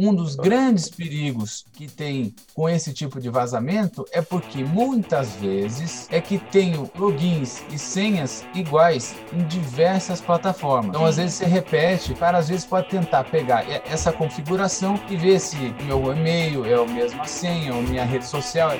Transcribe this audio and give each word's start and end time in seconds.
um 0.00 0.14
dos 0.14 0.34
grandes 0.34 0.88
perigos 0.88 1.66
que 1.74 1.86
tem 1.86 2.34
com 2.54 2.66
esse 2.66 2.90
tipo 2.94 3.20
de 3.20 3.28
vazamento 3.28 4.06
é 4.12 4.22
porque 4.22 4.64
muitas 4.64 5.36
vezes 5.36 6.08
é 6.10 6.22
que 6.22 6.38
tenho 6.38 6.90
logins 6.98 7.62
e 7.70 7.78
senhas 7.78 8.46
iguais 8.54 9.14
em 9.30 9.44
diversas 9.44 10.18
plataformas. 10.18 10.88
Então, 10.88 11.04
às 11.04 11.18
vezes 11.18 11.34
você 11.34 11.44
repete, 11.44 12.14
para 12.14 12.38
às 12.38 12.48
vezes 12.48 12.64
pode 12.64 12.88
tentar 12.88 13.24
pegar 13.24 13.62
essa 13.86 14.10
configuração 14.10 14.98
e 15.10 15.16
ver 15.18 15.38
se 15.38 15.56
meu 15.84 16.10
e-mail 16.12 16.64
é 16.64 16.74
a 16.74 16.86
mesma 16.86 17.26
senha 17.26 17.74
ou 17.74 17.82
minha 17.82 18.04
rede 18.04 18.26
social. 18.26 18.70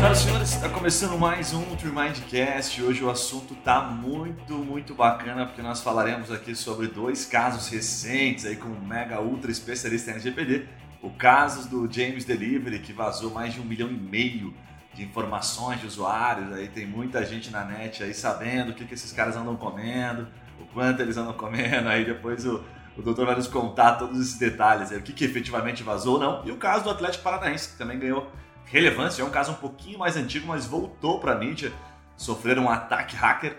Senhoras 0.00 0.18
e 0.18 0.22
senhores, 0.22 0.54
está 0.54 0.68
começando 0.70 1.18
mais 1.18 1.52
um 1.52 1.76
Tremindcast. 1.76 2.82
Hoje 2.82 3.04
o 3.04 3.10
assunto 3.10 3.52
está 3.52 3.82
muito, 3.82 4.54
muito 4.54 4.94
bacana 4.94 5.44
porque 5.44 5.60
nós 5.60 5.82
falaremos 5.82 6.30
aqui 6.30 6.54
sobre 6.54 6.86
dois 6.86 7.26
casos 7.26 7.68
recentes 7.68 8.46
aí 8.46 8.56
com 8.56 8.70
um 8.70 8.80
mega 8.80 9.20
ultra 9.20 9.50
especialista 9.50 10.10
em 10.10 10.14
LGPD. 10.14 10.64
O 11.02 11.10
caso 11.10 11.68
do 11.68 11.92
James 11.92 12.24
Delivery, 12.24 12.78
que 12.78 12.94
vazou 12.94 13.30
mais 13.30 13.52
de 13.52 13.60
um 13.60 13.64
milhão 13.64 13.90
e 13.90 13.92
meio 13.92 14.54
de 14.94 15.02
informações 15.02 15.82
de 15.82 15.86
usuários. 15.86 16.50
Aí 16.54 16.68
tem 16.68 16.86
muita 16.86 17.22
gente 17.26 17.50
na 17.50 17.62
net 17.62 18.02
aí 18.02 18.14
sabendo 18.14 18.70
o 18.70 18.74
que, 18.74 18.86
que 18.86 18.94
esses 18.94 19.12
caras 19.12 19.36
andam 19.36 19.54
comendo, 19.54 20.26
o 20.58 20.64
quanto 20.72 21.02
eles 21.02 21.18
andam 21.18 21.34
comendo. 21.34 21.90
Aí 21.90 22.06
depois 22.06 22.46
o, 22.46 22.64
o 22.96 23.02
doutor 23.02 23.26
vai 23.26 23.34
nos 23.36 23.48
contar 23.48 23.96
todos 23.96 24.18
esses 24.18 24.38
detalhes, 24.38 24.92
o 24.92 25.02
que, 25.02 25.12
que 25.12 25.26
efetivamente 25.26 25.82
vazou 25.82 26.14
ou 26.14 26.20
não. 26.20 26.46
E 26.46 26.50
o 26.50 26.56
caso 26.56 26.84
do 26.84 26.90
Atlético 26.90 27.22
Paranaense, 27.22 27.72
que 27.72 27.76
também 27.76 27.98
ganhou 27.98 28.32
relevância. 28.70 29.22
É 29.22 29.24
um 29.24 29.30
caso 29.30 29.52
um 29.52 29.56
pouquinho 29.56 29.98
mais 29.98 30.16
antigo, 30.16 30.46
mas 30.46 30.64
voltou 30.64 31.18
para 31.20 31.32
a 31.32 31.34
mídia. 31.34 31.72
Sofreram 32.16 32.64
um 32.64 32.70
ataque 32.70 33.16
hacker. 33.16 33.56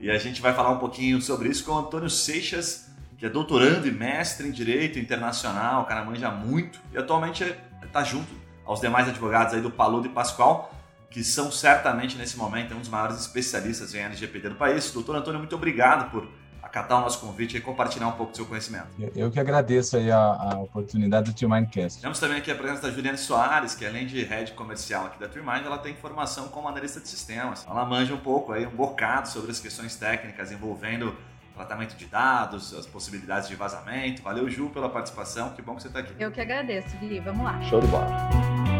E 0.00 0.10
a 0.10 0.18
gente 0.18 0.40
vai 0.40 0.52
falar 0.52 0.70
um 0.70 0.78
pouquinho 0.78 1.20
sobre 1.20 1.48
isso 1.48 1.64
com 1.64 1.72
o 1.72 1.78
Antônio 1.78 2.10
Seixas, 2.10 2.90
que 3.16 3.24
é 3.24 3.28
doutorando 3.28 3.86
e 3.86 3.92
mestre 3.92 4.48
em 4.48 4.50
Direito 4.50 4.98
Internacional. 4.98 5.82
O 5.82 5.84
cara 5.86 6.04
manja 6.04 6.30
muito 6.30 6.80
e 6.92 6.98
atualmente 6.98 7.44
está 7.82 8.02
junto 8.02 8.28
aos 8.64 8.80
demais 8.80 9.08
advogados 9.08 9.54
aí 9.54 9.60
do 9.60 9.70
Paludo 9.70 10.06
e 10.06 10.10
Pascoal, 10.10 10.74
que 11.10 11.22
são 11.22 11.52
certamente 11.52 12.16
nesse 12.16 12.36
momento 12.36 12.74
um 12.74 12.80
dos 12.80 12.88
maiores 12.88 13.20
especialistas 13.20 13.94
em 13.94 13.98
LGPD 13.98 14.48
do 14.48 14.54
país. 14.56 14.90
Doutor 14.90 15.16
Antônio, 15.16 15.38
muito 15.38 15.54
obrigado 15.54 16.10
por 16.10 16.28
acatar 16.74 16.98
o 16.98 17.00
nosso 17.02 17.20
convite 17.20 17.56
e 17.56 17.60
compartilhar 17.60 18.08
um 18.08 18.12
pouco 18.12 18.32
do 18.32 18.36
seu 18.36 18.46
conhecimento. 18.46 18.88
Eu 19.14 19.30
que 19.30 19.38
agradeço 19.38 19.96
aí 19.96 20.10
a, 20.10 20.18
a 20.18 20.58
oportunidade 20.58 21.32
do 21.32 21.48
Mindcast. 21.48 22.00
Temos 22.00 22.18
também 22.18 22.38
aqui 22.38 22.50
a 22.50 22.54
presença 22.56 22.82
da 22.82 22.90
Juliane 22.90 23.16
Soares, 23.16 23.74
que 23.74 23.86
além 23.86 24.06
de 24.06 24.22
head 24.24 24.52
comercial 24.52 25.06
aqui 25.06 25.20
da 25.20 25.28
Mind, 25.28 25.64
ela 25.64 25.78
tem 25.78 25.94
formação 25.94 26.48
como 26.48 26.68
analista 26.68 27.00
de 27.00 27.08
sistemas. 27.08 27.64
Ela 27.68 27.84
manja 27.84 28.12
um 28.12 28.18
pouco 28.18 28.52
aí, 28.52 28.66
um 28.66 28.70
bocado 28.70 29.28
sobre 29.28 29.50
as 29.50 29.60
questões 29.60 29.94
técnicas 29.94 30.50
envolvendo 30.50 31.16
tratamento 31.54 31.94
de 31.96 32.06
dados, 32.06 32.74
as 32.74 32.86
possibilidades 32.86 33.48
de 33.48 33.54
vazamento. 33.54 34.22
Valeu, 34.22 34.50
Ju, 34.50 34.70
pela 34.70 34.88
participação. 34.88 35.50
Que 35.50 35.62
bom 35.62 35.76
que 35.76 35.82
você 35.82 35.88
está 35.88 36.00
aqui. 36.00 36.12
Eu 36.18 36.32
que 36.32 36.40
agradeço, 36.40 36.96
Gui. 36.96 37.20
Vamos 37.20 37.44
lá. 37.44 37.62
Show 37.62 37.80
de 37.80 37.86
bola. 37.86 38.73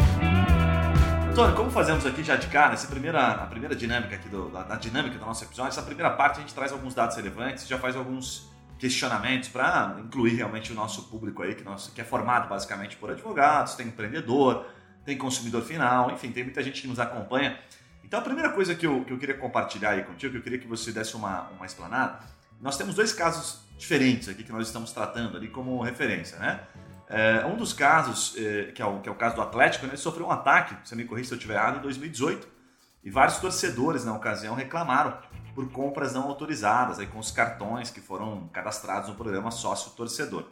Antônio, 1.35 1.57
como 1.57 1.69
fazemos 1.69 2.07
aqui 2.07 2.23
já 2.23 2.37
de 2.37 2.47
cara, 2.47 2.75
essa 2.75 2.87
primeira, 2.87 3.21
a 3.21 3.47
primeira 3.47 3.75
dinâmica 3.75 4.15
aqui 4.15 4.29
do, 4.29 4.53
dinâmica 4.81 5.19
do 5.19 5.27
nosso 5.27 5.43
episódio, 5.43 5.71
essa 5.71 5.83
primeira 5.83 6.09
parte 6.13 6.37
a 6.37 6.41
gente 6.43 6.55
traz 6.55 6.71
alguns 6.71 6.95
dados 6.95 7.17
relevantes, 7.17 7.67
já 7.67 7.77
faz 7.77 7.97
alguns 7.97 8.49
questionamentos 8.79 9.49
para 9.49 9.97
incluir 9.99 10.37
realmente 10.37 10.71
o 10.71 10.77
nosso 10.77 11.09
público 11.09 11.43
aí, 11.43 11.57
que, 11.57 11.65
nosso, 11.65 11.91
que 11.91 12.01
é 12.01 12.05
formado 12.05 12.49
basicamente 12.49 12.97
por 12.97 13.11
advogados, 13.11 13.75
tem 13.75 13.89
empreendedor, 13.89 14.65
tem 15.05 15.19
consumidor 15.19 15.62
final, 15.62 16.12
enfim, 16.12 16.31
tem 16.31 16.45
muita 16.45 16.62
gente 16.62 16.81
que 16.83 16.87
nos 16.87 17.01
acompanha. 17.01 17.59
Então 18.05 18.21
a 18.21 18.23
primeira 18.23 18.51
coisa 18.51 18.73
que 18.73 18.87
eu, 18.87 19.05
que 19.05 19.12
eu 19.12 19.19
queria 19.19 19.37
compartilhar 19.37 19.91
aí 19.91 20.05
contigo, 20.05 20.35
que 20.35 20.39
eu 20.39 20.43
queria 20.43 20.59
que 20.61 20.69
você 20.69 20.93
desse 20.93 21.17
uma, 21.17 21.49
uma 21.49 21.67
explanada, 21.67 22.21
nós 22.61 22.77
temos 22.77 22.95
dois 22.95 23.12
casos 23.12 23.59
diferentes 23.77 24.29
aqui 24.29 24.45
que 24.45 24.53
nós 24.53 24.69
estamos 24.69 24.93
tratando 24.93 25.37
ali 25.37 25.49
como 25.49 25.83
referência, 25.83 26.39
né? 26.39 26.61
É, 27.08 27.44
um 27.47 27.56
dos 27.56 27.72
casos, 27.72 28.34
é, 28.36 28.72
que, 28.72 28.80
é 28.80 28.86
o, 28.86 29.00
que 29.00 29.08
é 29.08 29.12
o 29.12 29.14
caso 29.14 29.36
do 29.36 29.42
Atlético, 29.42 29.86
né, 29.86 29.92
ele 29.92 29.98
sofreu 29.98 30.27
um 30.27 30.30
ataque, 30.30 30.77
você 30.84 30.94
me 30.94 31.05
corrija 31.05 31.28
se 31.28 31.34
eu 31.34 31.38
estiver 31.38 31.55
errado, 31.55 31.78
em 31.78 31.83
2018. 31.83 32.48
E 33.02 33.10
vários 33.10 33.36
torcedores 33.36 34.05
na 34.05 34.14
ocasião 34.14 34.55
reclamaram 34.55 35.19
por 35.54 35.70
compras 35.70 36.14
não 36.14 36.22
autorizadas, 36.22 36.98
aí, 36.98 37.06
com 37.06 37.19
os 37.19 37.31
cartões 37.31 37.91
que 37.91 38.00
foram 38.00 38.48
cadastrados 38.53 39.10
no 39.10 39.14
programa 39.14 39.50
sócio-torcedor. 39.50 40.44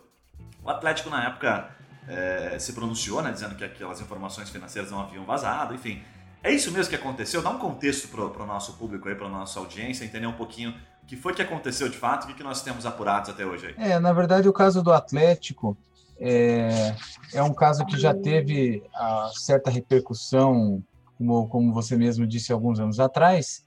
O 0.62 0.68
Atlético, 0.68 1.08
na 1.08 1.24
época, 1.24 1.70
é, 2.06 2.58
se 2.58 2.72
pronunciou, 2.72 3.22
né, 3.22 3.32
dizendo 3.32 3.54
que 3.54 3.64
aquelas 3.64 4.00
informações 4.00 4.50
financeiras 4.50 4.90
não 4.90 5.00
haviam 5.00 5.24
vazado, 5.24 5.74
enfim. 5.74 6.02
É 6.42 6.52
isso 6.52 6.70
mesmo 6.72 6.90
que 6.90 6.96
aconteceu? 6.96 7.40
Dá 7.40 7.50
um 7.50 7.58
contexto 7.58 8.08
para 8.08 8.42
o 8.42 8.46
nosso 8.46 8.74
público, 8.74 9.12
para 9.14 9.26
a 9.26 9.30
nossa 9.30 9.58
audiência, 9.58 10.04
entender 10.04 10.26
um 10.26 10.32
pouquinho 10.32 10.74
o 11.02 11.06
que 11.06 11.16
foi 11.16 11.34
que 11.34 11.42
aconteceu 11.42 11.88
de 11.88 11.96
fato 11.96 12.30
o 12.30 12.34
que 12.34 12.42
nós 12.42 12.62
temos 12.62 12.84
apurados 12.84 13.30
até 13.30 13.46
hoje. 13.46 13.68
Aí. 13.68 13.92
É, 13.92 13.98
na 13.98 14.12
verdade, 14.12 14.48
o 14.48 14.52
caso 14.52 14.82
do 14.82 14.92
Atlético 14.92 15.76
é, 16.24 16.94
é 17.34 17.42
um 17.42 17.52
caso 17.52 17.84
que 17.84 17.98
já 17.98 18.14
teve 18.14 18.80
a 18.94 19.28
certa 19.34 19.70
repercussão, 19.70 20.80
como, 21.18 21.48
como 21.48 21.72
você 21.72 21.96
mesmo 21.96 22.24
disse 22.24 22.52
alguns 22.52 22.78
anos 22.78 23.00
atrás. 23.00 23.66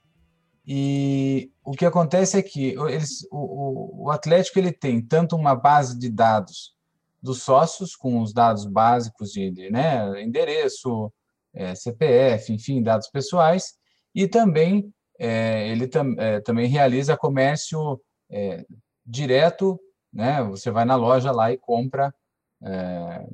E 0.66 1.50
o 1.62 1.72
que 1.72 1.84
acontece 1.84 2.38
é 2.38 2.42
que 2.42 2.74
eles, 2.88 3.28
o, 3.30 4.06
o 4.06 4.10
Atlético 4.10 4.58
ele 4.58 4.72
tem 4.72 5.02
tanto 5.02 5.36
uma 5.36 5.54
base 5.54 5.98
de 5.98 6.08
dados 6.08 6.74
dos 7.22 7.42
sócios, 7.42 7.94
com 7.94 8.22
os 8.22 8.32
dados 8.32 8.64
básicos 8.64 9.32
de, 9.32 9.50
de 9.50 9.70
né, 9.70 10.22
endereço, 10.22 11.12
é, 11.52 11.74
CPF, 11.74 12.54
enfim, 12.54 12.82
dados 12.82 13.08
pessoais, 13.08 13.74
e 14.14 14.26
também 14.26 14.90
é, 15.18 15.68
ele 15.68 15.86
tam, 15.86 16.14
é, 16.18 16.40
também 16.40 16.68
realiza 16.68 17.18
comércio 17.18 18.00
é, 18.30 18.64
direto, 19.04 19.78
né? 20.12 20.42
Você 20.44 20.70
vai 20.70 20.86
na 20.86 20.96
loja 20.96 21.30
lá 21.30 21.52
e 21.52 21.58
compra 21.58 22.14
é, 22.62 23.26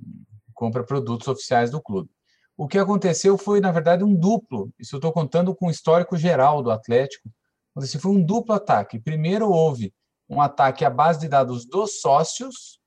compra 0.55 0.85
produtos 0.85 1.29
oficiais 1.29 1.71
do 1.71 1.81
clube. 1.81 2.11
O 2.57 2.69
que 2.69 2.79
aconteceu 2.79 3.39
foi, 3.39 3.61
na 3.61 3.73
verdade, 3.73 4.05
um 4.05 4.15
duplo. 4.15 4.71
Isso 4.79 4.95
eu 4.95 4.99
estou 4.99 5.13
contando 5.13 5.55
com 5.55 5.67
o 5.67 5.71
histórico 5.71 6.17
geral 6.17 6.63
do 6.63 6.71
Atlético. 6.71 7.31
Esse 7.79 7.99
foi 7.99 8.13
um 8.13 8.23
duplo 8.23 8.55
ataque. 8.55 9.01
Primeiro 9.01 9.51
houve 9.51 9.93
um 10.29 10.41
ataque 10.41 10.85
à 10.85 10.91
base 10.91 11.21
de 11.21 11.29
dados 11.29 11.67
dos 11.67 12.01
sócios. 12.01 12.79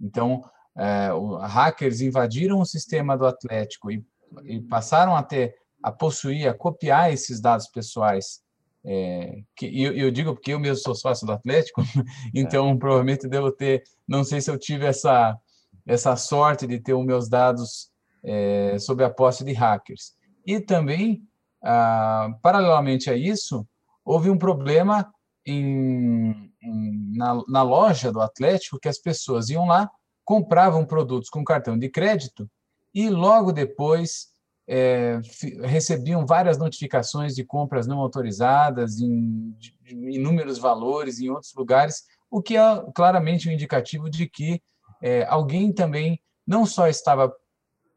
Então, 0.00 0.42
é, 0.76 1.08
hackers 1.46 2.00
invadiram 2.00 2.60
o 2.60 2.66
sistema 2.66 3.16
do 3.16 3.26
Atlético 3.26 3.90
e, 3.90 4.04
e 4.44 4.60
passaram 4.60 5.16
a 5.16 5.22
ter 5.22 5.54
a 5.82 5.92
possuir, 5.92 6.48
a 6.48 6.54
copiar 6.54 7.12
esses 7.12 7.40
dados 7.40 7.68
pessoais 7.68 8.40
é, 8.84 9.40
que 9.56 9.66
eu, 9.82 9.92
eu, 9.92 10.10
digo 10.10 10.32
porque 10.32 10.52
eu 10.52 10.60
mesmo 10.60 10.76
sou 10.76 10.94
sócio 10.94 11.26
do 11.26 11.32
Atlético, 11.32 11.82
então 12.34 12.70
é. 12.70 12.76
provavelmente 12.76 13.28
devo 13.28 13.50
ter, 13.50 13.82
não 14.06 14.22
sei 14.22 14.40
se 14.40 14.48
eu 14.48 14.56
tive 14.56 14.86
essa 14.86 15.36
essa 15.86 16.16
sorte 16.16 16.66
de 16.66 16.80
ter 16.80 16.94
os 16.94 17.04
meus 17.04 17.28
dados 17.28 17.90
é, 18.24 18.76
sob 18.78 19.04
a 19.04 19.10
posse 19.10 19.44
de 19.44 19.52
hackers. 19.52 20.12
E 20.44 20.60
também, 20.60 21.22
ah, 21.62 22.34
paralelamente 22.42 23.08
a 23.08 23.16
isso, 23.16 23.66
houve 24.04 24.28
um 24.30 24.38
problema 24.38 25.12
em, 25.46 26.52
em, 26.62 27.12
na, 27.16 27.40
na 27.48 27.62
loja 27.62 28.10
do 28.10 28.20
Atlético 28.20 28.80
que 28.80 28.88
as 28.88 28.98
pessoas 28.98 29.48
iam 29.48 29.66
lá, 29.66 29.90
compravam 30.24 30.84
produtos 30.84 31.30
com 31.30 31.44
cartão 31.44 31.78
de 31.78 31.88
crédito 31.88 32.50
e 32.92 33.08
logo 33.08 33.52
depois 33.52 34.28
é, 34.68 35.20
recebiam 35.62 36.26
várias 36.26 36.58
notificações 36.58 37.34
de 37.34 37.44
compras 37.44 37.86
não 37.86 38.00
autorizadas 38.00 38.98
em, 38.98 39.56
inúmeros 39.88 40.58
valores 40.58 41.20
em 41.20 41.30
outros 41.30 41.54
lugares, 41.54 42.02
o 42.28 42.42
que 42.42 42.56
é 42.56 42.84
claramente 42.94 43.48
um 43.48 43.52
indicativo 43.52 44.10
de 44.10 44.28
que 44.28 44.60
é, 45.02 45.24
alguém 45.26 45.72
também 45.72 46.20
não 46.46 46.64
só 46.64 46.88
estava, 46.88 47.34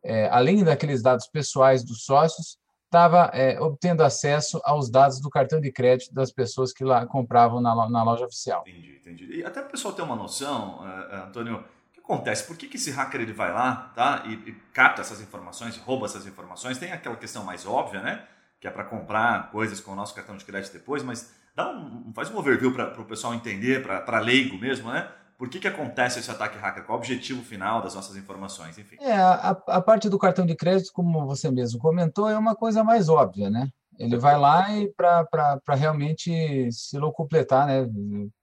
é, 0.03 0.27
além 0.29 0.63
daqueles 0.63 1.01
dados 1.01 1.27
pessoais 1.27 1.83
dos 1.83 2.03
sócios, 2.03 2.57
estava 2.89 3.29
é, 3.33 3.59
obtendo 3.61 4.03
acesso 4.03 4.59
aos 4.63 4.89
dados 4.89 5.21
do 5.21 5.29
cartão 5.29 5.61
de 5.61 5.71
crédito 5.71 6.13
das 6.13 6.31
pessoas 6.31 6.73
que 6.73 6.83
lá 6.83 7.05
compravam 7.05 7.61
na, 7.61 7.87
na 7.87 8.03
loja 8.03 8.25
oficial. 8.25 8.63
Entendi, 8.67 8.97
entendi. 8.97 9.35
E 9.35 9.45
até 9.45 9.61
o 9.61 9.69
pessoal 9.69 9.93
ter 9.93 10.01
uma 10.01 10.15
noção, 10.15 10.79
uh, 10.79 11.27
Antônio, 11.27 11.57
o 11.57 11.63
que 11.93 11.99
acontece? 11.99 12.47
Por 12.47 12.57
que, 12.57 12.67
que 12.67 12.77
esse 12.77 12.89
hacker 12.89 13.21
ele 13.21 13.33
vai 13.33 13.53
lá 13.53 13.91
tá, 13.95 14.23
e, 14.25 14.33
e 14.33 14.51
capta 14.73 15.01
essas 15.01 15.21
informações, 15.21 15.77
rouba 15.77 16.07
essas 16.07 16.25
informações? 16.25 16.79
Tem 16.79 16.91
aquela 16.91 17.15
questão 17.15 17.43
mais 17.43 17.65
óbvia, 17.67 18.01
né? 18.01 18.25
Que 18.59 18.67
é 18.67 18.71
para 18.71 18.83
comprar 18.83 19.51
coisas 19.51 19.79
com 19.79 19.91
o 19.91 19.95
nosso 19.95 20.15
cartão 20.15 20.35
de 20.35 20.43
crédito 20.43 20.73
depois, 20.73 21.03
mas 21.03 21.31
dá 21.55 21.69
um, 21.69 22.11
faz 22.13 22.31
um 22.31 22.37
overview 22.37 22.73
para 22.73 22.99
o 22.99 23.05
pessoal 23.05 23.35
entender, 23.35 23.83
para 23.83 24.19
leigo 24.19 24.57
mesmo, 24.57 24.89
né? 24.91 25.11
Por 25.39 25.47
que, 25.47 25.57
que 25.57 25.69
acontece 25.69 26.19
esse 26.19 26.29
ataque 26.29 26.57
hacker? 26.57 26.83
Qual 26.83 26.97
o 26.97 26.99
objetivo 26.99 27.41
final 27.41 27.81
das 27.81 27.95
nossas 27.95 28.17
informações? 28.17 28.77
Enfim. 28.77 28.97
É, 28.99 29.13
a, 29.13 29.51
a 29.67 29.81
parte 29.81 30.09
do 30.09 30.19
cartão 30.19 30.45
de 30.45 30.53
crédito, 30.53 30.91
como 30.91 31.25
você 31.25 31.49
mesmo 31.49 31.79
comentou, 31.79 32.29
é 32.29 32.37
uma 32.37 32.53
coisa 32.53 32.83
mais 32.83 33.07
óbvia, 33.07 33.49
né? 33.49 33.69
Ele 33.97 34.17
vai 34.17 34.37
lá 34.37 34.69
e 34.77 34.93
para 34.93 35.61
realmente 35.69 36.69
se 36.73 36.97
locupletar, 36.97 37.67
né? 37.67 37.87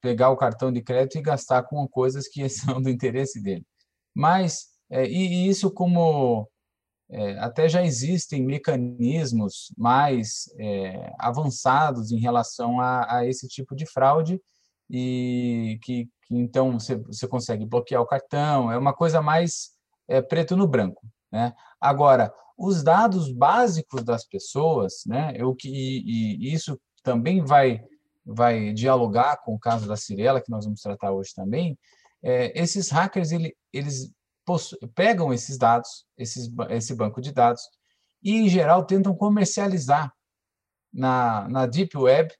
pegar 0.00 0.31
o 0.31 0.38
cartão 0.38 0.72
de 0.72 0.81
crédito 0.81 1.19
e 1.19 1.22
gastar 1.22 1.64
com 1.64 1.87
coisas 1.87 2.28
que 2.28 2.48
são 2.48 2.81
do 2.81 2.88
interesse 2.88 3.43
dele. 3.43 3.66
Mas, 4.14 4.69
é, 4.88 5.06
e, 5.06 5.44
e, 5.44 5.48
isso 5.48 5.70
como 5.70 6.48
é, 7.10 7.38
até 7.40 7.69
já 7.69 7.84
existem 7.84 8.43
mecanismos 8.43 9.70
mais 9.76 10.44
é, 10.58 11.12
avançados 11.19 12.10
em 12.10 12.19
relação 12.19 12.81
a, 12.81 13.19
a, 13.19 13.26
esse 13.26 13.46
tipo 13.46 13.76
de 13.76 13.84
fraude, 13.84 14.40
e 14.91 15.79
que, 15.83 16.09
que 16.23 16.37
então 16.37 16.79
você, 16.79 16.97
você 16.97 17.27
consegue 17.27 17.65
bloquear 17.65 18.00
o 18.03 18.06
cartão, 18.06 18.71
é 18.71 18.79
uma 18.79 18.93
coisa 18.93 19.21
mais 19.21 19.71
é, 20.09 20.21
preto 20.23 20.56
no 20.56 20.67
branco. 20.67 21.06
Né? 21.31 21.55
Agora, 21.81 22.33
os 22.56 22.83
dados 22.83 23.33
básicos 23.33 24.03
das 24.05 24.25
pessoas, 24.25 25.03
né, 25.06 25.33
eu, 25.37 25.55
que, 25.55 25.69
e, 25.69 26.49
e 26.49 26.55
isso 26.55 26.81
também 27.03 27.44
vai, 27.44 27.83
vai 28.25 28.73
dialogar 28.73 29.37
com 29.38 29.55
o 29.55 29.59
caso 29.59 29.87
da 29.87 29.97
Cirela, 29.97 30.41
que 30.41 30.50
nós 30.50 30.65
vamos 30.65 30.81
tratar 30.81 31.12
hoje 31.12 31.35
também, 31.35 31.79
é, 32.23 32.59
esses 32.61 32.91
hackers 32.91 33.31
ele, 33.31 33.55
eles 33.73 34.11
pegam 34.94 35.32
esses 35.32 35.59
dados, 35.59 36.06
esses, 36.17 36.49
esse 36.71 36.94
banco 36.94 37.21
de 37.21 37.32
dados, 37.32 37.62
e, 38.23 38.35
em 38.35 38.49
geral, 38.49 38.85
tentam 38.85 39.15
comercializar 39.15 40.12
na, 40.93 41.49
na 41.49 41.67
Deep 41.67 41.97
Web 41.97 42.32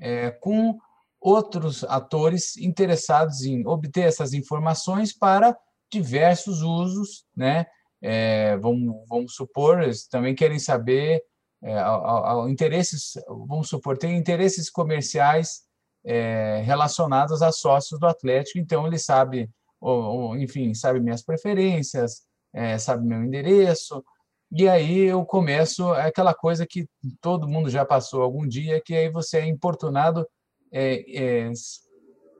é, 0.00 0.30
com 0.30 0.78
outros 1.26 1.82
atores 1.82 2.56
interessados 2.56 3.42
em 3.42 3.66
obter 3.66 4.02
essas 4.02 4.32
informações 4.32 5.12
para 5.12 5.58
diversos 5.92 6.62
usos, 6.62 7.24
né? 7.36 7.66
É, 8.00 8.56
vamos, 8.58 8.94
vamos 9.08 9.34
supor, 9.34 9.82
eles 9.82 10.06
também 10.06 10.36
querem 10.36 10.60
saber 10.60 11.20
é, 11.64 11.76
ao, 11.80 12.06
ao 12.06 12.48
interesses, 12.48 13.14
vamos 13.26 13.68
supor, 13.68 13.98
tem 13.98 14.16
interesses 14.16 14.70
comerciais 14.70 15.62
é, 16.04 16.62
relacionados 16.64 17.42
a 17.42 17.50
sócios 17.50 17.98
do 17.98 18.06
Atlético, 18.06 18.60
então 18.60 18.86
ele 18.86 18.98
sabe, 18.98 19.50
ou, 19.80 20.02
ou 20.02 20.36
enfim, 20.36 20.74
sabe 20.74 21.00
minhas 21.00 21.24
preferências, 21.24 22.20
é, 22.54 22.78
sabe 22.78 23.04
meu 23.04 23.24
endereço, 23.24 24.04
e 24.52 24.68
aí 24.68 25.00
eu 25.00 25.24
começo 25.24 25.92
é 25.94 26.06
aquela 26.06 26.32
coisa 26.32 26.64
que 26.64 26.88
todo 27.20 27.48
mundo 27.48 27.68
já 27.68 27.84
passou 27.84 28.22
algum 28.22 28.46
dia, 28.46 28.80
que 28.80 28.94
aí 28.94 29.10
você 29.10 29.38
é 29.38 29.46
importunado 29.46 30.24
é, 30.72 31.04
é, 31.16 31.52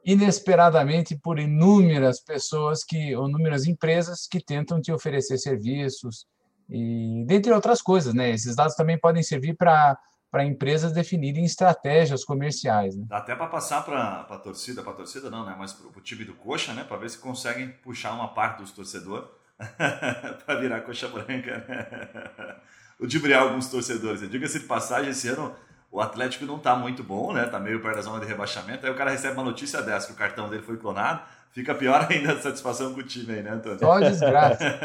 inesperadamente 0.04 1.16
por 1.16 1.38
inúmeras 1.38 2.20
pessoas 2.20 2.84
que, 2.84 3.14
ou 3.16 3.28
inúmeras 3.28 3.66
empresas 3.66 4.26
que 4.26 4.40
tentam 4.40 4.80
te 4.80 4.92
oferecer 4.92 5.38
serviços 5.38 6.26
e 6.68 7.24
dentre 7.26 7.52
outras 7.52 7.80
coisas, 7.80 8.12
né? 8.12 8.30
Esses 8.30 8.56
dados 8.56 8.74
também 8.74 8.98
podem 8.98 9.22
servir 9.22 9.54
para 9.54 9.96
para 10.30 10.44
empresas 10.44 10.92
definirem 10.92 11.44
estratégias 11.44 12.24
comerciais. 12.24 12.94
Né? 12.94 13.06
Dá 13.08 13.18
até 13.18 13.34
para 13.34 13.46
passar 13.46 13.82
para 13.84 14.20
a 14.20 14.38
torcida, 14.38 14.82
para 14.82 14.92
a 14.92 14.96
torcida 14.96 15.30
não, 15.30 15.46
né? 15.46 15.54
Mas 15.58 15.72
para 15.72 15.86
o 15.86 16.02
time 16.02 16.24
do 16.24 16.34
Coxa, 16.34 16.74
né? 16.74 16.84
Para 16.84 16.98
ver 16.98 17.08
se 17.08 17.18
conseguem 17.18 17.68
puxar 17.68 18.12
uma 18.12 18.28
parte 18.34 18.58
dos 18.58 18.70
torcedores 18.70 19.28
para 20.44 20.60
virar 20.60 20.82
coxa 20.82 21.08
branca. 21.08 21.64
Né? 21.66 22.56
Ludibriar 23.00 23.42
alguns 23.42 23.68
torcedores. 23.68 24.28
Diga-se 24.28 24.60
de 24.60 24.66
passagem, 24.66 25.10
esse 25.10 25.28
ano 25.28 25.54
o 25.96 26.00
Atlético 26.02 26.44
não 26.44 26.56
está 26.56 26.76
muito 26.76 27.02
bom, 27.02 27.32
né? 27.32 27.46
Tá 27.46 27.58
meio 27.58 27.80
perto 27.80 27.96
da 27.96 28.02
zona 28.02 28.20
de 28.20 28.26
rebaixamento. 28.26 28.84
Aí 28.84 28.92
o 28.92 28.94
cara 28.94 29.10
recebe 29.10 29.32
uma 29.32 29.44
notícia 29.44 29.80
dessa, 29.80 30.08
que 30.08 30.12
o 30.12 30.16
cartão 30.16 30.46
dele 30.46 30.62
foi 30.62 30.76
clonado. 30.76 31.22
Fica 31.52 31.74
pior 31.74 32.06
ainda 32.12 32.34
a 32.34 32.38
satisfação 32.38 32.92
com 32.92 33.00
o 33.00 33.02
time 33.02 33.32
aí, 33.32 33.42
né, 33.42 33.52
Antônio? 33.52 33.78
Só 33.78 33.98
desgraça. 33.98 34.78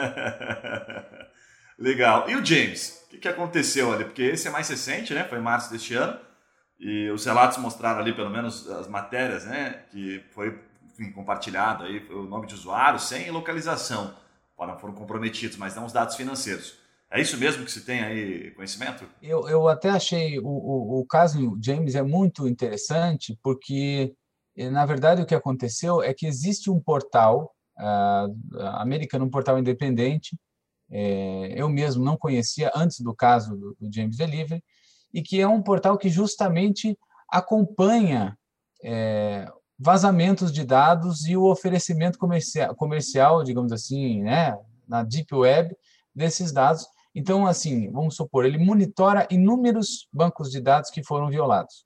Legal. 1.77 2.29
E 2.29 2.35
o 2.37 2.45
James? 2.45 3.05
O 3.13 3.17
que, 3.17 3.27
aconteceu 3.27 3.91
ali? 3.91 4.05
Porque 4.05 4.21
esse 4.21 4.47
é 4.47 4.51
mais 4.51 4.69
recente, 4.69 5.13
né? 5.13 5.25
Foi 5.25 5.37
em 5.37 5.41
março 5.41 5.69
deste 5.69 5.93
ano. 5.95 6.17
E 6.79 7.09
os 7.09 7.25
relatos 7.25 7.57
mostraram 7.57 7.99
ali, 7.99 8.13
pelo 8.13 8.29
menos, 8.29 8.69
as 8.69 8.87
matérias, 8.87 9.43
né? 9.43 9.81
Que 9.91 10.23
foi 10.33 10.57
enfim, 10.93 11.11
compartilhado 11.11 11.83
aí 11.83 12.07
o 12.09 12.23
nome 12.23 12.47
de 12.47 12.53
usuário 12.53 13.01
sem 13.01 13.29
localização. 13.31 14.15
Foram 14.55 14.93
comprometidos, 14.93 15.57
mas 15.57 15.75
não 15.75 15.85
os 15.85 15.91
dados 15.91 16.15
financeiros. 16.15 16.79
É 17.11 17.19
isso 17.19 17.37
mesmo 17.37 17.65
que 17.65 17.71
se 17.71 17.81
tem 17.81 18.01
aí 18.01 18.51
conhecimento? 18.51 19.05
Eu, 19.21 19.47
eu 19.49 19.67
até 19.67 19.89
achei 19.89 20.39
o, 20.39 20.47
o, 20.47 21.01
o 21.01 21.05
caso 21.05 21.57
James 21.61 21.93
é 21.93 22.01
muito 22.01 22.47
interessante, 22.47 23.37
porque, 23.43 24.15
eh, 24.55 24.69
na 24.69 24.85
verdade, 24.85 25.21
o 25.21 25.25
que 25.25 25.35
aconteceu 25.35 26.01
é 26.01 26.13
que 26.13 26.25
existe 26.25 26.71
um 26.71 26.79
portal 26.79 27.53
uh, 27.77 28.59
americano, 28.75 29.25
um 29.25 29.29
portal 29.29 29.59
independente, 29.59 30.37
é, 30.89 31.53
eu 31.55 31.69
mesmo 31.69 32.03
não 32.03 32.17
conhecia 32.17 32.71
antes 32.75 32.99
do 32.99 33.13
caso 33.13 33.55
do, 33.57 33.75
do, 33.79 33.93
James 33.93 34.17
Delivery, 34.17 34.63
e 35.13 35.21
que 35.21 35.39
é 35.39 35.47
um 35.47 35.61
portal 35.61 35.97
que 35.97 36.09
justamente 36.09 36.97
acompanha 37.29 38.37
é, 38.83 39.49
vazamentos 39.77 40.51
de 40.51 40.65
dados 40.65 41.25
e 41.27 41.35
o 41.35 41.43
oferecimento 41.43 42.17
comercial, 42.17 42.75
comercial 42.75 43.43
digamos 43.43 43.71
assim, 43.71 44.21
né, 44.21 44.57
na 44.87 45.03
Deep 45.03 45.33
Web 45.33 45.75
desses 46.13 46.51
dados 46.51 46.85
então, 47.13 47.45
assim, 47.45 47.91
vamos 47.91 48.15
supor, 48.15 48.45
ele 48.45 48.57
monitora 48.57 49.27
inúmeros 49.29 50.07
bancos 50.11 50.49
de 50.49 50.61
dados 50.61 50.89
que 50.89 51.03
foram 51.03 51.29
violados. 51.29 51.85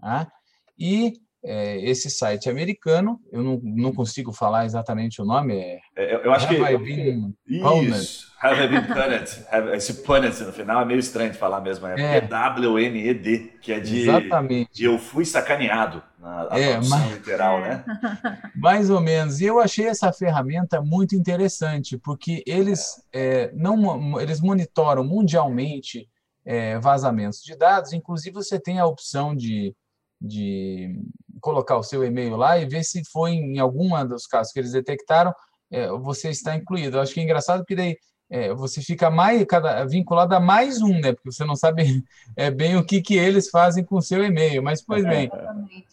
Tá? 0.00 0.30
E 0.78 1.14
é, 1.46 1.78
esse 1.88 2.10
site 2.10 2.50
americano, 2.50 3.20
eu 3.30 3.42
não, 3.42 3.60
não 3.62 3.92
consigo 3.92 4.32
falar 4.32 4.64
exatamente 4.64 5.22
o 5.22 5.24
nome, 5.24 5.54
é, 5.54 5.80
é 5.96 6.26
eu 6.26 6.32
acho 6.32 6.46
have 6.46 6.56
que 6.56 6.62
I 6.62 6.76
been 6.76 7.34
isso, 7.46 8.32
have 8.42 8.60
I 8.60 8.68
been 8.68 8.82
punished, 8.82 9.46
esse 9.74 10.02
punished 10.02 10.44
no 10.44 10.52
final 10.52 10.82
é 10.82 10.84
meio 10.84 10.98
estranho 10.98 11.30
de 11.30 11.38
falar 11.38 11.60
mesmo, 11.60 11.86
é, 11.86 12.16
é. 12.16 12.20
W-N-E-D, 12.20 13.58
que 13.62 13.72
é 13.72 13.78
de, 13.78 14.00
exatamente. 14.00 14.72
de 14.72 14.84
eu 14.84 14.98
fui 14.98 15.24
sacaneado, 15.24 16.02
na 16.26 16.58
é, 16.58 16.80
mas, 16.80 17.12
literal, 17.12 17.60
né? 17.60 17.84
Mais 18.56 18.90
ou 18.90 19.00
menos, 19.00 19.40
e 19.40 19.44
eu 19.44 19.60
achei 19.60 19.86
essa 19.86 20.12
ferramenta 20.12 20.80
muito 20.80 21.14
interessante, 21.14 21.96
porque 21.96 22.42
eles, 22.46 23.02
é, 23.12 23.52
não, 23.54 24.20
eles 24.20 24.40
monitoram 24.40 25.04
mundialmente 25.04 26.08
é, 26.44 26.78
vazamentos 26.78 27.40
de 27.42 27.56
dados, 27.56 27.92
inclusive 27.92 28.34
você 28.34 28.58
tem 28.58 28.78
a 28.78 28.86
opção 28.86 29.34
de 29.34 29.74
de 30.20 30.98
colocar 31.40 31.76
o 31.76 31.82
seu 31.82 32.04
e-mail 32.04 32.36
lá 32.36 32.58
e 32.58 32.66
ver 32.66 32.82
se 32.84 33.02
foi 33.04 33.32
em 33.32 33.58
alguma 33.58 34.04
dos 34.04 34.26
casos 34.26 34.52
que 34.52 34.58
eles 34.58 34.72
detectaram, 34.72 35.32
é, 35.70 35.88
você 35.88 36.30
está 36.30 36.54
incluído. 36.56 36.96
Eu 36.96 37.02
acho 37.02 37.12
que 37.12 37.20
é 37.20 37.22
engraçado 37.22 37.60
porque 37.60 37.76
daí 37.76 37.96
é, 38.28 38.52
você 38.54 38.82
fica 38.82 39.10
mais 39.10 39.44
cada, 39.44 39.84
vinculado 39.84 40.34
a 40.34 40.40
mais 40.40 40.82
um, 40.82 40.98
né? 41.00 41.12
Porque 41.12 41.30
você 41.30 41.44
não 41.44 41.56
sabe 41.56 42.04
é, 42.36 42.50
bem 42.50 42.76
o 42.76 42.84
que, 42.84 43.00
que 43.00 43.16
eles 43.16 43.48
fazem 43.48 43.84
com 43.84 43.96
o 43.96 44.02
seu 44.02 44.24
e-mail. 44.24 44.62
Mas, 44.62 44.82
pois 44.82 45.04
bem, 45.04 45.30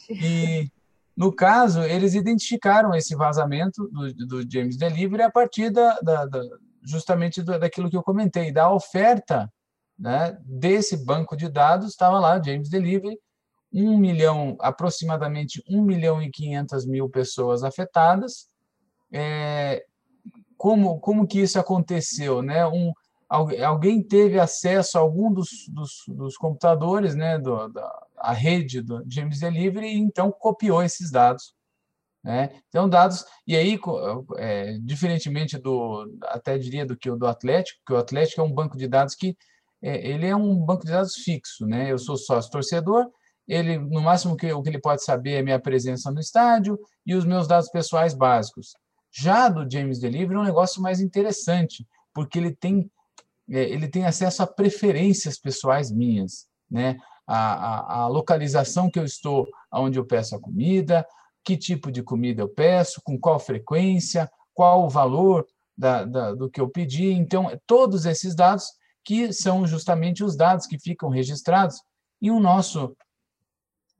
e 0.09 0.69
no 1.15 1.31
caso, 1.31 1.81
eles 1.83 2.15
identificaram 2.15 2.93
esse 2.95 3.15
vazamento 3.15 3.87
do, 3.89 4.13
do 4.27 4.51
James 4.51 4.77
Delivery 4.77 5.23
a 5.23 5.31
partir 5.31 5.69
da, 5.69 5.99
da, 5.99 6.25
da 6.25 6.41
justamente 6.81 7.41
do, 7.41 7.57
daquilo 7.59 7.89
que 7.89 7.95
eu 7.95 8.03
comentei, 8.03 8.51
da 8.51 8.71
oferta 8.71 9.51
né, 9.97 10.37
desse 10.43 10.97
banco 10.97 11.37
de 11.37 11.47
dados, 11.47 11.89
estava 11.91 12.19
lá, 12.19 12.41
James 12.41 12.69
Delivery, 12.69 13.17
1 13.71 13.97
milhão, 13.97 14.57
aproximadamente 14.59 15.63
1 15.67 15.81
milhão 15.81 16.21
e 16.21 16.29
500 16.29 16.85
mil 16.85 17.09
pessoas 17.09 17.63
afetadas. 17.63 18.47
É, 19.11 19.85
como, 20.63 20.97
como 21.01 21.27
que 21.27 21.41
isso 21.41 21.59
aconteceu? 21.59 22.41
Né? 22.41 22.65
Um, 22.65 22.93
alguém 23.27 24.01
teve 24.01 24.39
acesso 24.39 24.97
a 24.97 25.01
algum 25.01 25.29
dos, 25.29 25.49
dos, 25.67 26.03
dos 26.07 26.37
computadores, 26.37 27.15
né, 27.15 27.37
do, 27.37 27.67
da 27.67 28.07
a 28.15 28.31
rede 28.31 28.81
do 28.81 29.03
James 29.05 29.41
Delivery, 29.41 29.87
e 29.87 29.97
então 29.97 30.31
copiou 30.31 30.81
esses 30.81 31.11
dados. 31.11 31.53
Né? 32.23 32.61
Então, 32.69 32.87
dados, 32.87 33.25
e 33.45 33.57
aí, 33.57 33.77
é, 34.37 34.77
diferentemente 34.81 35.57
do, 35.57 36.09
até 36.27 36.57
diria 36.57 36.85
do 36.85 36.95
que 36.95 37.09
o 37.09 37.17
do 37.17 37.27
Atlético, 37.27 37.81
que 37.85 37.91
o 37.91 37.97
Atlético 37.97 38.39
é 38.39 38.43
um 38.45 38.53
banco 38.53 38.77
de 38.77 38.87
dados 38.87 39.15
que 39.15 39.35
é, 39.81 40.07
ele 40.07 40.25
é 40.25 40.35
um 40.35 40.55
banco 40.55 40.85
de 40.85 40.93
dados 40.93 41.15
fixo, 41.15 41.65
né? 41.65 41.91
Eu 41.91 41.97
sou 41.97 42.15
sócio 42.15 42.49
torcedor, 42.49 43.05
ele 43.45 43.77
no 43.77 43.99
máximo 43.99 44.37
que 44.37 44.49
o 44.53 44.63
que 44.63 44.69
ele 44.69 44.79
pode 44.79 45.03
saber 45.03 45.33
é 45.33 45.41
minha 45.41 45.59
presença 45.59 46.09
no 46.09 46.21
estádio 46.21 46.79
e 47.05 47.13
os 47.15 47.25
meus 47.25 47.49
dados 47.49 47.69
pessoais 47.69 48.13
básicos. 48.13 48.81
Já 49.13 49.47
do 49.47 49.69
James 49.69 49.99
Delivery 49.99 50.35
é 50.35 50.39
um 50.39 50.45
negócio 50.45 50.81
mais 50.81 50.99
interessante, 50.99 51.87
porque 52.13 52.39
ele 52.39 52.55
tem 52.55 52.89
é, 53.49 53.61
ele 53.63 53.87
tem 53.87 54.05
acesso 54.05 54.41
a 54.41 54.47
preferências 54.47 55.37
pessoais 55.37 55.91
minhas, 55.91 56.47
né? 56.69 56.97
A, 57.27 57.37
a, 57.37 58.01
a 58.01 58.07
localização 58.07 58.89
que 58.89 58.99
eu 58.99 59.05
estou, 59.05 59.47
onde 59.71 59.99
eu 59.99 60.05
peço 60.05 60.35
a 60.35 60.39
comida, 60.39 61.05
que 61.43 61.57
tipo 61.57 61.91
de 61.91 62.01
comida 62.01 62.41
eu 62.41 62.49
peço, 62.49 63.01
com 63.03 63.19
qual 63.19 63.39
frequência, 63.39 64.29
qual 64.53 64.85
o 64.85 64.89
valor 64.89 65.45
da, 65.77 66.05
da, 66.05 66.33
do 66.33 66.49
que 66.49 66.59
eu 66.59 66.69
pedi. 66.69 67.11
Então, 67.11 67.49
todos 67.65 68.05
esses 68.05 68.35
dados 68.35 68.65
que 69.05 69.33
são 69.33 69.67
justamente 69.67 70.23
os 70.23 70.35
dados 70.35 70.65
que 70.65 70.79
ficam 70.79 71.09
registrados 71.09 71.81
em 72.21 72.31
o 72.31 72.39
nosso 72.39 72.95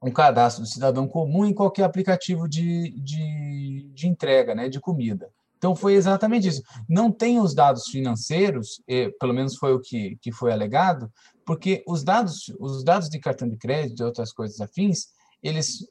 um 0.04 0.10
cadastro 0.10 0.62
do 0.62 0.68
cidadão 0.68 1.08
comum 1.08 1.46
em 1.46 1.54
qualquer 1.54 1.84
aplicativo 1.84 2.48
de, 2.48 2.90
de, 3.00 3.90
de, 3.94 4.06
entrega 4.06 4.54
né, 4.54 4.68
de 4.68 4.78
comida. 4.78 5.30
Então, 5.56 5.74
foi 5.74 5.94
exatamente 5.94 6.46
isso. 6.46 6.62
Não 6.86 7.10
tem 7.10 7.40
os 7.40 7.54
dados 7.54 7.86
financeiros, 7.86 8.82
pelo 9.18 9.32
menos 9.32 9.56
foi 9.56 9.72
o 9.72 9.80
que, 9.80 10.18
que 10.20 10.30
foi 10.30 10.52
alegado, 10.52 11.10
porque 11.46 11.82
os 11.86 12.04
dados, 12.04 12.54
os 12.60 12.84
dados 12.84 13.08
de 13.08 13.18
cartão 13.18 13.48
de 13.48 13.56
crédito 13.56 14.00
e 14.00 14.04
outras 14.04 14.30
coisas 14.30 14.60
afins, 14.60 15.06
eles, 15.42 15.86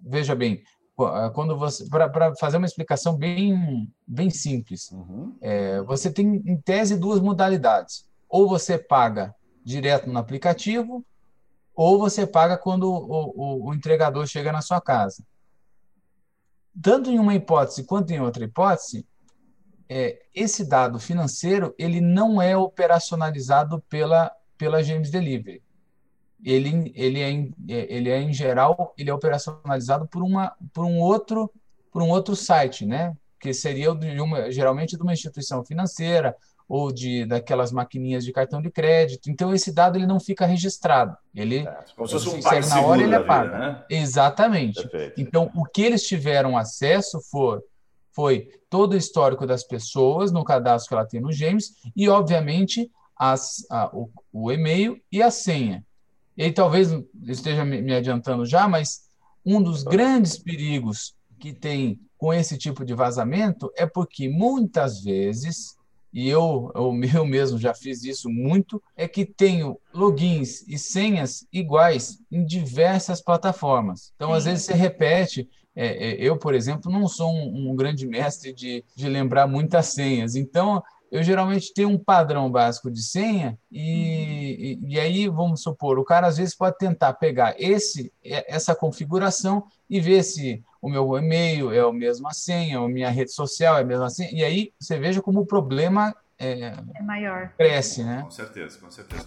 veja 0.00 0.34
bem, 0.34 0.62
quando 1.34 1.58
você 1.58 1.86
para 1.90 2.34
fazer 2.36 2.56
uma 2.56 2.66
explicação 2.66 3.18
bem 3.18 3.86
bem 4.06 4.30
simples 4.30 4.90
uhum. 4.90 5.36
é, 5.42 5.82
você 5.82 6.10
tem 6.10 6.42
em 6.46 6.56
tese 6.56 6.96
duas 6.96 7.20
modalidades 7.20 8.06
ou 8.26 8.48
você 8.48 8.78
paga 8.78 9.34
direto 9.62 10.08
no 10.08 10.18
aplicativo 10.18 11.04
ou 11.76 11.98
você 11.98 12.26
paga 12.26 12.56
quando 12.56 12.90
o, 12.90 13.32
o, 13.36 13.68
o 13.68 13.74
entregador 13.74 14.26
chega 14.26 14.50
na 14.50 14.62
sua 14.62 14.80
casa. 14.80 15.22
tanto 16.82 17.10
em 17.10 17.18
uma 17.18 17.34
hipótese 17.34 17.84
quanto 17.84 18.10
em 18.12 18.20
outra 18.20 18.44
hipótese, 18.44 19.06
é, 19.88 20.22
esse 20.34 20.64
dado 20.64 20.98
financeiro 20.98 21.74
ele 21.78 22.00
não 22.00 22.40
é 22.40 22.56
operacionalizado 22.56 23.80
pela, 23.88 24.32
pela 24.56 24.82
James 24.82 25.10
Delivery. 25.10 25.62
Ele, 26.42 26.92
ele, 26.94 27.22
é, 27.22 27.94
ele 27.94 28.10
é, 28.10 28.20
em 28.20 28.32
geral, 28.32 28.94
ele 28.96 29.10
é 29.10 29.14
operacionalizado 29.14 30.08
por, 30.08 30.22
uma, 30.22 30.56
por, 30.72 30.84
um, 30.84 30.98
outro, 30.98 31.52
por 31.92 32.02
um 32.02 32.08
outro 32.08 32.34
site, 32.34 32.84
né? 32.84 33.14
que 33.38 33.52
seria 33.52 33.94
de 33.94 34.20
uma, 34.20 34.50
geralmente 34.50 34.96
de 34.96 35.02
uma 35.02 35.12
instituição 35.12 35.64
financeira 35.64 36.34
ou 36.68 36.92
de 36.92 37.24
daquelas 37.24 37.70
maquininhas 37.70 38.24
de 38.24 38.32
cartão 38.32 38.60
de 38.60 38.70
crédito. 38.70 39.30
Então 39.30 39.54
esse 39.54 39.72
dado 39.72 39.96
ele 39.96 40.06
não 40.06 40.18
fica 40.18 40.46
registrado. 40.46 41.16
Ele 41.34 41.58
é, 41.58 41.84
como 41.94 42.08
se 42.08 42.14
fosse 42.14 42.28
um 42.28 42.40
pague 42.40 42.68
na 42.68 42.80
hora 42.80 43.02
ele 43.02 43.14
é 43.14 43.22
pago. 43.22 43.56
Né? 43.56 43.84
Exatamente. 43.88 44.82
Perfeito. 44.82 45.20
Então 45.20 45.50
o 45.54 45.64
que 45.64 45.82
eles 45.82 46.06
tiveram 46.06 46.56
acesso 46.56 47.20
for 47.30 47.62
foi 48.12 48.48
todo 48.70 48.94
o 48.94 48.96
histórico 48.96 49.46
das 49.46 49.62
pessoas 49.62 50.32
no 50.32 50.42
cadastro 50.42 50.88
que 50.88 50.94
ela 50.94 51.06
tem 51.06 51.20
no 51.20 51.32
James 51.32 51.74
e 51.94 52.08
obviamente 52.08 52.90
as, 53.16 53.64
a, 53.70 53.94
o, 53.94 54.10
o 54.32 54.50
e-mail 54.50 54.98
e 55.12 55.22
a 55.22 55.30
senha. 55.30 55.84
E 56.36 56.50
talvez 56.50 56.90
esteja 57.26 57.64
me 57.64 57.94
adiantando 57.94 58.44
já, 58.44 58.68
mas 58.68 59.06
um 59.44 59.62
dos 59.62 59.82
grandes 59.82 60.36
perigos 60.36 61.14
que 61.38 61.52
tem 61.52 62.00
com 62.18 62.32
esse 62.32 62.58
tipo 62.58 62.84
de 62.84 62.94
vazamento 62.94 63.70
é 63.76 63.86
porque 63.86 64.28
muitas 64.28 65.02
vezes, 65.02 65.75
e 66.16 66.30
eu, 66.30 66.72
eu, 67.14 67.26
mesmo 67.26 67.58
já 67.58 67.74
fiz 67.74 68.02
isso 68.02 68.30
muito, 68.30 68.82
é 68.96 69.06
que 69.06 69.26
tenho 69.26 69.78
logins 69.92 70.66
e 70.66 70.78
senhas 70.78 71.46
iguais 71.52 72.18
em 72.32 72.42
diversas 72.42 73.20
plataformas. 73.20 74.14
Então, 74.16 74.32
às 74.32 74.46
vezes, 74.46 74.64
você 74.64 74.72
repete. 74.72 75.46
É, 75.78 76.12
é, 76.12 76.16
eu, 76.18 76.38
por 76.38 76.54
exemplo, 76.54 76.90
não 76.90 77.06
sou 77.06 77.30
um, 77.30 77.70
um 77.70 77.76
grande 77.76 78.06
mestre 78.06 78.50
de, 78.50 78.82
de 78.96 79.10
lembrar 79.10 79.46
muitas 79.46 79.88
senhas. 79.88 80.34
Então, 80.34 80.82
eu 81.12 81.22
geralmente 81.22 81.74
tenho 81.74 81.90
um 81.90 81.98
padrão 81.98 82.50
básico 82.50 82.90
de 82.90 83.02
senha 83.02 83.58
e, 83.70 84.35
e, 84.56 84.94
e, 84.94 85.00
aí 85.00 85.28
vamos 85.28 85.62
supor 85.62 85.98
o 85.98 86.04
cara 86.04 86.26
às 86.26 86.36
vezes 86.36 86.54
pode 86.54 86.78
tentar 86.78 87.12
pegar 87.14 87.54
esse 87.58 88.12
essa 88.24 88.74
configuração 88.74 89.64
e 89.88 90.00
ver 90.00 90.22
se 90.22 90.62
o 90.80 90.88
meu 90.88 91.16
e-mail 91.16 91.72
é 91.72 91.80
a 91.80 91.92
mesma 91.92 92.32
senha, 92.32 92.78
a 92.78 92.88
minha 92.88 93.10
rede 93.10 93.32
social 93.32 93.76
é 93.76 93.82
a 93.82 93.84
mesma 93.84 94.10
senha 94.10 94.30
e 94.32 94.44
aí 94.44 94.72
você 94.78 94.98
veja 94.98 95.22
como 95.22 95.40
o 95.40 95.46
problema 95.46 96.14
é, 96.38 96.74
é 96.94 97.02
maior 97.02 97.50
cresce, 97.56 98.02
né? 98.02 98.22
Com 98.22 98.30
certeza, 98.30 98.78
com 98.78 98.90
certeza 98.90 99.24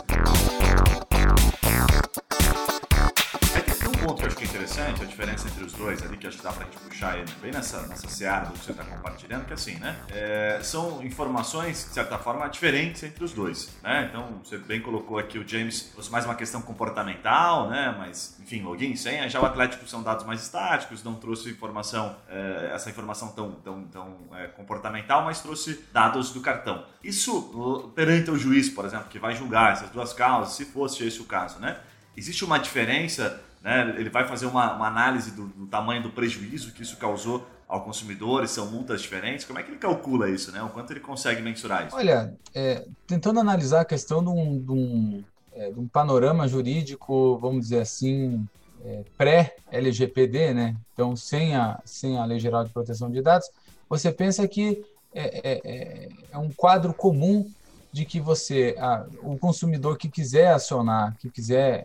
ponto 4.10 4.20
que 4.20 4.24
eu 4.24 4.28
acho 4.28 4.38
que 4.38 4.44
é 4.44 4.48
interessante, 4.48 5.04
a 5.04 5.06
diferença 5.06 5.48
entre 5.48 5.64
os 5.64 5.74
dois 5.74 6.02
ali, 6.02 6.18
que 6.18 6.26
acho 6.26 6.38
que 6.38 6.44
dá 6.44 6.52
pra 6.52 6.66
gente 6.66 6.78
puxar 6.78 7.18
ele 7.18 7.32
bem 7.42 7.52
nessa, 7.52 7.84
nessa 7.84 8.08
seara 8.08 8.48
do 8.48 8.54
que 8.54 8.66
você 8.66 8.72
está 8.72 8.84
compartilhando, 8.84 9.46
que 9.46 9.52
é 9.52 9.54
assim, 9.54 9.76
né? 9.76 9.96
É, 10.10 10.60
são 10.64 11.04
informações, 11.04 11.86
de 11.86 11.94
certa 11.94 12.18
forma, 12.18 12.48
diferentes 12.48 13.04
entre 13.04 13.24
os 13.24 13.34
dois, 13.34 13.70
né? 13.84 14.08
Então, 14.10 14.42
você 14.44 14.58
bem 14.58 14.82
colocou 14.82 15.20
aqui 15.20 15.38
o 15.38 15.48
James, 15.48 15.92
fosse 15.94 16.12
mais 16.12 16.26
uma 16.26 16.34
questão 16.34 16.62
comportamental, 16.62 17.70
né? 17.70 17.94
Mas, 18.00 18.36
enfim, 18.40 18.64
login, 18.64 18.96
senha. 18.96 19.30
Já 19.30 19.40
o 19.42 19.46
Atlético 19.46 19.88
são 19.88 20.02
dados 20.02 20.26
mais 20.26 20.42
estáticos, 20.42 21.04
não 21.04 21.16
trouxe 21.16 21.50
informação, 21.50 22.16
é, 22.28 22.72
essa 22.74 22.90
informação 22.90 23.30
tão, 23.30 23.52
tão, 23.52 23.84
tão 23.84 24.18
é, 24.34 24.48
comportamental, 24.48 25.24
mas 25.24 25.40
trouxe 25.40 25.86
dados 25.94 26.32
do 26.32 26.42
cartão. 26.42 26.84
Isso, 27.04 27.92
perante 27.96 28.32
o 28.32 28.38
juiz, 28.38 28.70
por 28.70 28.86
exemplo, 28.86 29.06
que 29.08 29.20
vai 29.20 29.36
julgar 29.36 29.74
essas 29.74 29.90
duas 29.92 30.14
causas, 30.14 30.54
se 30.54 30.66
fosse 30.66 31.06
esse 31.06 31.22
o 31.22 31.26
caso, 31.26 31.60
né? 31.60 31.78
Existe 32.18 32.44
uma 32.44 32.58
diferença 32.58 33.42
né? 33.62 33.96
Ele 33.98 34.10
vai 34.10 34.28
fazer 34.28 34.46
uma, 34.46 34.76
uma 34.76 34.88
análise 34.88 35.32
do, 35.32 35.48
do, 35.48 35.68
tamanho 35.68 36.02
do 36.02 36.10
prejuízo 36.10 36.72
que 36.72 36.82
isso 36.82 36.98
causou 36.98 37.46
ao 37.68 37.84
consumidor, 37.84 38.44
e 38.44 38.48
são 38.48 38.66
multas 38.72 39.02
diferentes. 39.02 39.46
Como 39.46 39.60
é 39.60 39.64
que 39.64 39.70
ele 39.70 39.78
calcula 39.78 40.30
isso? 40.30 40.52
Né? 40.52 40.62
O 40.64 40.70
quanto 40.70 40.92
ele 40.92 41.00
consegue 41.00 41.42
mensurar 41.42 41.86
isso? 41.88 41.96
Olha, 41.96 42.34
é, 42.56 42.86
tentando 43.06 43.40
analisar 43.40 43.82
a 43.82 43.86
questão 43.86 44.24
de 44.24 44.30
um, 44.30 44.60
de 44.60 44.72
um, 44.72 45.24
é, 45.54 45.72
de 45.72 45.80
um 45.80 45.88
panorama 45.88 46.48
jurídico, 46.48 47.38
vamos 47.38 47.66
dizer 47.66 47.82
assim, 47.82 48.48
é, 48.84 49.04
pré-LGPD, 49.18 50.54
né? 50.54 50.76
então 50.94 51.16
sem 51.16 51.56
a, 51.56 51.80
sem 51.86 52.18
a 52.18 52.26
Lei 52.26 52.40
Geral 52.40 52.64
de 52.64 52.72
Proteção 52.72 53.12
de 53.12 53.22
Dados, 53.22 53.50
você 53.88 54.12
pensa 54.12 54.48
que 54.48 54.84
é, 55.14 55.42
é, 55.44 55.62
é, 55.64 56.10
é 56.32 56.38
um 56.38 56.52
quadro 56.52 56.94
comum 56.94 57.48
de 57.92 58.06
que 58.06 58.20
você, 58.20 58.76
ah, 58.80 59.06
o 59.22 59.38
consumidor 59.38 59.98
que 59.98 60.08
quiser 60.08 60.54
acionar, 60.54 61.16
que 61.18 61.30
quiser 61.30 61.84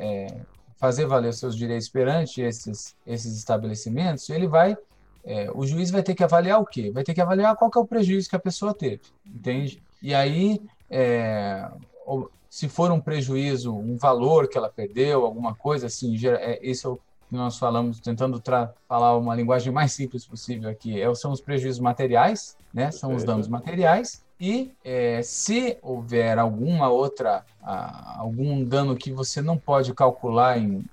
fazer 0.77 1.07
valer 1.07 1.29
os 1.29 1.39
seus 1.39 1.57
direitos 1.57 1.89
perante 1.89 2.41
esses, 2.41 2.95
esses 3.07 3.37
estabelecimentos, 3.37 4.29
ele 4.31 4.47
vai, 4.47 4.77
é, 5.25 5.51
o 5.55 5.67
juiz 5.67 5.91
vai 5.91 6.03
ter 6.03 6.15
que 6.15 6.25
avaliar 6.25 6.61
o 6.61 6.67
quê? 6.67 6.91
Vai 6.91 7.05
ter 7.05 7.15
que 7.15 7.21
avaliar 7.21 7.57
qual 7.57 7.71
que 7.71 7.79
é 7.79 7.81
o 7.81 7.87
prejuízo 7.87 8.29
que 8.29 8.37
a 8.37 8.41
pessoa 8.41 8.75
teve, 8.75 9.03
entende? 9.25 9.83
E 10.03 10.15
aí, 10.15 10.61
é, 10.91 11.69
se 12.51 12.69
for 12.69 12.91
um 12.91 13.01
prejuízo, 13.01 13.75
um 13.75 13.97
valor 13.97 14.49
que 14.49 14.59
ela 14.59 14.69
perdeu, 14.69 15.25
alguma 15.25 15.55
coisa 15.55 15.87
assim, 15.87 16.17
é, 16.27 16.59
esse 16.63 16.87
é 16.87 16.89
o 16.89 16.97
que 16.97 17.03
nós 17.31 17.59
falamos, 17.59 18.01
tentando 18.01 18.43
falar 18.89 19.17
uma 19.17 19.35
linguagem 19.35 19.73
mais 19.73 19.93
simples 19.93 20.27
possível 20.27 20.71
aqui, 20.71 21.01
é, 21.01 21.13
são 21.15 21.33
os 21.33 21.41
prejuízos 21.41 21.81
materiais, 21.81 22.57
né? 22.73 22.91
São 22.91 23.15
os 23.15 23.25
danos 23.25 23.49
materiais. 23.49 24.24
E 24.41 24.73
é, 24.85 25.23
se 25.23 25.79
houver 25.81 26.39
alguma 26.39 26.89
outra, 26.89 27.45
algum 27.63 28.65
dano 28.65 28.97
que 28.97 29.13
você 29.13 29.41
não 29.41 29.57
pode 29.57 29.95
calcular 29.95 30.59
em, 30.59 30.85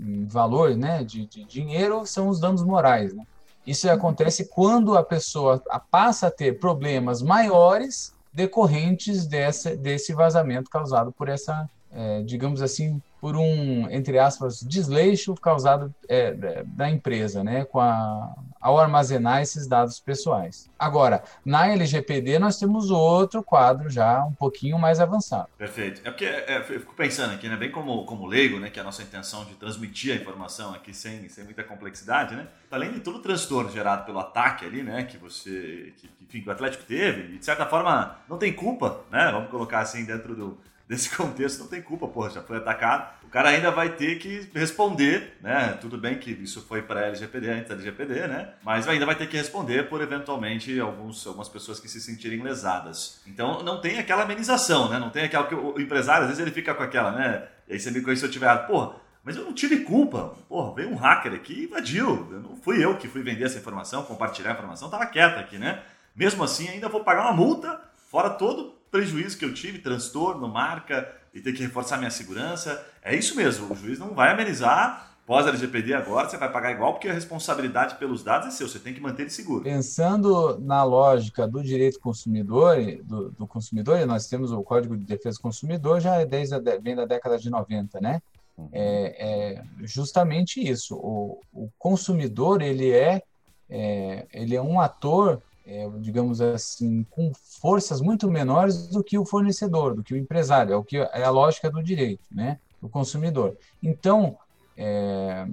em 0.00 0.24
valor 0.26 0.76
né, 0.76 1.02
de, 1.02 1.26
de, 1.26 1.44
dinheiro, 1.44 2.06
são 2.06 2.28
os 2.28 2.38
danos 2.38 2.62
morais. 2.62 3.12
Né? 3.12 3.26
Isso 3.66 3.90
acontece 3.90 4.46
quando 4.46 4.96
a 4.96 5.02
pessoa 5.02 5.62
passa 5.90 6.28
a 6.28 6.30
ter 6.30 6.58
problemas 6.58 7.20
maiores 7.20 8.14
decorrentes 8.32 9.26
dessa, 9.26 9.76
desse 9.76 10.12
vazamento 10.12 10.70
causado 10.70 11.12
por 11.12 11.28
essa, 11.28 11.68
é, 11.94 12.22
digamos 12.22 12.60
assim, 12.60 13.00
por 13.24 13.36
um, 13.36 13.88
entre 13.90 14.18
aspas, 14.18 14.60
desleixo 14.60 15.34
causado 15.34 15.94
é, 16.08 16.34
da 16.66 16.90
empresa, 16.90 17.42
né, 17.42 17.64
com 17.64 17.80
a, 17.80 18.34
ao 18.60 18.78
armazenar 18.78 19.40
esses 19.40 19.66
dados 19.66 19.98
pessoais. 19.98 20.68
Agora, 20.78 21.22
na 21.42 21.68
LGPD 21.68 22.38
nós 22.38 22.58
temos 22.58 22.90
outro 22.90 23.42
quadro 23.42 23.88
já 23.88 24.22
um 24.24 24.34
pouquinho 24.34 24.78
mais 24.78 25.00
avançado. 25.00 25.48
Perfeito. 25.56 26.02
É 26.04 26.10
porque 26.10 26.26
é, 26.26 26.58
eu 26.58 26.80
fico 26.80 26.94
pensando 26.94 27.32
aqui, 27.32 27.48
né, 27.48 27.56
bem 27.56 27.70
como, 27.70 28.04
como 28.04 28.26
leigo, 28.26 28.58
né, 28.58 28.68
que 28.68 28.78
é 28.78 28.82
a 28.82 28.84
nossa 28.84 29.02
intenção 29.02 29.44
de 29.46 29.54
transmitir 29.54 30.12
a 30.12 30.16
informação 30.20 30.74
aqui 30.74 30.92
sem, 30.92 31.26
sem 31.30 31.44
muita 31.44 31.64
complexidade, 31.64 32.34
né, 32.34 32.46
além 32.70 32.92
de 32.92 33.00
todo 33.00 33.16
o 33.16 33.22
transtorno 33.22 33.70
gerado 33.70 34.04
pelo 34.04 34.18
ataque 34.18 34.66
ali, 34.66 34.82
né, 34.82 35.04
que 35.04 35.16
você, 35.16 35.94
que, 35.96 36.08
que, 36.40 36.46
o 36.46 36.52
Atlético 36.52 36.84
teve, 36.84 37.34
e 37.34 37.38
de 37.38 37.44
certa 37.44 37.64
forma 37.64 38.18
não 38.28 38.36
tem 38.36 38.52
culpa, 38.52 39.00
né, 39.10 39.30
vamos 39.32 39.48
colocar 39.48 39.80
assim 39.80 40.04
dentro 40.04 40.34
do 40.34 40.58
desse 40.88 41.10
contexto 41.16 41.60
não 41.60 41.66
tem 41.66 41.82
culpa, 41.82 42.06
porra, 42.06 42.30
já 42.30 42.42
foi 42.42 42.58
atacado. 42.58 43.24
O 43.24 43.28
cara 43.28 43.48
ainda 43.48 43.70
vai 43.70 43.90
ter 43.90 44.18
que 44.18 44.48
responder, 44.54 45.36
né? 45.40 45.76
Tudo 45.80 45.98
bem 45.98 46.18
que 46.18 46.30
isso 46.30 46.62
foi 46.62 46.82
para 46.82 47.06
LGPD, 47.06 47.50
antes 47.50 47.68
da 47.68 47.74
LGPD, 47.74 48.28
né? 48.28 48.54
Mas 48.62 48.86
ainda 48.86 49.06
vai 49.06 49.16
ter 49.16 49.26
que 49.26 49.36
responder 49.36 49.88
por 49.88 50.00
eventualmente 50.00 50.78
alguns, 50.78 51.26
algumas 51.26 51.48
pessoas 51.48 51.80
que 51.80 51.88
se 51.88 52.00
sentirem 52.00 52.42
lesadas. 52.42 53.20
Então 53.26 53.62
não 53.62 53.80
tem 53.80 53.98
aquela 53.98 54.22
amenização, 54.22 54.88
né? 54.88 54.98
Não 54.98 55.10
tem 55.10 55.24
aquela 55.24 55.46
que 55.46 55.54
o 55.54 55.80
empresário, 55.80 56.22
às 56.22 56.28
vezes 56.28 56.42
ele 56.42 56.54
fica 56.54 56.74
com 56.74 56.82
aquela, 56.82 57.10
né? 57.12 57.48
E 57.68 57.72
aí 57.72 57.80
você 57.80 57.90
me 57.90 58.00
conhece 58.00 58.20
se 58.20 58.26
eu 58.26 58.30
tiver. 58.30 58.54
Porra, 58.66 58.96
mas 59.24 59.36
eu 59.36 59.44
não 59.44 59.54
tive 59.54 59.80
culpa. 59.80 60.36
Porra, 60.48 60.74
veio 60.74 60.90
um 60.90 60.96
hacker 60.96 61.32
aqui 61.32 61.54
e 61.54 61.64
invadiu. 61.64 62.28
Não 62.42 62.56
fui 62.56 62.84
eu 62.84 62.96
que 62.96 63.08
fui 63.08 63.22
vender 63.22 63.44
essa 63.44 63.58
informação, 63.58 64.04
compartilhar 64.04 64.50
a 64.50 64.54
informação, 64.54 64.90
tava 64.90 65.06
quieto 65.06 65.38
aqui, 65.38 65.58
né? 65.58 65.82
Mesmo 66.14 66.44
assim, 66.44 66.68
ainda 66.68 66.88
vou 66.88 67.02
pagar 67.02 67.22
uma 67.22 67.32
multa, 67.32 67.80
fora 68.08 68.30
todo 68.30 68.74
prejuízo 68.94 69.36
que 69.36 69.44
eu 69.44 69.52
tive, 69.52 69.80
transtorno, 69.80 70.46
marca, 70.46 71.12
e 71.34 71.40
ter 71.40 71.52
que 71.52 71.64
reforçar 71.64 71.98
minha 71.98 72.12
segurança. 72.12 72.80
É 73.02 73.12
isso 73.12 73.34
mesmo, 73.34 73.72
o 73.72 73.74
juiz 73.74 73.98
não 73.98 74.14
vai 74.14 74.30
amenizar. 74.30 75.10
Pós 75.26 75.48
LGPD 75.48 75.94
agora, 75.94 76.28
você 76.28 76.36
vai 76.36 76.52
pagar 76.52 76.70
igual, 76.70 76.92
porque 76.92 77.08
a 77.08 77.12
responsabilidade 77.12 77.96
pelos 77.96 78.22
dados 78.22 78.46
é 78.46 78.50
seu, 78.52 78.68
você 78.68 78.78
tem 78.78 78.94
que 78.94 79.00
manter 79.00 79.22
ele 79.22 79.30
seguro. 79.30 79.64
Pensando 79.64 80.60
na 80.60 80.84
lógica 80.84 81.48
do 81.48 81.60
direito 81.60 81.98
consumidor, 81.98 82.76
do, 83.02 83.30
do 83.30 83.46
consumidor, 83.48 84.06
nós 84.06 84.28
temos 84.28 84.52
o 84.52 84.62
Código 84.62 84.96
de 84.96 85.04
Defesa 85.04 85.38
do 85.38 85.42
Consumidor 85.42 86.00
já 86.00 86.16
é 86.16 86.26
desde 86.26 86.54
a, 86.54 86.60
vem 86.80 86.94
da 86.94 87.04
década 87.04 87.36
de 87.36 87.50
90, 87.50 88.00
né? 88.00 88.22
Uhum. 88.56 88.68
É, 88.70 89.16
é, 89.18 89.62
justamente 89.82 90.60
isso. 90.60 90.94
O, 90.94 91.40
o 91.52 91.68
consumidor 91.78 92.62
ele 92.62 92.92
é, 92.92 93.22
é, 93.68 94.26
ele 94.32 94.54
é 94.54 94.62
um 94.62 94.78
ator 94.78 95.42
é, 95.66 95.88
digamos 95.98 96.40
assim, 96.40 97.04
com 97.10 97.32
forças 97.34 98.00
muito 98.00 98.30
menores 98.30 98.88
do 98.88 99.02
que 99.02 99.18
o 99.18 99.24
fornecedor, 99.24 99.94
do 99.94 100.02
que 100.02 100.14
o 100.14 100.16
empresário, 100.16 100.72
é 100.74 100.76
o 100.76 100.84
que 100.84 100.98
é 100.98 101.24
a 101.24 101.30
lógica 101.30 101.70
do 101.70 101.82
direito, 101.82 102.24
né, 102.30 102.58
do 102.80 102.88
consumidor. 102.88 103.56
Então, 103.82 104.36
é, 104.76 105.46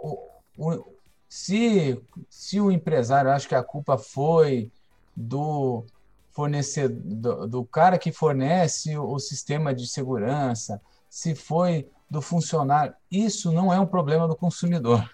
o, 0.00 0.18
o, 0.56 0.84
se, 1.28 2.00
se 2.28 2.60
o 2.60 2.72
empresário 2.72 3.30
acha 3.30 3.48
que 3.48 3.54
a 3.54 3.62
culpa 3.62 3.96
foi 3.96 4.70
do 5.16 5.84
fornecedor, 6.30 7.00
do, 7.04 7.46
do 7.46 7.64
cara 7.64 7.98
que 7.98 8.12
fornece 8.12 8.96
o 8.96 9.18
sistema 9.18 9.74
de 9.74 9.86
segurança, 9.86 10.80
se 11.08 11.34
foi 11.34 11.88
do 12.10 12.22
funcionário, 12.22 12.94
isso 13.10 13.52
não 13.52 13.72
é 13.72 13.78
um 13.78 13.86
problema 13.86 14.26
do 14.26 14.36
consumidor. 14.36 15.08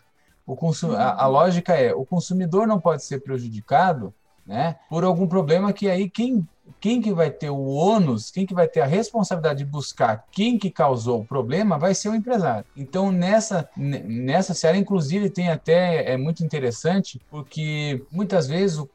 O 0.47 0.57
consum... 0.57 0.93
a, 0.93 1.23
a 1.23 1.27
lógica 1.27 1.75
é 1.75 1.95
o 1.95 2.05
consumidor 2.05 2.67
não 2.67 2.81
pode 2.81 3.05
ser 3.05 3.21
prejudicado 3.21 4.13
né, 4.47 4.77
por 4.89 5.05
algum 5.05 5.27
problema 5.27 5.73
que 5.73 5.89
aí 5.89 6.09
quem 6.09 6.47
quem 6.81 7.01
que 7.01 7.13
vai 7.13 7.31
ter 7.31 7.51
o 7.51 7.67
ônus, 7.67 8.31
quem 8.31 8.47
que 8.47 8.55
vai 8.55 8.69
ter 8.69 8.81
a 8.81 8.87
responsabilidade 8.87 9.59
de 9.61 9.65
buscar 9.65 10.25
quem 10.31 10.59
que 10.59 10.71
causou 10.71 11.21
o 11.21 11.25
problema 11.25 11.79
vai 11.79 11.95
ser 11.95 12.09
o 12.09 12.15
empresário. 12.15 12.65
Então, 12.77 13.13
nessa, 13.13 13.69
nessa 13.77 14.55
série, 14.55 14.79
inclusive, 14.79 15.31
tem 15.31 15.49
até, 15.49 16.13
é 16.13 16.17
muito 16.17 16.45
interessante, 16.45 17.21
porque 17.31 18.05
muitas 18.11 18.47
vezes 18.47 18.79
o, 18.79 18.89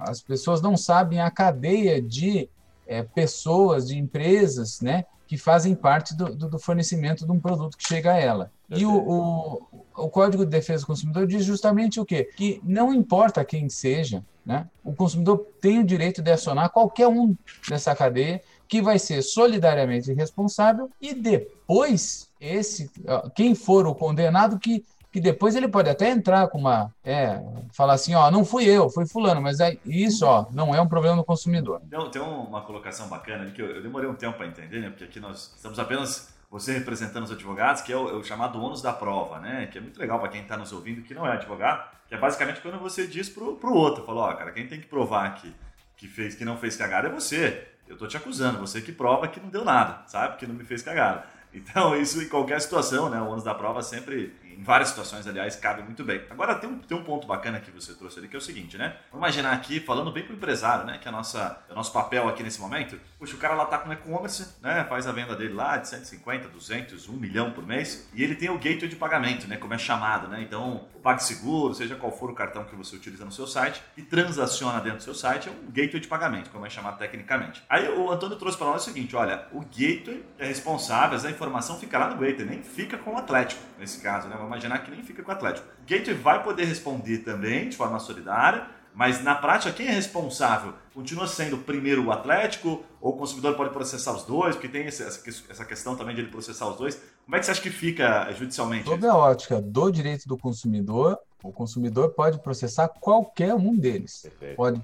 as 0.00 0.20
pessoas 0.20 0.60
não 0.60 0.76
sabem 0.76 1.20
a 1.20 1.30
cadeia 1.30 2.00
de 2.00 2.48
é, 2.86 3.02
pessoas, 3.02 3.88
de 3.88 3.98
empresas, 3.98 4.80
né, 4.80 5.04
que 5.28 5.36
fazem 5.36 5.74
parte 5.74 6.16
do, 6.16 6.34
do, 6.34 6.48
do, 6.48 6.58
fornecimento 6.58 7.26
de 7.26 7.30
um 7.30 7.38
produto 7.38 7.76
que 7.76 7.86
chega 7.86 8.12
a 8.12 8.16
ela. 8.16 8.50
E 8.70 8.86
o, 8.86 8.96
o, 8.96 9.62
o 9.94 10.08
Código 10.08 10.42
de 10.44 10.50
Defesa 10.50 10.80
do 10.82 10.86
Consumidor 10.86 11.26
diz 11.26 11.44
justamente 11.44 12.00
o 12.00 12.04
quê? 12.04 12.30
Que 12.34 12.60
não 12.64 12.94
importa 12.94 13.44
quem 13.44 13.68
seja, 13.68 14.24
né? 14.44 14.66
O 14.82 14.94
consumidor 14.94 15.46
tem 15.60 15.80
o 15.80 15.84
direito 15.84 16.22
de 16.22 16.30
acionar 16.30 16.70
qualquer 16.70 17.08
um 17.08 17.36
dessa 17.68 17.94
cadeia 17.94 18.42
que 18.66 18.80
vai 18.80 18.98
ser 18.98 19.20
solidariamente 19.20 20.12
responsável 20.14 20.90
e 20.98 21.12
depois 21.12 22.30
esse 22.40 22.90
quem 23.34 23.54
for 23.54 23.86
o 23.86 23.94
condenado 23.94 24.58
que 24.58 24.82
que 25.10 25.20
depois 25.20 25.56
ele 25.56 25.68
pode 25.68 25.88
até 25.88 26.10
entrar 26.10 26.48
com 26.48 26.58
uma 26.58 26.92
é, 27.02 27.40
falar 27.72 27.94
assim, 27.94 28.14
ó, 28.14 28.30
não 28.30 28.44
fui 28.44 28.64
eu, 28.64 28.90
foi 28.90 29.06
fulano, 29.06 29.40
mas 29.40 29.60
é 29.60 29.76
isso, 29.84 30.26
ó, 30.26 30.46
não 30.52 30.74
é 30.74 30.80
um 30.80 30.88
problema 30.88 31.16
do 31.16 31.24
consumidor. 31.24 31.80
Tem, 31.88 32.10
tem 32.10 32.22
uma 32.22 32.60
colocação 32.62 33.08
bacana 33.08 33.50
que 33.50 33.60
eu, 33.60 33.66
eu 33.76 33.82
demorei 33.82 34.08
um 34.08 34.14
tempo 34.14 34.36
para 34.36 34.46
entender, 34.46 34.80
né? 34.80 34.90
Porque 34.90 35.04
aqui 35.04 35.20
nós 35.20 35.52
estamos 35.56 35.78
apenas 35.78 36.36
você 36.50 36.72
representando 36.72 37.24
os 37.24 37.32
advogados, 37.32 37.82
que 37.82 37.92
é 37.92 37.96
o, 37.96 38.08
é 38.08 38.12
o 38.14 38.24
chamado 38.24 38.62
ônus 38.62 38.80
da 38.82 38.92
prova, 38.92 39.38
né? 39.38 39.66
Que 39.66 39.78
é 39.78 39.80
muito 39.80 39.98
legal 39.98 40.18
para 40.18 40.28
quem 40.28 40.42
está 40.42 40.56
nos 40.56 40.72
ouvindo 40.72 41.02
que 41.02 41.14
não 41.14 41.26
é 41.26 41.32
advogado, 41.32 41.90
que 42.06 42.14
é 42.14 42.18
basicamente 42.18 42.60
quando 42.60 42.78
você 42.78 43.06
diz 43.06 43.28
pro, 43.28 43.56
pro 43.56 43.74
outro, 43.74 44.04
falou, 44.04 44.24
ó, 44.24 44.32
cara, 44.34 44.50
quem 44.50 44.66
tem 44.66 44.80
que 44.80 44.86
provar 44.86 45.34
que, 45.34 45.54
que 45.96 46.06
fez, 46.06 46.34
que 46.34 46.44
não 46.44 46.56
fez 46.56 46.76
cagada 46.76 47.08
é 47.08 47.10
você. 47.10 47.66
Eu 47.86 47.96
tô 47.96 48.06
te 48.06 48.16
acusando, 48.16 48.58
você 48.58 48.82
que 48.82 48.92
prova 48.92 49.28
que 49.28 49.40
não 49.40 49.48
deu 49.48 49.64
nada, 49.64 50.02
sabe? 50.06 50.36
Que 50.36 50.46
não 50.46 50.54
me 50.54 50.64
fez 50.64 50.82
cagada. 50.82 51.24
Então, 51.52 51.96
isso 51.96 52.22
em 52.22 52.28
qualquer 52.28 52.60
situação, 52.60 53.08
né? 53.08 53.20
O 53.20 53.28
ônus 53.28 53.44
da 53.44 53.54
prova 53.54 53.82
sempre 53.82 54.34
em 54.58 54.62
várias 54.64 54.88
situações, 54.88 55.24
aliás, 55.24 55.54
cabe 55.54 55.82
muito 55.82 56.02
bem. 56.02 56.20
Agora, 56.28 56.56
tem 56.56 56.68
um, 56.68 56.78
tem 56.80 56.98
um 56.98 57.04
ponto 57.04 57.28
bacana 57.28 57.60
que 57.60 57.70
você 57.70 57.94
trouxe 57.94 58.18
ali, 58.18 58.26
que 58.26 58.34
é 58.34 58.38
o 58.38 58.42
seguinte, 58.42 58.76
né? 58.76 58.96
Vamos 59.12 59.24
imaginar 59.24 59.52
aqui, 59.52 59.78
falando 59.78 60.10
bem 60.10 60.24
para 60.24 60.32
o 60.32 60.36
empresário, 60.36 60.84
né? 60.84 60.98
Que 60.98 61.06
é, 61.06 61.12
nossa, 61.12 61.62
é 61.68 61.72
o 61.72 61.76
nosso 61.76 61.92
papel 61.92 62.28
aqui 62.28 62.42
nesse 62.42 62.60
momento. 62.60 62.98
Puxa, 63.18 63.34
o 63.34 63.38
cara 63.38 63.54
lá 63.54 63.66
tá 63.66 63.78
com 63.78 63.92
e-commerce, 63.92 64.46
né? 64.62 64.84
Faz 64.88 65.06
a 65.08 65.12
venda 65.12 65.34
dele 65.34 65.52
lá 65.52 65.76
de 65.76 65.88
150, 65.88 66.48
200, 66.48 67.08
1 67.08 67.12
milhão 67.14 67.50
por 67.50 67.66
mês. 67.66 68.08
E 68.14 68.22
ele 68.22 68.36
tem 68.36 68.48
o 68.48 68.54
gateway 68.54 68.88
de 68.88 68.94
pagamento, 68.94 69.48
né? 69.48 69.56
Como 69.56 69.74
é 69.74 69.78
chamado, 69.78 70.28
né? 70.28 70.40
Então, 70.40 70.86
o 70.94 71.00
PagSeguro, 71.00 71.74
seja 71.74 71.96
qual 71.96 72.12
for 72.16 72.30
o 72.30 72.34
cartão 72.34 72.64
que 72.64 72.76
você 72.76 72.94
utiliza 72.94 73.24
no 73.24 73.32
seu 73.32 73.46
site, 73.46 73.82
e 73.96 74.02
transaciona 74.02 74.80
dentro 74.80 74.98
do 74.98 75.02
seu 75.02 75.14
site, 75.14 75.48
é 75.48 75.52
um 75.52 75.70
gateway 75.70 76.00
de 76.00 76.06
pagamento, 76.06 76.50
como 76.50 76.64
é 76.64 76.70
chamado 76.70 76.96
tecnicamente. 76.96 77.60
Aí 77.68 77.88
o 77.88 78.08
Antônio 78.08 78.36
trouxe 78.36 78.56
para 78.56 78.68
nós 78.68 78.82
o 78.82 78.84
seguinte, 78.84 79.16
olha, 79.16 79.46
o 79.52 79.62
gateway 79.62 80.24
é 80.38 80.46
responsável, 80.46 81.18
a 81.18 81.30
informação 81.30 81.76
fica 81.76 81.98
lá 81.98 82.10
no 82.10 82.18
gateway, 82.18 82.46
nem 82.46 82.62
fica 82.62 82.96
com 82.96 83.14
o 83.14 83.18
Atlético, 83.18 83.60
nesse 83.80 84.00
caso, 84.00 84.28
né? 84.28 84.34
Vamos 84.34 84.48
imaginar 84.48 84.78
que 84.78 84.92
nem 84.92 85.02
fica 85.02 85.24
com 85.24 85.32
o 85.32 85.34
Atlético. 85.34 85.66
O 85.66 85.90
Gateway 85.90 86.16
vai 86.16 86.42
poder 86.44 86.66
responder 86.66 87.18
também 87.18 87.68
de 87.68 87.76
forma 87.76 87.98
solidária, 87.98 88.66
mas 88.98 89.22
na 89.22 89.36
prática, 89.36 89.72
quem 89.72 89.86
é 89.86 89.92
responsável? 89.92 90.72
Continua 90.92 91.28
sendo 91.28 91.56
primeiro 91.58 92.06
o 92.06 92.10
Atlético, 92.10 92.82
ou 93.00 93.12
o 93.12 93.16
consumidor 93.16 93.54
pode 93.54 93.70
processar 93.70 94.12
os 94.12 94.24
dois, 94.24 94.56
porque 94.56 94.66
tem 94.66 94.86
essa 94.86 95.64
questão 95.64 95.94
também 95.94 96.16
de 96.16 96.22
ele 96.22 96.30
processar 96.32 96.66
os 96.68 96.76
dois. 96.76 97.00
Como 97.24 97.36
é 97.36 97.38
que 97.38 97.46
você 97.46 97.52
acha 97.52 97.62
que 97.62 97.70
fica 97.70 98.28
judicialmente? 98.32 98.88
Sob 98.88 99.06
a 99.06 99.14
ótica 99.14 99.62
do 99.62 99.88
direito 99.92 100.26
do 100.26 100.36
consumidor, 100.36 101.16
o 101.44 101.52
consumidor 101.52 102.08
pode 102.10 102.40
processar 102.40 102.88
qualquer 102.88 103.54
um 103.54 103.76
deles. 103.76 104.22
Perfeito. 104.22 104.56
Pode, 104.56 104.82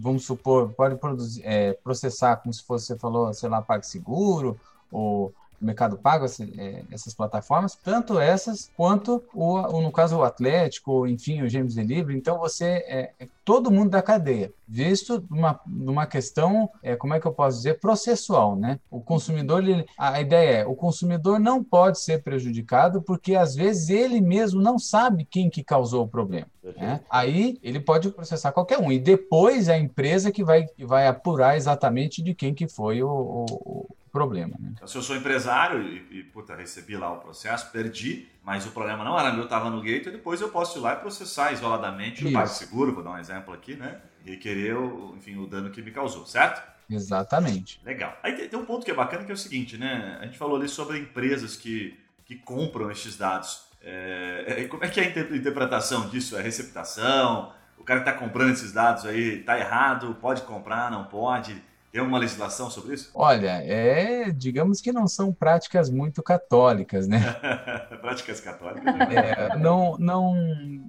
vamos 0.00 0.24
supor, 0.24 0.72
pode 0.72 0.94
produzir, 0.94 1.42
é, 1.44 1.72
processar 1.72 2.36
como 2.36 2.54
se 2.54 2.62
fosse, 2.62 2.86
você 2.86 2.96
falou, 2.96 3.34
sei 3.34 3.48
lá, 3.48 3.60
PagSeguro, 3.60 4.56
ou 4.92 5.34
Mercado 5.64 5.96
Pago, 5.96 6.26
é, 6.26 6.84
essas 6.90 7.14
plataformas, 7.14 7.74
tanto 7.74 8.18
essas 8.18 8.70
quanto, 8.76 9.22
o, 9.34 9.80
no 9.80 9.90
caso, 9.90 10.18
o 10.18 10.22
Atlético, 10.22 11.06
enfim, 11.06 11.42
o 11.42 11.48
James 11.48 11.74
Delivery. 11.74 12.16
Então, 12.16 12.38
você 12.38 12.64
é, 12.64 13.12
é 13.18 13.28
todo 13.44 13.70
mundo 13.70 13.90
da 13.90 14.02
cadeia, 14.02 14.52
visto 14.66 15.24
numa, 15.30 15.60
numa 15.66 16.06
questão, 16.06 16.70
é, 16.82 16.96
como 16.96 17.14
é 17.14 17.20
que 17.20 17.26
eu 17.26 17.32
posso 17.32 17.58
dizer, 17.58 17.78
processual, 17.80 18.56
né? 18.56 18.80
O 18.90 19.00
consumidor, 19.00 19.62
ele, 19.62 19.84
a 19.98 20.20
ideia 20.20 20.44
é, 20.44 20.66
o 20.66 20.74
consumidor 20.74 21.38
não 21.38 21.62
pode 21.62 22.00
ser 22.00 22.22
prejudicado 22.22 23.02
porque, 23.02 23.34
às 23.34 23.54
vezes, 23.54 23.88
ele 23.88 24.20
mesmo 24.20 24.60
não 24.60 24.78
sabe 24.78 25.24
quem 25.24 25.50
que 25.50 25.62
causou 25.62 26.04
o 26.04 26.08
problema. 26.08 26.46
Né? 26.62 27.00
Aí, 27.10 27.58
ele 27.62 27.80
pode 27.80 28.10
processar 28.10 28.52
qualquer 28.52 28.78
um. 28.78 28.90
E 28.90 28.98
depois, 28.98 29.68
é 29.68 29.74
a 29.74 29.78
empresa 29.78 30.30
que 30.30 30.44
vai, 30.44 30.66
que 30.66 30.84
vai 30.84 31.06
apurar 31.06 31.56
exatamente 31.56 32.22
de 32.22 32.34
quem 32.34 32.54
que 32.54 32.68
foi 32.68 33.02
o, 33.02 33.46
o 33.48 33.86
problema. 34.14 34.54
Né? 34.60 34.70
Então, 34.74 34.86
se 34.86 34.96
eu 34.96 35.02
sou 35.02 35.16
empresário 35.16 35.82
e, 35.82 36.20
e 36.20 36.22
puta, 36.22 36.54
recebi 36.54 36.96
lá 36.96 37.12
o 37.12 37.18
processo, 37.18 37.72
perdi, 37.72 38.28
mas 38.44 38.64
o 38.64 38.70
problema 38.70 39.02
não 39.02 39.18
era 39.18 39.32
meu, 39.32 39.42
estava 39.42 39.68
no 39.68 39.82
gate, 39.82 40.04
depois 40.04 40.40
eu 40.40 40.50
posso 40.50 40.78
ir 40.78 40.82
lá 40.82 40.92
e 40.92 40.96
processar 40.96 41.52
isoladamente 41.52 42.24
o 42.24 42.46
seguro, 42.46 42.94
vou 42.94 43.02
dar 43.02 43.10
um 43.10 43.18
exemplo 43.18 43.52
aqui, 43.52 43.74
né? 43.74 44.00
Requerer 44.24 44.78
o, 44.78 45.16
enfim, 45.16 45.36
o 45.36 45.48
dano 45.48 45.70
que 45.70 45.82
me 45.82 45.90
causou, 45.90 46.24
certo? 46.26 46.62
Exatamente. 46.88 47.80
Legal. 47.84 48.16
Aí 48.22 48.34
tem, 48.34 48.48
tem 48.48 48.58
um 48.58 48.64
ponto 48.64 48.84
que 48.84 48.90
é 48.92 48.94
bacana 48.94 49.24
que 49.24 49.32
é 49.32 49.34
o 49.34 49.38
seguinte, 49.38 49.76
né? 49.76 50.16
A 50.20 50.26
gente 50.26 50.38
falou 50.38 50.56
ali 50.56 50.68
sobre 50.68 50.96
empresas 50.98 51.56
que, 51.56 51.98
que 52.24 52.36
compram 52.36 52.92
estes 52.92 53.16
dados. 53.16 53.64
É, 53.82 54.44
é, 54.46 54.64
como 54.68 54.84
é 54.84 54.88
que 54.88 55.00
é 55.00 55.04
a 55.04 55.36
interpretação 55.36 56.08
disso? 56.08 56.36
É 56.36 56.40
receptação? 56.40 57.52
O 57.76 57.82
cara 57.82 58.00
que 58.00 58.08
está 58.08 58.18
comprando 58.18 58.52
esses 58.52 58.72
dados 58.72 59.04
aí 59.04 59.40
está 59.40 59.58
errado? 59.58 60.16
Pode 60.20 60.42
comprar? 60.42 60.88
Não 60.88 61.04
pode? 61.04 61.60
Tem 61.94 62.02
uma 62.02 62.18
legislação 62.18 62.68
sobre 62.68 62.94
isso? 62.94 63.12
Olha, 63.14 63.62
é, 63.64 64.28
digamos 64.32 64.80
que 64.80 64.90
não 64.90 65.06
são 65.06 65.32
práticas 65.32 65.88
muito 65.88 66.24
católicas, 66.24 67.06
né? 67.06 67.20
práticas 68.02 68.40
católicas. 68.40 68.82
Né? 68.82 69.06
É, 69.14 69.56
não, 69.56 69.96
não, 69.96 70.34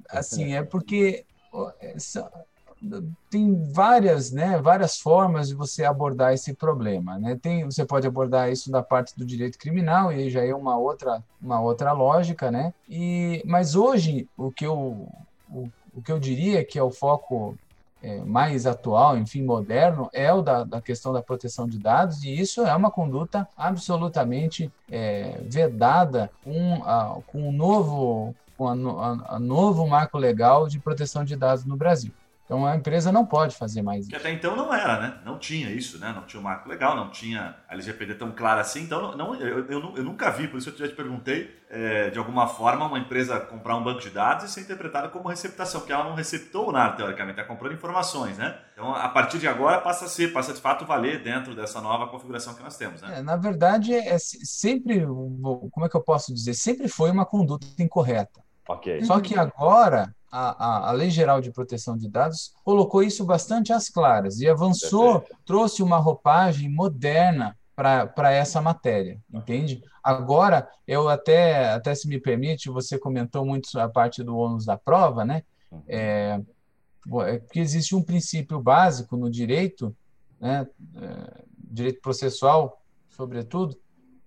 assim, 0.10 0.56
é 0.56 0.64
porque 0.64 1.24
é, 1.80 1.96
tem 3.30 3.72
várias, 3.72 4.32
né, 4.32 4.58
várias 4.58 4.98
formas 4.98 5.50
de 5.50 5.54
você 5.54 5.86
abordar 5.86 6.34
esse 6.34 6.56
problema, 6.56 7.20
né? 7.20 7.38
Tem, 7.40 7.64
você 7.64 7.86
pode 7.86 8.08
abordar 8.08 8.52
isso 8.52 8.72
da 8.72 8.82
parte 8.82 9.16
do 9.16 9.24
direito 9.24 9.60
criminal 9.60 10.12
e 10.12 10.16
aí 10.16 10.30
já 10.32 10.44
é 10.44 10.56
uma 10.56 10.76
outra, 10.76 11.24
uma 11.40 11.62
outra 11.62 11.92
lógica, 11.92 12.50
né? 12.50 12.74
E, 12.90 13.44
mas 13.46 13.76
hoje 13.76 14.28
o 14.36 14.52
que 14.52 14.66
eu 14.66 15.08
o, 15.52 15.70
o 15.94 16.02
que 16.02 16.12
eu 16.12 16.20
diria 16.20 16.66
que 16.66 16.80
é 16.80 16.84
o 16.84 16.90
foco 16.90 17.56
é, 18.06 18.20
mais 18.24 18.68
atual, 18.68 19.18
enfim, 19.18 19.42
moderno, 19.42 20.08
é 20.14 20.32
o 20.32 20.44
da, 20.44 20.64
da, 20.64 20.80
questão 20.80 21.12
da 21.12 21.24
proteção 21.24 21.68
de 21.68 21.80
dados, 21.80 22.24
e 22.24 22.40
isso 22.40 22.62
é 22.62 22.76
uma 22.76 22.92
conduta 22.92 23.48
absolutamente 23.58 24.72
é, 24.92 25.42
vedada 25.44 26.30
com, 26.44 26.84
a, 26.84 27.18
com 27.26 27.50
o 27.50 27.52
novo, 27.52 28.36
com 28.56 28.68
a, 28.68 28.74
a, 28.74 29.36
a 29.38 29.40
novo 29.40 29.88
marco 29.88 30.20
legal 30.20 30.68
de 30.68 30.80
proteção 30.80 31.26
de 31.26 31.36
dados 31.36 31.66
no 31.66 31.76
Brasil. 31.76 32.12
Então 32.46 32.64
a 32.64 32.76
empresa 32.76 33.12
não 33.12 33.26
pode 33.26 33.56
fazer 33.56 33.82
mais 33.82 34.02
isso. 34.02 34.10
Que 34.10 34.16
até 34.16 34.32
então 34.32 34.56
não 34.56 34.72
era, 34.72 35.00
né? 35.00 35.18
Não 35.26 35.40
tinha 35.40 35.72
isso, 35.72 35.98
né? 35.98 36.14
Não 36.16 36.22
tinha 36.24 36.40
o 36.40 36.42
um 36.42 36.48
marco 36.48 36.70
legal, 36.70 36.96
não 36.96 37.10
tinha 37.10 37.56
a 37.68 37.74
LGPD 37.74 38.14
tão 38.14 38.32
clara 38.32 38.62
assim. 38.62 38.84
Então 38.84 39.18
não, 39.18 39.34
eu, 39.36 39.66
eu, 39.68 39.96
eu 39.96 40.04
nunca 40.04 40.30
vi, 40.30 40.48
por 40.48 40.60
isso 40.60 40.70
eu 40.70 40.78
já 40.78 40.88
te 40.88 40.94
perguntei, 40.94 41.60
é, 41.72 42.12
de 42.12 42.20
alguma 42.20 42.48
forma, 42.48 42.86
uma 42.86 43.00
empresa 43.00 43.40
comprar 43.40 43.76
um 43.76 43.84
banco 43.84 44.00
de 44.00 44.12
dados 44.12 44.46
e 44.46 44.50
ser 44.50 44.62
interpretada 44.62 45.10
como 45.10 45.28
receptação, 45.28 45.82
porque 45.82 45.92
ela 45.92 46.04
não 46.04 46.14
receptou 46.14 46.72
nada, 46.72 46.96
teoricamente, 46.96 47.40
está 47.40 47.52
comprando 47.52 47.74
informações, 47.74 48.38
né? 48.38 48.60
Então 48.74 48.94
a 48.94 49.10
partir 49.10 49.40
de 49.40 49.48
agora 49.48 49.82
passa 49.82 50.06
a 50.06 50.08
ser, 50.08 50.32
passa 50.32 50.54
de 50.54 50.62
fato 50.62 50.86
valer 50.86 51.24
dentro 51.24 51.56
dessa 51.56 51.82
nova 51.82 52.08
configuração 52.08 52.54
que 52.54 52.62
nós 52.62 52.78
temos, 52.78 53.02
né? 53.02 53.18
É, 53.18 53.22
na 53.24 53.38
verdade, 53.38 53.92
é 53.92 54.18
sempre, 54.20 55.04
como 55.04 55.84
é 55.84 55.90
que 55.90 55.98
eu 55.98 56.04
posso 56.04 56.32
dizer? 56.32 56.54
Sempre 56.54 56.88
foi 56.88 57.10
uma 57.10 57.26
conduta 57.26 57.66
incorreta. 57.80 58.46
Ok. 58.68 59.04
Só 59.04 59.20
que 59.20 59.38
agora 59.38 60.14
a, 60.36 60.66
a, 60.66 60.90
a, 60.90 60.92
Lei 60.92 61.10
Geral 61.10 61.40
de 61.40 61.50
Proteção 61.50 61.98
de 61.98 62.10
Dados 62.10 62.54
colocou 62.62 63.02
isso 63.02 63.24
bastante 63.24 63.72
às 63.72 63.88
claras 63.88 64.42
e 64.42 64.50
avançou, 64.50 65.26
trouxe 65.46 65.82
uma 65.82 65.98
roupagem 65.98 66.70
moderna 66.70 67.58
para 67.74 68.32
essa 68.32 68.62
matéria, 68.62 69.18
entende? 69.34 69.82
Agora, 70.04 70.68
eu 70.86 71.08
até, 71.08 71.72
até 71.72 71.96
se 71.96 72.08
me 72.08 72.20
permite, 72.20 72.70
você 72.70 72.98
comentou 72.98 73.46
muito 73.46 73.80
a 73.80 73.88
parte 73.88 74.24
do 74.24 74.38
ônus 74.38 74.66
da 74.66 74.78
prova, 74.78 75.24
né? 75.24 75.44
Uhum. 75.72 75.84
É, 75.88 76.42
é, 77.28 77.40
que 77.40 77.60
existe 77.60 77.96
um 77.96 78.02
princípio 78.02 78.60
básico 78.60 79.16
no 79.16 79.30
direito, 79.30 79.96
né, 80.40 80.68
é, 81.02 81.44
direito 81.58 82.02
processual, 82.02 82.82
sobretudo, 83.10 83.78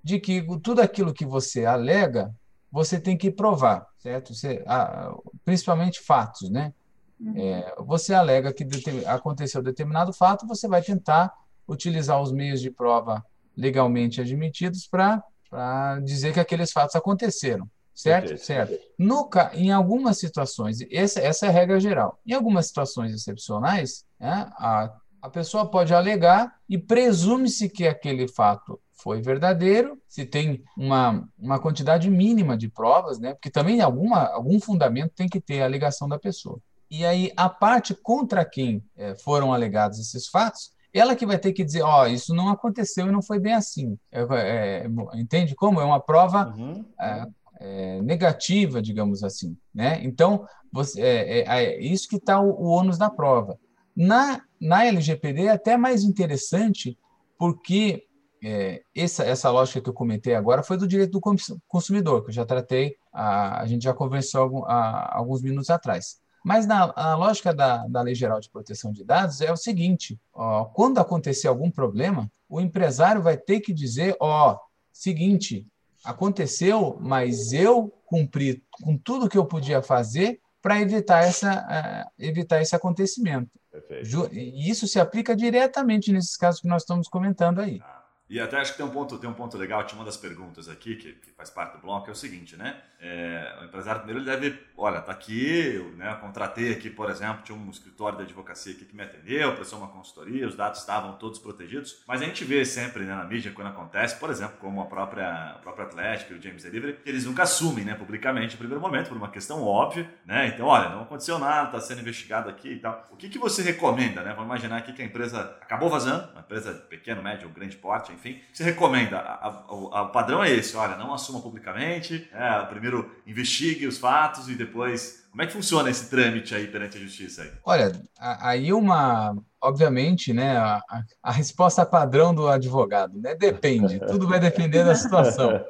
de 0.02 0.18
que 0.18 0.42
tudo 0.62 0.80
aquilo 0.80 1.12
que 1.12 1.26
você 1.26 1.66
alega 1.66 2.34
você 2.70 3.00
tem 3.00 3.16
que 3.16 3.30
provar, 3.30 3.86
certo? 3.98 4.34
Você, 4.34 4.62
ah, 4.66 5.14
principalmente 5.44 6.00
fatos, 6.00 6.50
né? 6.50 6.72
Uhum. 7.20 7.34
É, 7.36 7.74
você 7.78 8.14
alega 8.14 8.52
que 8.52 8.66
aconteceu 9.06 9.62
determinado 9.62 10.12
fato, 10.12 10.46
você 10.46 10.68
vai 10.68 10.82
tentar 10.82 11.32
utilizar 11.66 12.20
os 12.20 12.32
meios 12.32 12.60
de 12.60 12.70
prova 12.70 13.24
legalmente 13.56 14.20
admitidos 14.20 14.86
para 14.86 16.00
dizer 16.04 16.32
que 16.32 16.40
aqueles 16.40 16.70
fatos 16.70 16.94
aconteceram, 16.94 17.68
Certo? 17.98 18.36
Certo. 18.38 18.78
No, 18.96 19.28
em 19.54 19.72
algumas 19.72 20.18
situações, 20.18 20.78
essa, 20.88 21.18
essa 21.18 21.46
é 21.46 21.48
a 21.48 21.52
regra 21.52 21.80
geral. 21.80 22.16
Em 22.24 22.32
algumas 22.32 22.68
situações 22.68 23.12
excepcionais, 23.12 24.04
né, 24.20 24.48
a, 24.52 24.94
a 25.20 25.28
pessoa 25.28 25.70
pode 25.70 25.94
alegar 25.94 26.54
e 26.68 26.78
presume-se 26.78 27.68
que 27.68 27.86
aquele 27.86 28.28
fato 28.28 28.80
foi 28.92 29.22
verdadeiro, 29.22 30.00
se 30.08 30.24
tem 30.26 30.62
uma, 30.76 31.28
uma 31.38 31.58
quantidade 31.58 32.10
mínima 32.10 32.56
de 32.56 32.68
provas, 32.68 33.18
né? 33.18 33.32
Porque 33.34 33.50
também 33.50 33.80
alguma, 33.80 34.26
algum 34.26 34.60
fundamento 34.60 35.12
tem 35.14 35.28
que 35.28 35.40
ter 35.40 35.62
a 35.62 35.64
alegação 35.64 36.08
da 36.08 36.18
pessoa. 36.18 36.58
E 36.90 37.04
aí 37.04 37.32
a 37.36 37.48
parte 37.48 37.94
contra 37.94 38.44
quem 38.44 38.82
é, 38.96 39.14
foram 39.14 39.52
alegados 39.52 39.98
esses 40.00 40.26
fatos, 40.26 40.72
ela 40.92 41.14
que 41.14 41.26
vai 41.26 41.38
ter 41.38 41.52
que 41.52 41.64
dizer, 41.64 41.82
ó, 41.82 42.02
oh, 42.02 42.06
isso 42.06 42.34
não 42.34 42.48
aconteceu 42.48 43.06
e 43.06 43.12
não 43.12 43.22
foi 43.22 43.38
bem 43.38 43.54
assim. 43.54 43.96
É, 44.10 44.22
é, 44.30 44.86
entende 45.14 45.54
como? 45.54 45.80
É 45.80 45.84
uma 45.84 46.00
prova 46.00 46.54
uhum. 46.56 46.84
É, 46.98 47.26
é, 47.60 48.02
negativa, 48.02 48.80
digamos 48.80 49.22
assim, 49.22 49.56
né? 49.74 50.00
Então, 50.02 50.46
você, 50.72 51.00
é, 51.00 51.44
é, 51.46 51.80
isso 51.80 52.08
que 52.08 52.16
está 52.16 52.40
o, 52.40 52.50
o 52.50 52.68
ônus 52.68 52.98
da 52.98 53.10
prova. 53.10 53.58
Na, 53.98 54.42
na 54.60 54.86
LGPD 54.86 55.46
é 55.46 55.50
até 55.50 55.76
mais 55.76 56.04
interessante 56.04 56.96
porque 57.36 58.06
é, 58.40 58.80
essa, 58.94 59.24
essa 59.24 59.50
lógica 59.50 59.80
que 59.80 59.88
eu 59.88 59.92
comentei 59.92 60.36
agora 60.36 60.62
foi 60.62 60.76
do 60.76 60.86
direito 60.86 61.10
do 61.10 61.20
consumidor, 61.66 62.22
que 62.22 62.30
eu 62.30 62.34
já 62.34 62.46
tratei, 62.46 62.94
a, 63.12 63.60
a 63.60 63.66
gente 63.66 63.82
já 63.82 63.92
conversou 63.92 64.64
há 64.66 65.16
alguns 65.16 65.42
minutos 65.42 65.68
atrás. 65.68 66.20
Mas 66.44 66.64
na 66.64 66.92
a 66.94 67.16
lógica 67.16 67.52
da, 67.52 67.88
da 67.88 68.00
Lei 68.00 68.14
Geral 68.14 68.38
de 68.38 68.48
Proteção 68.48 68.92
de 68.92 69.02
Dados 69.02 69.40
é 69.40 69.50
o 69.50 69.56
seguinte: 69.56 70.16
ó, 70.32 70.66
quando 70.66 70.98
acontecer 70.98 71.48
algum 71.48 71.68
problema, 71.68 72.30
o 72.48 72.60
empresário 72.60 73.20
vai 73.20 73.36
ter 73.36 73.58
que 73.58 73.72
dizer: 73.72 74.16
ó, 74.20 74.56
seguinte, 74.92 75.66
aconteceu, 76.04 76.96
mas 77.00 77.52
eu 77.52 77.92
cumpri 78.06 78.62
com 78.70 78.96
tudo 78.96 79.28
que 79.28 79.36
eu 79.36 79.44
podia 79.44 79.82
fazer 79.82 80.40
para 80.62 80.80
evitar, 80.80 81.28
uh, 81.28 82.10
evitar 82.16 82.62
esse 82.62 82.76
acontecimento. 82.76 83.50
Perfeito. 83.80 84.34
E 84.34 84.70
isso 84.70 84.86
se 84.86 84.98
aplica 85.00 85.34
diretamente 85.36 86.12
nesses 86.12 86.36
casos 86.36 86.60
que 86.60 86.68
nós 86.68 86.82
estamos 86.82 87.08
comentando 87.08 87.60
aí. 87.60 87.80
Ah. 87.82 87.97
E 88.28 88.40
até 88.40 88.58
acho 88.58 88.72
que 88.72 88.78
tem 88.78 88.86
um 88.86 88.90
ponto, 88.90 89.18
tem 89.18 89.28
um 89.28 89.34
ponto 89.34 89.56
legal, 89.56 89.84
tinha 89.84 89.98
uma 89.98 90.04
das 90.04 90.16
perguntas 90.16 90.68
aqui, 90.68 90.96
que, 90.96 91.12
que 91.12 91.30
faz 91.32 91.50
parte 91.50 91.76
do 91.76 91.78
bloco, 91.78 92.08
é 92.08 92.12
o 92.12 92.16
seguinte, 92.16 92.56
né? 92.56 92.80
É, 93.00 93.56
o 93.60 93.64
empresário 93.64 94.02
primeiro 94.02 94.20
ele 94.28 94.38
deve, 94.38 94.58
olha, 94.76 95.00
tá 95.00 95.12
aqui, 95.12 95.76
eu, 95.76 95.92
né, 95.92 96.16
contratei 96.20 96.72
aqui, 96.72 96.90
por 96.90 97.08
exemplo, 97.08 97.42
tinha 97.44 97.56
um 97.56 97.70
escritório 97.70 98.18
de 98.18 98.24
advocacia 98.24 98.72
aqui 98.72 98.84
que 98.84 98.94
me 98.94 99.02
atendeu, 99.02 99.54
prestou 99.54 99.78
uma 99.78 99.88
consultoria, 99.88 100.46
os 100.46 100.56
dados 100.56 100.80
estavam 100.80 101.12
todos 101.12 101.38
protegidos, 101.38 102.02
mas 102.08 102.20
a 102.20 102.24
gente 102.24 102.44
vê 102.44 102.64
sempre 102.64 103.04
né, 103.04 103.14
na 103.14 103.24
mídia 103.24 103.52
quando 103.52 103.68
acontece, 103.68 104.18
por 104.18 104.30
exemplo, 104.30 104.56
como 104.58 104.80
a 104.80 104.86
própria, 104.86 105.52
a 105.52 105.58
própria 105.58 105.84
Atlético 105.84 106.32
e 106.32 106.36
o 106.38 106.42
James 106.42 106.62
Delivery, 106.64 106.94
que 106.94 107.08
eles 107.08 107.24
nunca 107.24 107.44
assumem, 107.44 107.84
né, 107.84 107.94
publicamente 107.94 108.54
no 108.54 108.58
primeiro 108.58 108.80
momento, 108.80 109.08
por 109.08 109.16
uma 109.16 109.30
questão 109.30 109.62
óbvia, 109.62 110.10
né? 110.24 110.48
Então, 110.48 110.66
olha, 110.66 110.88
não 110.88 111.02
aconteceu 111.02 111.38
nada, 111.38 111.66
está 111.66 111.80
sendo 111.80 112.00
investigado 112.00 112.48
aqui 112.48 112.72
e 112.72 112.78
tal. 112.78 113.06
O 113.10 113.16
que, 113.16 113.28
que 113.28 113.38
você 113.38 113.62
recomenda, 113.62 114.22
né? 114.22 114.30
Vamos 114.30 114.46
imaginar 114.46 114.76
aqui 114.78 114.92
que 114.92 115.02
a 115.02 115.04
empresa 115.04 115.40
acabou 115.60 115.88
vazando, 115.88 116.30
uma 116.32 116.40
empresa 116.40 116.72
pequeno, 116.72 117.22
médio 117.22 117.48
grande 117.48 117.76
porte, 117.76 118.12
enfim, 118.18 118.40
você 118.52 118.64
recomenda? 118.64 119.38
o 119.68 120.06
padrão 120.08 120.42
é 120.42 120.50
esse, 120.50 120.76
olha, 120.76 120.96
não 120.96 121.14
assuma 121.14 121.40
publicamente, 121.40 122.28
é, 122.32 122.60
primeiro 122.66 123.10
investigue 123.26 123.86
os 123.86 123.98
fatos 123.98 124.48
e 124.48 124.54
depois. 124.54 125.26
Como 125.30 125.42
é 125.42 125.46
que 125.46 125.52
funciona 125.52 125.88
esse 125.88 126.10
trâmite 126.10 126.54
aí 126.54 126.66
perante 126.66 126.96
a 126.96 127.00
justiça? 127.00 127.42
Aí? 127.42 127.52
Olha, 127.64 127.92
aí 128.18 128.72
uma. 128.72 129.36
Obviamente, 129.60 130.32
né, 130.32 130.56
a, 130.56 130.80
a 131.20 131.32
resposta 131.32 131.84
padrão 131.84 132.32
do 132.32 132.48
advogado, 132.48 133.18
né? 133.18 133.34
Depende, 133.34 133.98
tudo 134.00 134.28
vai 134.28 134.38
depender 134.38 134.84
da 134.84 134.94
situação. 134.94 135.60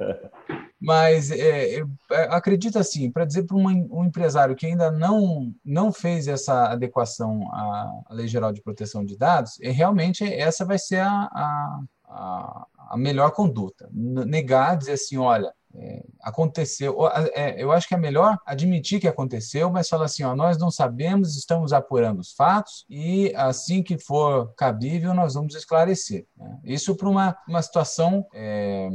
Mas 0.81 1.31
é, 1.31 1.81
eu 1.81 1.89
acredito 2.31 2.79
assim, 2.79 3.11
para 3.11 3.25
dizer 3.25 3.45
para 3.45 3.57
um, 3.57 4.05
empresário 4.05 4.55
que 4.55 4.67
ainda 4.67 4.91
não, 4.91 5.53
não 5.65 5.93
fez 5.93 6.29
essa 6.29 6.67
adequação 6.67 7.43
à 7.53 8.05
Lei 8.11 8.29
Geral 8.29 8.53
de 8.53 8.63
Proteção 8.63 9.05
de 9.05 9.17
Dados, 9.17 9.59
é, 9.61 9.71
realmente 9.71 10.23
essa 10.23 10.65
vai 10.65 10.79
ser 10.79 11.01
a, 11.01 11.29
a, 11.33 11.81
a, 12.19 12.97
melhor 12.97 13.31
conduta. 13.33 13.89
Negar, 13.93 14.77
dizer 14.77 14.93
assim, 14.93 15.17
olha, 15.17 15.53
é, 15.75 16.03
aconteceu. 16.23 16.97
É, 17.35 17.63
eu 17.63 17.71
acho 17.71 17.87
que 17.87 17.95
é 17.95 17.99
melhor 17.99 18.39
admitir 18.47 19.01
que 19.01 19.09
aconteceu, 19.09 19.71
mas 19.71 19.89
falar 19.89 20.07
assim: 20.07 20.23
ó, 20.23 20.35
nós 20.35 20.59
não 20.59 20.71
sabemos, 20.71 21.37
estamos 21.37 21.73
apurando 21.73 22.21
os 22.21 22.33
fatos 22.33 22.85
e 22.89 23.33
assim 23.37 23.83
que 23.83 23.99
for 23.99 24.53
cabível, 24.57 25.13
nós 25.15 25.35
vamos 25.35 25.55
esclarecer. 25.55 26.27
Né? 26.37 26.59
Isso 26.65 26.97
para 26.97 27.09
uma, 27.09 27.37
uma 27.47 27.63
situação 27.63 28.27
é, 28.35 28.89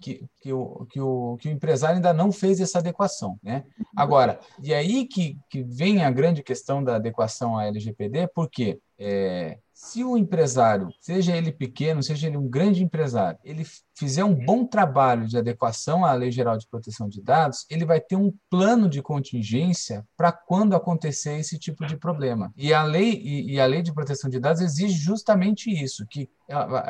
que, 0.00 0.24
que, 0.40 0.52
o, 0.52 0.86
que, 0.90 1.00
o, 1.00 1.36
que 1.38 1.48
o 1.48 1.52
empresário 1.52 1.96
ainda 1.96 2.12
não 2.12 2.30
fez 2.32 2.60
essa 2.60 2.78
adequação. 2.78 3.38
Né? 3.42 3.64
Agora, 3.96 4.38
e 4.62 4.72
aí 4.72 5.06
que, 5.06 5.36
que 5.50 5.62
vem 5.62 6.04
a 6.04 6.10
grande 6.10 6.42
questão 6.42 6.82
da 6.82 6.96
adequação 6.96 7.58
à 7.58 7.66
LGPD, 7.66 8.28
porque 8.34 8.80
é, 8.98 9.58
se 9.72 10.02
o 10.02 10.16
empresário, 10.16 10.88
seja 11.00 11.36
ele 11.36 11.52
pequeno, 11.52 12.02
seja 12.02 12.26
ele 12.26 12.36
um 12.36 12.48
grande 12.48 12.82
empresário, 12.82 13.38
ele 13.44 13.64
fizer 13.96 14.24
um 14.24 14.34
bom 14.34 14.66
trabalho 14.66 15.26
de 15.26 15.38
adequação 15.38 16.04
à 16.04 16.12
Lei 16.14 16.32
Geral 16.32 16.58
de 16.58 16.66
Proteção 16.66 17.08
de 17.08 17.22
Dados, 17.22 17.64
ele 17.70 17.84
vai 17.84 18.00
ter 18.00 18.16
um 18.16 18.34
plano 18.50 18.88
de 18.88 19.00
contingência 19.00 20.04
para 20.16 20.32
quando 20.32 20.74
acontecer 20.74 21.38
esse 21.38 21.58
tipo 21.60 21.86
de 21.86 21.96
problema. 21.96 22.52
E 22.56 22.74
a 22.74 22.82
lei 22.82 23.12
e, 23.22 23.52
e, 23.52 23.60
a 23.60 23.66
Lei 23.66 23.80
de 23.80 23.94
Proteção 23.94 24.28
de 24.28 24.40
Dados 24.40 24.62
exige 24.62 24.98
justamente 24.98 25.70
isso, 25.70 26.04
que 26.10 26.28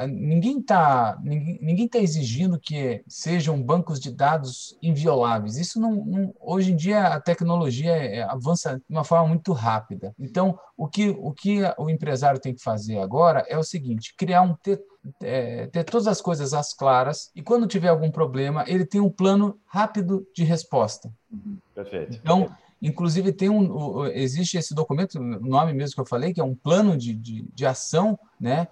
ninguém 0.09 0.61
está 0.61 1.19
ninguém, 1.23 1.59
ninguém 1.61 1.89
tá 1.89 1.99
exigindo 1.99 2.61
que 2.61 3.03
sejam 3.09 3.61
bancos 3.61 3.99
de 3.99 4.13
dados 4.13 4.79
invioláveis. 4.81 5.57
Isso 5.57 5.81
não, 5.81 6.05
não 6.05 6.35
hoje 6.41 6.73
em 6.73 6.77
dia 6.77 7.09
a 7.09 7.21
tecnologia 7.21 7.91
é, 7.91 8.23
avança 8.23 8.77
de 8.77 8.85
uma 8.89 9.03
forma 9.03 9.27
muito 9.29 9.53
rápida. 9.53 10.15
Então, 10.19 10.59
o 10.77 10.87
que 10.87 11.11
o 11.11 11.33
que 11.33 11.61
o 11.77 11.91
empresário 11.91 12.41
tem 12.41 12.55
que 12.55 12.63
fazer 12.63 12.99
agora 12.99 13.45
é 13.49 13.59
o 13.59 13.65
seguinte: 13.65 14.15
criar 14.17 14.43
um 14.43 14.55
ter, 14.55 14.81
é, 15.23 15.67
ter 15.67 15.83
todas 15.83 16.07
as 16.07 16.21
coisas 16.21 16.55
às 16.55 16.73
claras 16.73 17.31
e 17.35 17.43
quando 17.43 17.67
tiver 17.67 17.89
algum 17.89 18.11
problema 18.11 18.65
ele 18.69 18.87
tem 18.87 19.01
um 19.01 19.11
plano 19.11 19.59
rápido 19.67 20.25
de 20.35 20.45
resposta. 20.45 21.11
Perfeito. 21.75 22.17
Então 22.17 22.49
Inclusive, 22.81 23.33
tem 23.33 23.49
um, 23.49 24.07
existe 24.07 24.57
esse 24.57 24.73
documento, 24.73 25.19
o 25.19 25.21
nome 25.21 25.73
mesmo 25.73 25.97
que 25.97 26.01
eu 26.01 26.07
falei, 26.07 26.33
que 26.33 26.41
é 26.41 26.45
um 26.45 26.55
plano 26.55 26.97
de, 26.97 27.13
de, 27.13 27.43
de 27.53 27.67
ação 27.67 28.17
né, 28.41 28.69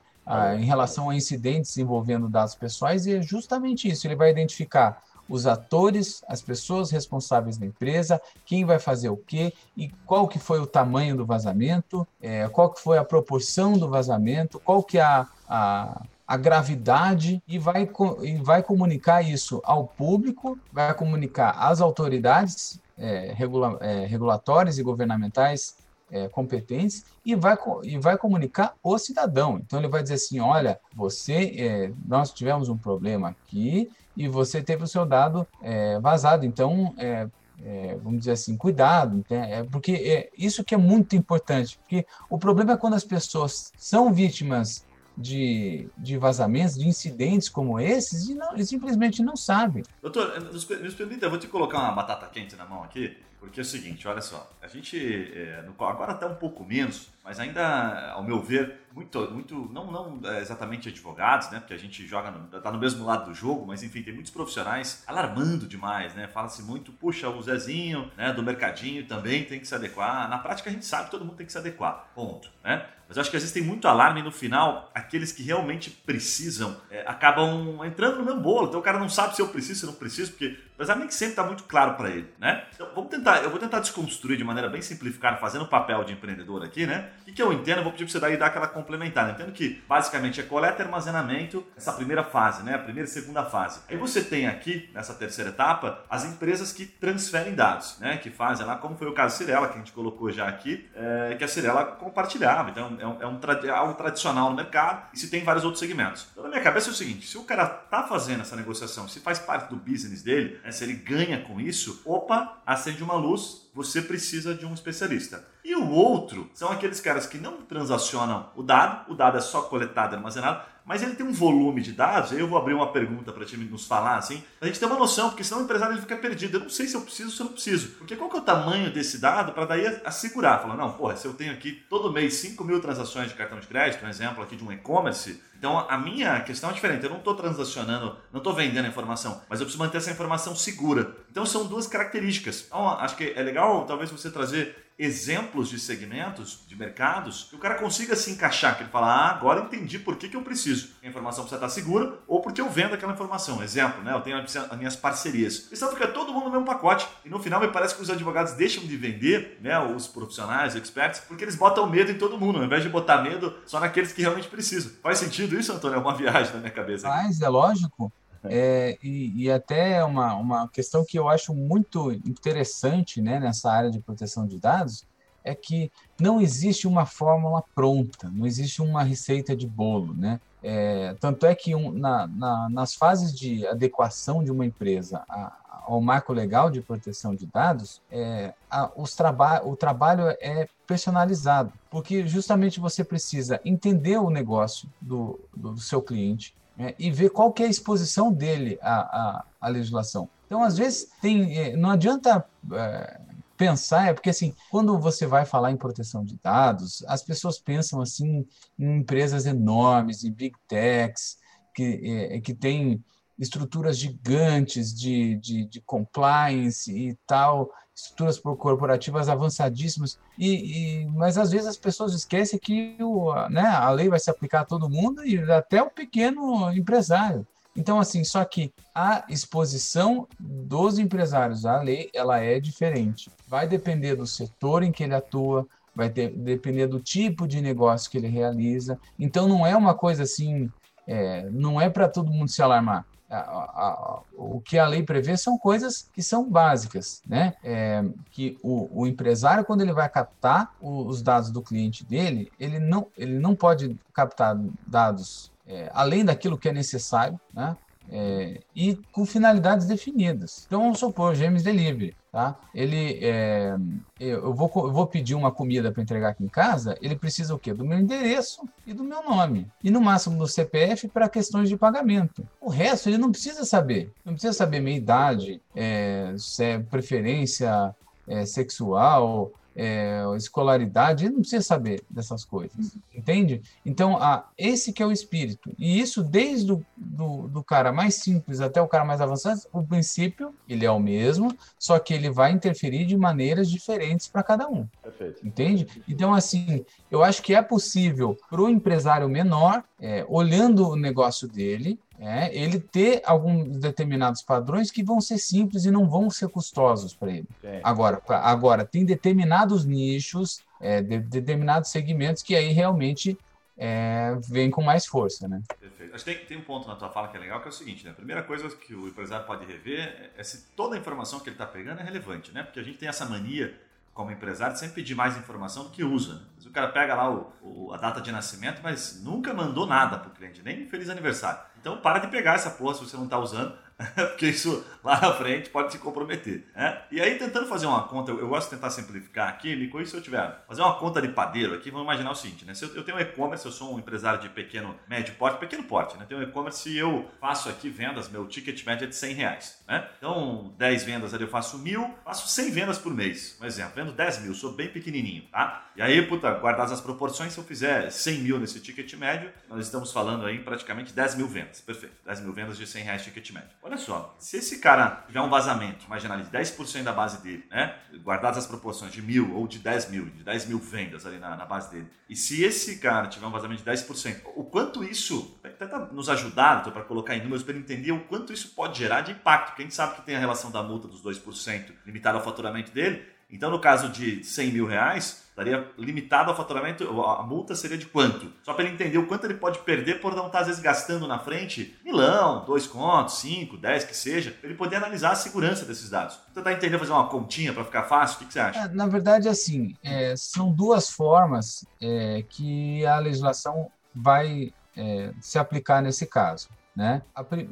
em 0.59 0.65
relação 0.65 1.09
a 1.09 1.15
incidentes 1.15 1.77
envolvendo 1.77 2.29
dados 2.29 2.55
pessoais, 2.55 3.07
e 3.07 3.15
é 3.15 3.23
justamente 3.23 3.89
isso. 3.89 4.07
Ele 4.07 4.17
vai 4.17 4.31
identificar 4.31 5.03
os 5.29 5.47
atores, 5.47 6.23
as 6.29 6.41
pessoas 6.41 6.91
responsáveis 6.91 7.57
da 7.57 7.67
empresa, 7.67 8.21
quem 8.45 8.65
vai 8.65 8.79
fazer 8.79 9.09
o 9.09 9.17
quê 9.17 9.53
e 9.77 9.89
qual 10.05 10.29
que 10.29 10.39
foi 10.39 10.61
o 10.61 10.67
tamanho 10.67 11.17
do 11.17 11.27
vazamento, 11.27 12.07
é, 12.21 12.49
qual 12.49 12.71
que 12.71 12.81
foi 12.81 12.99
a 12.99 13.05
proporção 13.05 13.73
do 13.73 13.89
vazamento, 13.89 14.61
qual 14.61 14.83
que 14.83 14.99
é 14.99 15.03
a, 15.03 15.27
a, 15.49 16.03
a 16.27 16.37
gravidade 16.37 17.43
e 17.47 17.59
vai, 17.59 17.89
e 18.23 18.37
vai 18.37 18.63
comunicar 18.63 19.23
isso 19.23 19.61
ao 19.65 19.87
público, 19.87 20.59
vai 20.73 20.95
comunicar 20.95 21.51
às 21.51 21.81
autoridades 21.81 22.81
é, 22.99 23.33
regula, 23.35 23.79
é, 23.81 24.07
regulatórias 24.07 24.79
e 24.79 24.83
governamentais 24.83 25.75
é, 26.11 26.29
competentes 26.29 27.05
e 27.25 27.35
vai, 27.35 27.57
e 27.83 27.99
vai 27.99 28.17
comunicar 28.17 28.75
o 28.83 28.97
cidadão. 28.99 29.59
Então, 29.59 29.79
ele 29.79 29.89
vai 29.89 30.03
dizer 30.03 30.15
assim: 30.15 30.41
olha, 30.41 30.79
você, 30.95 31.55
é, 31.59 31.93
nós 32.07 32.33
tivemos 32.33 32.69
um 32.69 32.77
problema 32.77 33.29
aqui 33.29 33.91
e 34.17 34.29
você 34.29 34.63
teve 34.63 34.85
o 34.85 34.87
seu 34.87 35.05
dado 35.05 35.47
é, 35.63 35.99
vazado. 35.99 36.47
Então, 36.47 36.95
é, 36.97 37.29
é, 37.65 37.97
vamos 38.03 38.21
dizer 38.21 38.33
assim, 38.33 38.57
cuidado, 38.57 39.25
né? 39.31 39.61
é 39.61 39.65
porque 39.65 39.93
é 39.93 40.31
isso 40.37 40.65
que 40.65 40.75
é 40.75 40.79
muito 40.79 41.17
importante, 41.17 41.79
porque 41.79 42.07
o 42.29 42.39
problema 42.39 42.73
é 42.73 42.77
quando 42.77 42.95
as 42.95 43.05
pessoas 43.05 43.73
são 43.77 44.13
vítimas 44.13 44.85
de, 45.17 45.89
de 45.97 46.19
vazamentos, 46.19 46.75
de 46.75 46.87
incidentes 46.87 47.49
como 47.49 47.81
esses, 47.81 48.29
e, 48.29 48.35
não, 48.35 48.55
e 48.55 48.65
simplesmente 48.65 49.23
não 49.23 49.37
sabem. 49.37 49.83
Doutor, 50.03 50.39
nos, 50.41 50.69
nos 50.69 50.95
permita, 50.95 51.27
eu 51.27 51.31
vou 51.31 51.39
te 51.39 51.49
colocar 51.49 51.79
uma 51.79 51.93
batata 51.93 52.27
quente 52.27 52.55
na 52.57 52.67
mão 52.67 52.83
aqui. 52.83 53.17
Porque 53.39 53.61
é 53.61 53.63
o 53.63 53.65
seguinte, 53.65 54.09
olha 54.09 54.21
só, 54.21 54.51
a 54.61 54.67
gente 54.67 54.97
é, 55.35 55.65
agora 55.81 56.13
está 56.13 56.27
um 56.27 56.35
pouco 56.35 56.65
menos, 56.65 57.09
mas 57.27 57.41
ainda, 57.41 58.13
ao 58.13 58.23
meu 58.23 58.41
ver, 58.41 58.87
muito, 58.97 59.31
muito 59.31 59.69
não, 59.73 59.91
não 59.91 60.31
é, 60.31 60.41
exatamente 60.41 60.89
advogados, 60.89 61.51
né? 61.51 61.59
Porque 61.59 61.75
a 61.75 61.79
gente 61.79 62.07
joga, 62.07 62.31
no, 62.31 62.47
tá 62.61 62.71
no 62.71 62.79
mesmo 62.79 63.05
lado 63.05 63.27
do 63.27 63.35
jogo, 63.35 63.67
mas 63.67 63.83
enfim, 63.83 64.01
tem 64.03 64.15
muitos 64.15 64.33
profissionais 64.33 65.05
alarmando 65.07 65.67
demais, 65.67 66.15
né? 66.15 66.29
Fala-se 66.29 66.63
muito, 66.63 66.93
puxa, 66.93 67.29
o 67.29 67.43
Zezinho, 67.43 68.11
né, 68.17 68.33
do 68.33 68.43
mercadinho 68.43 69.05
também 69.07 69.45
tem 69.45 69.61
que 69.61 69.67
se 69.67 69.75
adequar. 69.75 70.31
Na 70.31 70.39
prática 70.39 70.71
a 70.71 70.73
gente 70.73 70.87
sabe 70.87 71.07
que 71.07 71.11
todo 71.11 71.25
mundo 71.25 71.37
tem 71.37 71.45
que 71.45 71.53
se 71.53 71.59
adequar, 71.59 72.11
ponto, 72.15 72.49
né? 72.65 72.87
Mas 73.09 73.19
acho 73.19 73.31
que 73.31 73.37
às 73.37 73.43
vezes 73.43 73.53
tem 73.53 73.63
muito 73.63 73.87
alarme 73.87 74.21
e 74.21 74.23
no 74.23 74.33
final, 74.33 74.91
aqueles 74.95 75.31
que 75.31 75.43
realmente 75.43 75.91
precisam 75.91 76.77
é, 76.91 77.05
acabam 77.07 77.85
entrando 77.85 78.19
no 78.19 78.25
meu 78.25 78.41
bolo. 78.41 78.69
Então 78.69 78.81
o 78.81 78.83
cara 78.83 78.99
não 78.99 79.09
sabe 79.09 79.37
se 79.37 79.43
eu 79.43 79.49
preciso, 79.49 79.81
se 79.81 79.87
eu 79.87 79.91
não 79.91 79.99
preciso, 79.99 80.33
porque 80.33 80.59
apesar 80.75 80.97
nem 80.97 81.07
que 81.07 81.15
sempre 81.15 81.33
está 81.33 81.45
muito 81.45 81.65
claro 81.65 81.95
para 81.95 82.11
ele, 82.11 82.33
né? 82.39 82.65
Então 82.75 82.89
vamos 82.95 83.11
tentar, 83.11 83.45
eu 83.45 83.51
vou 83.51 83.61
tentar 83.61 83.81
desconstruir 83.81 84.37
de 84.37 84.45
maneira 84.45 84.69
bem 84.69 84.83
simplificada, 84.83 85.37
fazendo 85.37 85.63
o 85.63 85.69
papel 85.69 86.03
de 86.03 86.15
empreendedor 86.15 86.65
aqui, 86.65 86.87
né? 86.87 87.11
O 87.27 87.33
que 87.33 87.43
eu 87.43 87.53
entendo, 87.53 87.79
eu 87.79 87.83
vou 87.83 87.93
pedir 87.93 88.05
para 88.05 88.13
você 88.13 88.21
daí 88.21 88.37
dar 88.37 88.47
aquela 88.47 88.67
complementar. 88.67 89.29
Eu 89.29 89.35
entendo 89.35 89.53
que 89.53 89.83
basicamente 89.89 90.41
é 90.41 90.43
coleta 90.43 90.83
e 90.83 90.85
armazenamento, 90.85 91.67
essa 91.77 91.93
primeira 91.93 92.25
fase, 92.25 92.63
né? 92.63 92.75
A 92.75 92.79
primeira 92.79 93.09
e 93.09 93.13
segunda 93.13 93.45
fase. 93.45 93.81
Aí 93.89 93.97
você 93.97 94.23
tem 94.23 94.47
aqui, 94.47 94.91
nessa 94.95 95.15
terceira 95.15 95.51
etapa, 95.51 96.05
as 96.09 96.25
empresas 96.25 96.73
que 96.73 96.87
transferem 96.87 97.55
dados, 97.55 97.99
né? 97.99 98.17
Que 98.17 98.31
fazem 98.31 98.67
lá, 98.67 98.77
como 98.77 98.97
foi 98.97 99.09
o 99.09 99.13
caso 99.13 99.37
Cirela, 99.37 99.69
que 99.69 99.75
a 99.75 99.79
gente 99.79 99.93
colocou 99.93 100.31
já 100.31 100.49
aqui, 100.49 100.89
é, 100.95 101.35
que 101.37 101.45
a 101.45 101.49
Cirela 101.49 101.85
compartilhava. 101.85 102.71
Então 102.71 102.97
é, 102.99 103.07
um, 103.07 103.23
é 103.23 103.27
um, 103.27 103.41
é 103.65 103.71
algo 103.71 103.95
tradicional 103.95 104.51
no 104.51 104.57
mercado 104.57 105.09
e 105.13 105.19
se 105.19 105.29
tem 105.29 105.45
vários 105.45 105.65
outros 105.65 105.81
segmentos. 105.81 106.29
Então, 106.33 106.45
na 106.45 106.51
minha 106.51 106.63
cabeça 106.63 106.89
é 106.89 106.93
o 106.93 106.95
seguinte: 106.95 107.27
se 107.27 107.37
o 107.39 107.45
cara 107.45 107.67
tá 107.67 108.05
fazendo 108.05 108.41
essa 108.43 108.57
negociação, 108.57 109.09
se 109.09 109.21
faz 109.21 109.39
parte 109.39 109.69
do 109.69 109.77
business 109.77 110.23
dele, 110.23 110.61
né, 110.65 110.71
se 110.71 110.85
ele 110.85 110.95
ganha 110.95 111.41
com 111.43 111.61
isso, 111.61 112.03
opa, 112.05 112.59
acende 112.67 113.03
uma 113.03 113.15
luz, 113.15 113.66
você 113.77 114.01
precisa 114.01 114.55
de 114.55 114.65
um 114.65 114.73
especialista. 114.73 115.47
E 115.63 115.77
o 115.77 115.91
outro 115.91 116.51
são 116.55 116.73
aqueles 116.73 116.99
caras 116.99 117.27
que 117.27 117.37
não 117.37 117.61
transacionam 117.61 118.51
o 118.57 118.63
dado, 118.63 119.13
o 119.13 119.15
dado 119.15 119.37
é 119.37 119.41
só 119.43 119.61
coletado 119.61 120.15
e 120.15 120.17
armazenado, 120.17 120.65
mas 120.87 121.03
ele 121.03 121.17
tem 121.17 121.27
um 121.27 121.33
volume 121.33 121.83
de 121.83 121.93
dados. 121.93 122.33
Aí 122.33 122.39
eu 122.39 122.47
vou 122.47 122.57
abrir 122.57 122.73
uma 122.73 122.93
pergunta 122.93 123.33
para 123.33 123.45
ti 123.45 123.57
nos 123.57 123.87
falar, 123.87 124.17
assim, 124.17 124.43
a 124.61 124.67
gente 124.67 124.79
ter 124.79 124.87
uma 124.87 124.97
noção, 124.97 125.31
porque 125.31 125.43
senão 125.43 125.61
o 125.61 125.65
empresário 125.65 125.95
ele 125.95 126.01
fica 126.01 126.17
perdido. 126.17 126.59
Eu 126.59 126.61
não 126.63 126.71
sei 126.71 126.87
se 126.87 126.95
eu 126.95 127.01
preciso 127.01 127.29
ou 127.29 127.35
se 127.35 127.41
eu 127.41 127.47
não 127.47 127.53
preciso. 127.53 127.89
Porque 127.99 128.15
qual 128.15 128.31
que 128.31 128.37
é 128.37 128.41
o 128.41 128.43
tamanho 128.43 128.93
desse 128.93 129.19
dado 129.19 129.53
para 129.53 129.65
daí 129.65 129.85
assegurar? 130.05 130.63
Falar, 130.63 130.77
não, 130.77 130.93
porra, 130.93 131.17
se 131.17 131.27
eu 131.27 131.35
tenho 131.35 131.53
aqui 131.53 131.73
todo 131.91 132.13
mês 132.13 132.35
5 132.35 132.63
mil 132.65 132.81
transações 132.81 133.29
de 133.29 133.35
cartão 133.35 133.59
de 133.59 133.67
crédito, 133.67 134.05
um 134.05 134.09
exemplo 134.09 134.43
aqui 134.43 134.55
de 134.55 134.63
um 134.63 134.71
e-commerce, 134.71 135.43
então 135.59 135.85
a 135.89 135.99
minha 135.99 136.41
questão 136.41 136.71
é 136.71 136.73
diferente. 136.73 137.03
Eu 137.03 137.11
não 137.11 137.19
estou 137.19 137.35
transacionando, 137.35 138.17
não 138.33 138.39
estou 138.39 138.55
vendendo 138.55 138.85
a 138.85 138.89
informação, 138.89 139.43
mas 139.49 139.61
eu 139.61 139.67
preciso 139.67 139.83
manter 139.83 139.99
essa 139.99 140.11
informação 140.11 140.55
segura. 140.55 141.17
Então 141.31 141.45
são 141.45 141.67
duas 141.67 141.87
características. 141.87 142.65
Então 142.67 142.89
acho 142.89 143.17
que 143.17 143.33
é 143.35 143.43
legal 143.43 143.85
talvez 143.87 144.11
você 144.11 144.31
trazer 144.31 144.86
exemplos 144.99 145.69
de 145.69 145.79
segmentos, 145.79 146.61
de 146.67 146.75
mercados, 146.75 147.47
que 147.51 147.57
o 147.57 147.59
cara 147.59 147.75
consiga 147.75 148.17
se 148.17 148.31
encaixar, 148.31 148.77
que 148.77 148.83
ele 148.83 148.91
fala, 148.91 149.07
ah, 149.09 149.31
agora 149.31 149.61
entendi 149.61 149.99
por 149.99 150.17
que, 150.17 150.29
que 150.29 150.37
eu 150.37 150.43
preciso. 150.43 150.91
A 151.03 151.07
informação 151.07 151.45
precisa 151.45 151.57
estar 151.57 151.69
segura 151.69 152.19
ou 152.27 152.41
porque 152.41 152.61
eu 152.61 152.71
vendo 152.71 152.95
aquela 152.95 153.13
informação. 153.13 153.63
Exemplo, 153.63 154.03
né? 154.03 154.13
Eu 154.13 154.21
tenho 154.21 154.39
as 154.39 154.79
minhas 154.79 154.97
parcerias. 154.97 155.69
Então 155.71 155.91
fica 155.91 156.09
todo 156.09 156.33
mundo 156.33 156.47
no 156.47 156.51
mesmo 156.51 156.65
pacote. 156.65 157.07
E 157.25 157.29
no 157.29 157.39
final 157.39 157.61
me 157.61 157.69
parece 157.69 157.95
que 157.95 158.03
os 158.03 158.11
advogados 158.11 158.55
deixam 158.55 158.85
de 158.85 158.97
vender, 158.97 159.59
né? 159.61 159.79
Os 159.79 160.07
profissionais, 160.07 160.75
os 160.75 160.81
experts, 160.81 161.21
porque 161.21 161.45
eles 161.45 161.57
botam 161.57 161.89
medo 161.89 162.11
em 162.11 162.19
todo 162.19 162.39
mundo, 162.39 162.59
ao 162.59 162.65
invés 162.65 162.83
de 162.83 162.89
botar 162.89 163.23
medo 163.23 163.55
só 163.67 163.79
naqueles 163.79 164.13
que 164.13 164.23
realmente 164.23 164.49
precisam. 164.49 164.93
Faz 165.03 165.19
sentido 165.19 165.59
isso, 165.59 165.73
Antônio? 165.73 165.97
É 165.97 166.01
uma 166.01 166.15
viagem 166.15 166.53
na 166.55 166.61
minha 166.61 166.71
cabeça. 166.71 167.09
Faz, 167.09 167.41
é 167.41 167.49
lógico. 167.49 168.13
É, 168.51 168.99
e, 169.03 169.45
e, 169.45 169.51
até 169.51 170.05
uma, 170.05 170.35
uma 170.35 170.69
questão 170.69 171.05
que 171.05 171.19
eu 171.19 171.29
acho 171.29 171.55
muito 171.55 172.13
interessante 172.13 173.21
né, 173.21 173.39
nessa 173.39 173.71
área 173.71 173.91
de 173.91 174.01
proteção 174.01 174.47
de 174.47 174.59
dados 174.59 175.05
é 175.45 175.55
que 175.55 175.93
não 176.21 176.41
existe 176.41 176.89
uma 176.89 177.07
fórmula 177.07 177.63
pronta, 177.75 178.29
não 178.29 178.47
existe 178.47 178.83
uma 178.83 179.03
receita 179.03 179.55
de 179.55 179.67
bolo. 179.67 180.13
Né? 180.13 180.41
É, 180.63 181.15
tanto 181.21 181.47
é 181.47 181.55
que 181.55 181.75
um, 181.75 181.93
na, 181.93 182.27
na, 182.27 182.69
nas 182.69 182.95
fases 182.95 183.33
de 183.33 183.67
adequação 183.67 184.43
de 184.43 184.51
uma 184.51 184.67
empresa 184.67 185.23
a, 185.29 185.53
ao 185.87 186.01
marco 186.01 186.33
legal 186.33 186.69
de 186.69 186.81
proteção 186.81 187.35
de 187.35 187.47
dados, 187.47 188.03
é, 188.11 188.53
a, 188.69 188.91
os 188.97 189.15
traba 189.15 189.65
o 189.65 189.77
trabalho 189.77 190.25
é 190.41 190.69
personalizado, 190.85 191.73
porque 191.89 192.27
justamente 192.27 192.81
você 192.81 193.05
precisa 193.05 193.61
entender 193.65 194.19
o 194.19 194.29
negócio 194.29 194.89
do, 195.01 195.39
do 195.57 195.79
seu 195.79 196.03
cliente, 196.03 196.55
é, 196.79 196.95
e 196.99 197.11
ver 197.11 197.31
qual 197.31 197.53
que 197.53 197.63
é 197.63 197.67
a 197.67 197.71
exposição 197.71 198.33
dele 198.33 198.79
à, 198.83 199.01
à, 199.01 199.45
à 199.61 199.69
legislação. 199.69 200.29
Então, 200.47 200.63
às 200.63 200.77
vezes, 200.77 201.09
tem, 201.21 201.59
é, 201.59 201.77
não 201.77 201.91
adianta 201.91 202.45
é, 202.73 203.21
pensar, 203.57 204.09
é 204.09 204.15
porque 204.15 204.31
assim, 204.31 204.55
quando 204.71 204.99
você 204.99 205.27
vai 205.27 205.45
falar 205.45 205.73
em 205.73 205.77
proteção 205.77 206.25
de 206.25 206.39
dados, 206.43 207.05
as 207.09 207.23
pessoas 207.23 207.59
pensam 207.59 208.01
assim 208.01 208.47
em 208.79 208.99
empresas 208.99 209.47
enormes, 209.47 210.23
em 210.25 210.33
big 210.33 210.55
techs, 210.69 211.39
que, 211.75 212.29
é, 212.31 212.41
que 212.41 212.55
têm 212.55 213.03
estruturas 213.39 213.99
gigantes 213.99 214.95
de, 214.95 215.37
de, 215.37 215.67
de 215.67 215.81
compliance 215.81 216.91
e 216.91 217.15
tal, 217.27 217.71
estruturas 217.97 218.39
corporativas 218.39 219.27
avançadíssimas, 219.27 220.19
e, 220.39 221.01
e, 221.01 221.07
mas 221.07 221.39
às 221.39 221.51
vezes 221.51 221.67
as 221.67 221.79
pessoas 221.79 222.13
esquecem 222.13 222.59
que 222.59 222.95
o, 223.01 223.33
né, 223.49 223.63
a 223.63 223.89
lei 223.91 224.11
vai 224.11 224.21
se 224.21 224.31
aplicar 224.31 224.61
a 224.61 224.65
todo 224.67 224.91
mundo 224.91 225.25
e 225.25 225.39
até 225.51 225.83
o 225.83 225.91
pequeno 225.91 226.71
empresário. 226.73 227.47
Então, 227.75 227.99
assim, 227.99 228.23
só 228.23 228.45
que 228.45 228.73
a 228.95 229.25
exposição 229.29 230.27
dos 230.39 230.99
empresários 230.99 231.65
à 231.65 231.81
lei, 231.81 232.11
ela 232.15 232.39
é 232.39 232.61
diferente. 232.61 233.31
Vai 233.49 233.67
depender 233.67 234.15
do 234.15 234.27
setor 234.27 234.83
em 234.83 234.93
que 234.93 235.03
ele 235.03 235.15
atua, 235.15 235.67
vai 235.95 236.09
ter, 236.09 236.31
depender 236.31 236.87
do 236.87 237.01
tipo 237.01 237.47
de 237.47 237.61
negócio 237.61 238.11
que 238.11 238.17
ele 238.17 238.29
realiza. 238.29 238.99
Então, 239.19 239.47
não 239.47 239.67
é 239.67 239.77
uma 239.77 239.95
coisa 239.95 240.23
assim, 240.23 240.71
é, 241.07 241.49
não 241.51 241.79
é 241.79 241.91
para 241.91 242.09
todo 242.09 242.33
mundo 242.33 242.51
se 242.51 242.63
alarmar 242.63 243.07
a, 243.29 243.39
a, 243.39 244.21
o 244.35 244.61
que 244.61 244.79
a 244.79 244.87
lei 244.87 245.03
prevê 245.03 245.37
são 245.37 245.59
coisas 245.59 246.09
que 246.13 246.23
são 246.23 246.49
básicas, 246.49 247.23
né? 247.27 247.55
É, 247.63 248.05
que 248.31 248.57
o, 248.63 249.03
o, 249.03 249.07
empresário, 249.07 249.65
quando 249.65 249.81
ele 249.81 249.93
vai 249.93 250.09
captar 250.09 250.75
os 250.81 251.23
dados 251.23 251.51
do 251.51 251.63
cliente 251.63 252.05
dele, 252.05 252.51
ele 252.59 252.79
não, 252.79 253.09
ele 253.17 253.39
não 253.39 253.55
pode 253.55 253.99
captar 254.13 254.57
dados 254.87 255.51
é, 255.67 255.91
além 255.93 256.25
daquilo 256.25 256.57
que 256.57 256.69
é 256.69 256.73
necessário, 256.73 257.41
né? 257.53 257.77
É, 258.11 258.61
e 258.75 258.97
com 259.13 259.27
finalidades 259.27 259.87
definidas. 259.87 260.65
Então, 260.67 260.81
vamos 260.81 260.99
supor, 260.99 261.35
James 261.35 261.63
Delivery. 261.63 262.15
Tá? 262.37 262.55
Ele, 262.75 263.19
é, 263.23 263.75
eu, 264.21 264.53
vou, 264.53 264.71
eu 264.77 264.93
vou 264.93 265.07
pedir 265.07 265.35
uma 265.35 265.51
comida 265.51 265.91
para 265.91 266.03
entregar 266.03 266.29
aqui 266.29 266.45
em 266.45 266.49
casa, 266.49 266.95
ele 267.01 267.17
precisa 267.17 267.55
o 267.55 267.59
quê? 267.59 267.73
Do 267.73 267.83
meu 267.83 267.99
endereço 267.99 268.69
e 268.87 268.93
do 268.93 269.03
meu 269.03 269.23
nome. 269.23 269.67
E 269.83 269.91
no 269.91 270.03
máximo 270.03 270.37
do 270.37 270.47
CPF 270.47 271.09
para 271.09 271.31
questões 271.31 271.67
de 271.67 271.79
pagamento. 271.79 272.47
O 272.61 272.69
resto 272.69 273.09
ele 273.09 273.17
não 273.17 273.31
precisa 273.31 273.65
saber. 273.65 274.13
Não 274.23 274.35
precisa 274.35 274.53
saber 274.53 274.81
minha 274.81 274.99
idade, 274.99 275.63
é, 275.75 276.35
é 276.61 276.79
preferência 276.79 277.95
é, 278.29 278.45
sexual, 278.45 279.51
é, 279.77 280.25
escolaridade, 280.37 281.27
ele 281.27 281.35
não 281.35 281.41
precisa 281.41 281.63
saber 281.63 282.03
dessas 282.09 282.45
coisas, 282.45 282.97
entende? 283.15 283.61
Então, 283.85 284.17
a, 284.17 284.49
esse 284.57 284.93
que 284.93 285.03
é 285.03 285.07
o 285.07 285.13
espírito. 285.13 285.71
E 285.79 286.01
isso 286.01 286.25
desde 286.25 286.73
o 286.73 286.85
do, 286.97 287.47
do 287.49 287.63
cara 287.63 287.93
mais 287.93 288.15
simples 288.15 288.61
até 288.61 288.81
o 288.81 288.89
cara 288.89 289.05
mais 289.05 289.21
avançado, 289.21 289.61
o 289.73 289.83
princípio, 289.83 290.55
ele 290.67 290.87
é 290.87 290.91
o 290.91 290.99
mesmo, 290.99 291.55
só 291.79 291.99
que 291.99 292.15
ele 292.15 292.31
vai 292.31 292.53
interferir 292.53 293.05
de 293.05 293.17
maneiras 293.17 293.71
diferentes 293.71 294.27
para 294.27 294.43
cada 294.43 294.69
um. 294.69 294.87
Perfeito. 295.03 295.47
Entende? 295.47 295.87
Então, 296.09 296.33
assim, 296.33 296.85
eu 297.11 297.23
acho 297.23 297.43
que 297.43 297.55
é 297.55 297.61
possível 297.61 298.37
para 298.49 298.63
o 298.63 298.71
empresário 298.71 299.29
menor, 299.29 299.85
é, 300.01 300.25
olhando 300.29 300.89
o 300.89 300.97
negócio 300.97 301.47
dele, 301.47 301.99
é, 302.19 302.55
ele 302.57 302.81
ter 302.81 303.23
alguns 303.25 303.79
determinados 303.79 304.43
padrões 304.43 304.91
que 304.91 305.03
vão 305.03 305.21
ser 305.21 305.39
simples 305.39 305.85
e 305.85 305.91
não 305.91 306.09
vão 306.09 306.31
ser 306.31 306.49
custosos 306.49 307.15
para 307.15 307.31
ele. 307.31 307.47
É. 307.63 307.81
Agora, 307.83 308.23
agora, 308.29 308.85
tem 308.85 309.05
determinados 309.05 309.85
nichos, 309.85 310.65
é, 310.81 311.03
de, 311.03 311.19
determinados 311.19 311.91
segmentos 311.91 312.43
que 312.43 312.57
aí 312.57 312.73
realmente 312.73 313.39
é, 313.77 314.35
vem 314.49 314.71
com 314.71 314.83
mais 314.83 315.07
força, 315.07 315.47
né? 315.47 315.63
Perfeito. 315.79 316.15
Acho 316.15 316.25
que 316.25 316.35
tem, 316.35 316.47
tem, 316.47 316.57
um 316.57 316.63
ponto 316.63 316.89
na 316.89 316.97
tua 316.97 317.11
fala 317.11 317.29
que 317.29 317.37
é 317.37 317.41
legal, 317.41 317.61
que 317.61 317.67
é 317.67 317.69
o 317.69 317.73
seguinte, 317.73 318.05
né? 318.05 318.13
A 318.13 318.15
primeira 318.15 318.43
coisa 318.43 318.69
que 318.71 318.95
o 318.95 319.07
empresário 319.07 319.47
pode 319.47 319.67
rever 319.67 320.33
é 320.37 320.43
se 320.43 320.69
toda 320.75 320.97
a 320.97 320.99
informação 320.99 321.41
que 321.41 321.51
ele 321.51 321.55
está 321.55 321.67
pegando 321.67 322.01
é 322.01 322.05
relevante, 322.05 322.53
né? 322.53 322.63
Porque 322.63 322.81
a 322.81 322.83
gente 322.83 322.97
tem 322.97 323.09
essa 323.09 323.27
mania 323.27 323.79
como 324.17 324.31
empresário, 324.31 324.75
sempre 324.79 324.95
pedir 324.95 325.15
mais 325.15 325.37
informação 325.37 325.85
do 325.85 325.91
que 325.91 326.03
usa. 326.03 326.37
Né? 326.37 326.41
O 326.65 326.71
cara 326.71 326.89
pega 326.89 327.15
lá 327.15 327.31
o, 327.31 327.53
o, 327.61 327.93
a 327.93 327.99
data 327.99 328.19
de 328.19 328.33
nascimento, 328.33 328.81
mas 328.83 329.23
nunca 329.23 329.53
mandou 329.53 329.87
nada 329.87 330.17
para 330.17 330.29
o 330.29 330.33
cliente, 330.33 330.63
nem 330.63 330.89
feliz 330.89 331.11
aniversário. 331.11 331.61
Então 331.79 331.99
para 331.99 332.21
de 332.21 332.29
pegar 332.29 332.55
essa 332.55 332.71
porra 332.71 332.95
se 332.95 333.05
você 333.05 333.15
não 333.15 333.25
está 333.25 333.39
usando 333.39 333.77
porque 334.15 334.49
isso 334.49 334.85
lá 335.03 335.21
na 335.21 335.33
frente 335.33 335.71
pode 335.71 335.91
te 335.91 335.99
comprometer. 335.99 336.67
Né? 336.75 337.03
E 337.11 337.21
aí, 337.21 337.39
tentando 337.39 337.67
fazer 337.67 337.87
uma 337.87 338.03
conta, 338.03 338.31
eu, 338.31 338.41
eu, 338.41 338.49
gosto 338.49 338.69
de 338.69 338.77
tentar 338.77 338.91
simplificar 338.91 339.49
aqui, 339.49 339.75
me 339.75 339.89
corrija 339.89 340.11
se 340.11 340.17
eu 340.17 340.23
tiver. 340.23 340.65
Fazer 340.69 340.83
uma 340.83 340.99
conta 340.99 341.23
de 341.23 341.29
padeiro 341.29 341.75
aqui, 341.75 341.91
vamos 341.91 342.05
imaginar 342.05 342.31
o 342.31 342.35
seguinte: 342.35 342.65
né? 342.65 342.75
Se 342.75 342.85
eu, 342.85 342.95
eu 342.95 343.05
tenho 343.05 343.17
um 343.17 343.21
e-commerce, 343.21 343.65
eu 343.65 343.73
sou 343.73 343.95
um 343.95 343.99
empresário 343.99 344.41
de 344.41 344.49
pequeno, 344.51 344.95
médio 345.09 345.35
porte, 345.37 345.59
pequeno 345.59 345.85
porte, 345.85 346.17
né? 346.19 346.27
Tenho 346.29 346.41
um 346.41 346.45
e-commerce 346.45 346.89
e 346.89 346.99
eu 346.99 347.27
faço 347.41 347.69
aqui 347.69 347.89
vendas, 347.89 348.29
meu 348.29 348.47
ticket 348.47 348.85
médio 348.85 349.05
é 349.05 349.09
de 349.09 349.17
100 349.17 349.35
reais. 349.35 349.79
Né? 349.87 350.07
Então, 350.19 350.75
10 350.77 351.05
vendas 351.05 351.33
ali 351.33 351.45
eu 351.45 351.49
faço 351.49 351.79
mil, 351.79 352.15
faço 352.25 352.49
100 352.49 352.71
vendas 352.71 352.99
por 352.99 353.15
mês. 353.15 353.57
Um 353.61 353.65
exemplo, 353.65 353.93
vendo 353.95 354.13
10 354.13 354.41
mil, 354.43 354.55
sou 354.55 354.73
bem 354.73 354.89
pequenininho, 354.89 355.45
tá? 355.51 355.87
E 355.97 356.03
aí, 356.03 356.21
puta, 356.27 356.51
guardadas 356.55 356.93
as 356.93 357.01
proporções, 357.01 357.53
se 357.53 357.59
eu 357.59 357.65
fizer 357.65 358.11
100 358.11 358.39
mil 358.41 358.59
nesse 358.59 358.81
ticket 358.81 359.15
médio, 359.15 359.51
nós 359.69 359.87
estamos 359.87 360.13
falando 360.13 360.45
aí 360.45 360.59
praticamente 360.59 361.13
10 361.13 361.37
mil 361.37 361.49
vendas, 361.49 361.81
perfeito. 361.81 362.15
10 362.27 362.41
mil 362.41 362.53
vendas 362.53 362.77
de 362.77 362.87
100 362.87 363.05
reais 363.05 363.25
ticket 363.25 363.51
médio. 363.53 363.71
Olha 363.87 363.97
só, 363.97 364.35
se 364.37 364.57
esse 364.57 364.81
cara 364.81 365.23
tiver 365.29 365.41
um 365.41 365.49
vazamento, 365.49 366.07
imagina 366.07 366.35
ali, 366.35 366.43
10% 366.43 367.05
da 367.05 367.13
base 367.13 367.41
dele, 367.41 367.65
né? 367.71 367.97
Guardadas 368.17 368.59
as 368.59 368.67
proporções 368.67 369.13
de 369.13 369.23
mil 369.23 369.55
ou 369.55 369.69
de 369.69 369.79
10 369.79 370.11
mil, 370.11 370.25
de 370.25 370.43
10 370.43 370.67
mil 370.67 370.81
vendas 370.81 371.25
ali 371.25 371.39
na, 371.39 371.57
na 371.57 371.65
base 371.65 371.93
dele. 371.93 372.11
E 372.29 372.35
se 372.35 372.65
esse 372.65 372.99
cara 372.99 373.29
tiver 373.29 373.47
um 373.47 373.51
vazamento 373.53 373.85
de 373.85 373.89
10%, 373.89 374.41
o 374.57 374.65
quanto 374.65 375.05
isso, 375.05 375.57
tenta 375.79 376.01
nos 376.07 376.29
ajudar 376.29 376.83
para 376.83 377.05
colocar 377.05 377.37
em 377.37 377.43
números 377.43 377.63
para 377.63 377.77
entender 377.77 378.11
o 378.11 378.25
quanto 378.25 378.53
isso 378.53 378.75
pode 378.75 378.99
gerar 378.99 379.21
de 379.21 379.31
impacto, 379.31 379.81
gente 379.81 379.95
sabe 379.95 380.17
que 380.17 380.23
tem 380.23 380.35
a 380.35 380.41
relação 380.41 380.73
da 380.73 380.83
multa 380.83 381.07
dos 381.07 381.23
2% 381.23 381.93
limitada 382.05 382.39
ao 382.39 382.43
faturamento 382.43 382.91
dele, 382.91 383.25
então, 383.51 383.71
no 383.71 383.81
caso 383.81 384.09
de 384.09 384.43
100 384.43 384.73
mil 384.73 384.87
reais, 384.87 385.45
estaria 385.51 385.89
limitado 385.97 386.51
ao 386.51 386.57
faturamento, 386.57 387.09
a 387.23 387.43
multa 387.43 387.75
seria 387.75 387.97
de 387.97 388.07
quanto? 388.07 388.53
Só 388.63 388.75
para 388.75 388.85
ele 388.85 388.95
entender 388.95 389.17
o 389.17 389.27
quanto 389.27 389.45
ele 389.45 389.55
pode 389.55 389.79
perder 389.79 390.21
por 390.21 390.35
não 390.35 390.47
estar, 390.47 390.61
às 390.61 390.67
vezes, 390.67 390.83
gastando 390.83 391.27
na 391.27 391.39
frente 391.39 391.97
milão, 392.05 392.65
dois 392.65 392.87
contos, 392.87 393.39
cinco, 393.39 393.77
dez, 393.77 394.05
que 394.05 394.15
seja, 394.15 394.51
para 394.51 394.69
ele 394.69 394.77
poder 394.77 394.97
analisar 394.97 395.31
a 395.31 395.37
segurança 395.37 395.87
desses 395.87 396.11
dados. 396.11 396.39
Você 396.53 396.59
está 396.59 396.73
entendendo 396.73 396.99
fazer 396.99 397.13
uma 397.13 397.29
continha 397.29 397.73
para 397.73 397.85
ficar 397.85 398.03
fácil? 398.03 398.37
O 398.37 398.39
que, 398.41 398.47
que 398.47 398.53
você 398.53 398.61
acha? 398.61 398.81
É, 398.81 398.89
na 398.89 399.07
verdade, 399.07 399.49
assim, 399.49 399.95
é, 400.03 400.35
são 400.37 400.73
duas 400.73 401.09
formas 401.09 401.87
é, 402.03 402.45
que 402.49 403.07
a 403.07 403.19
legislação 403.19 403.91
vai 404.15 404.75
é, 404.97 405.33
se 405.41 405.59
aplicar 405.59 406.03
nesse 406.03 406.27
caso. 406.27 406.69
Né? 406.97 407.21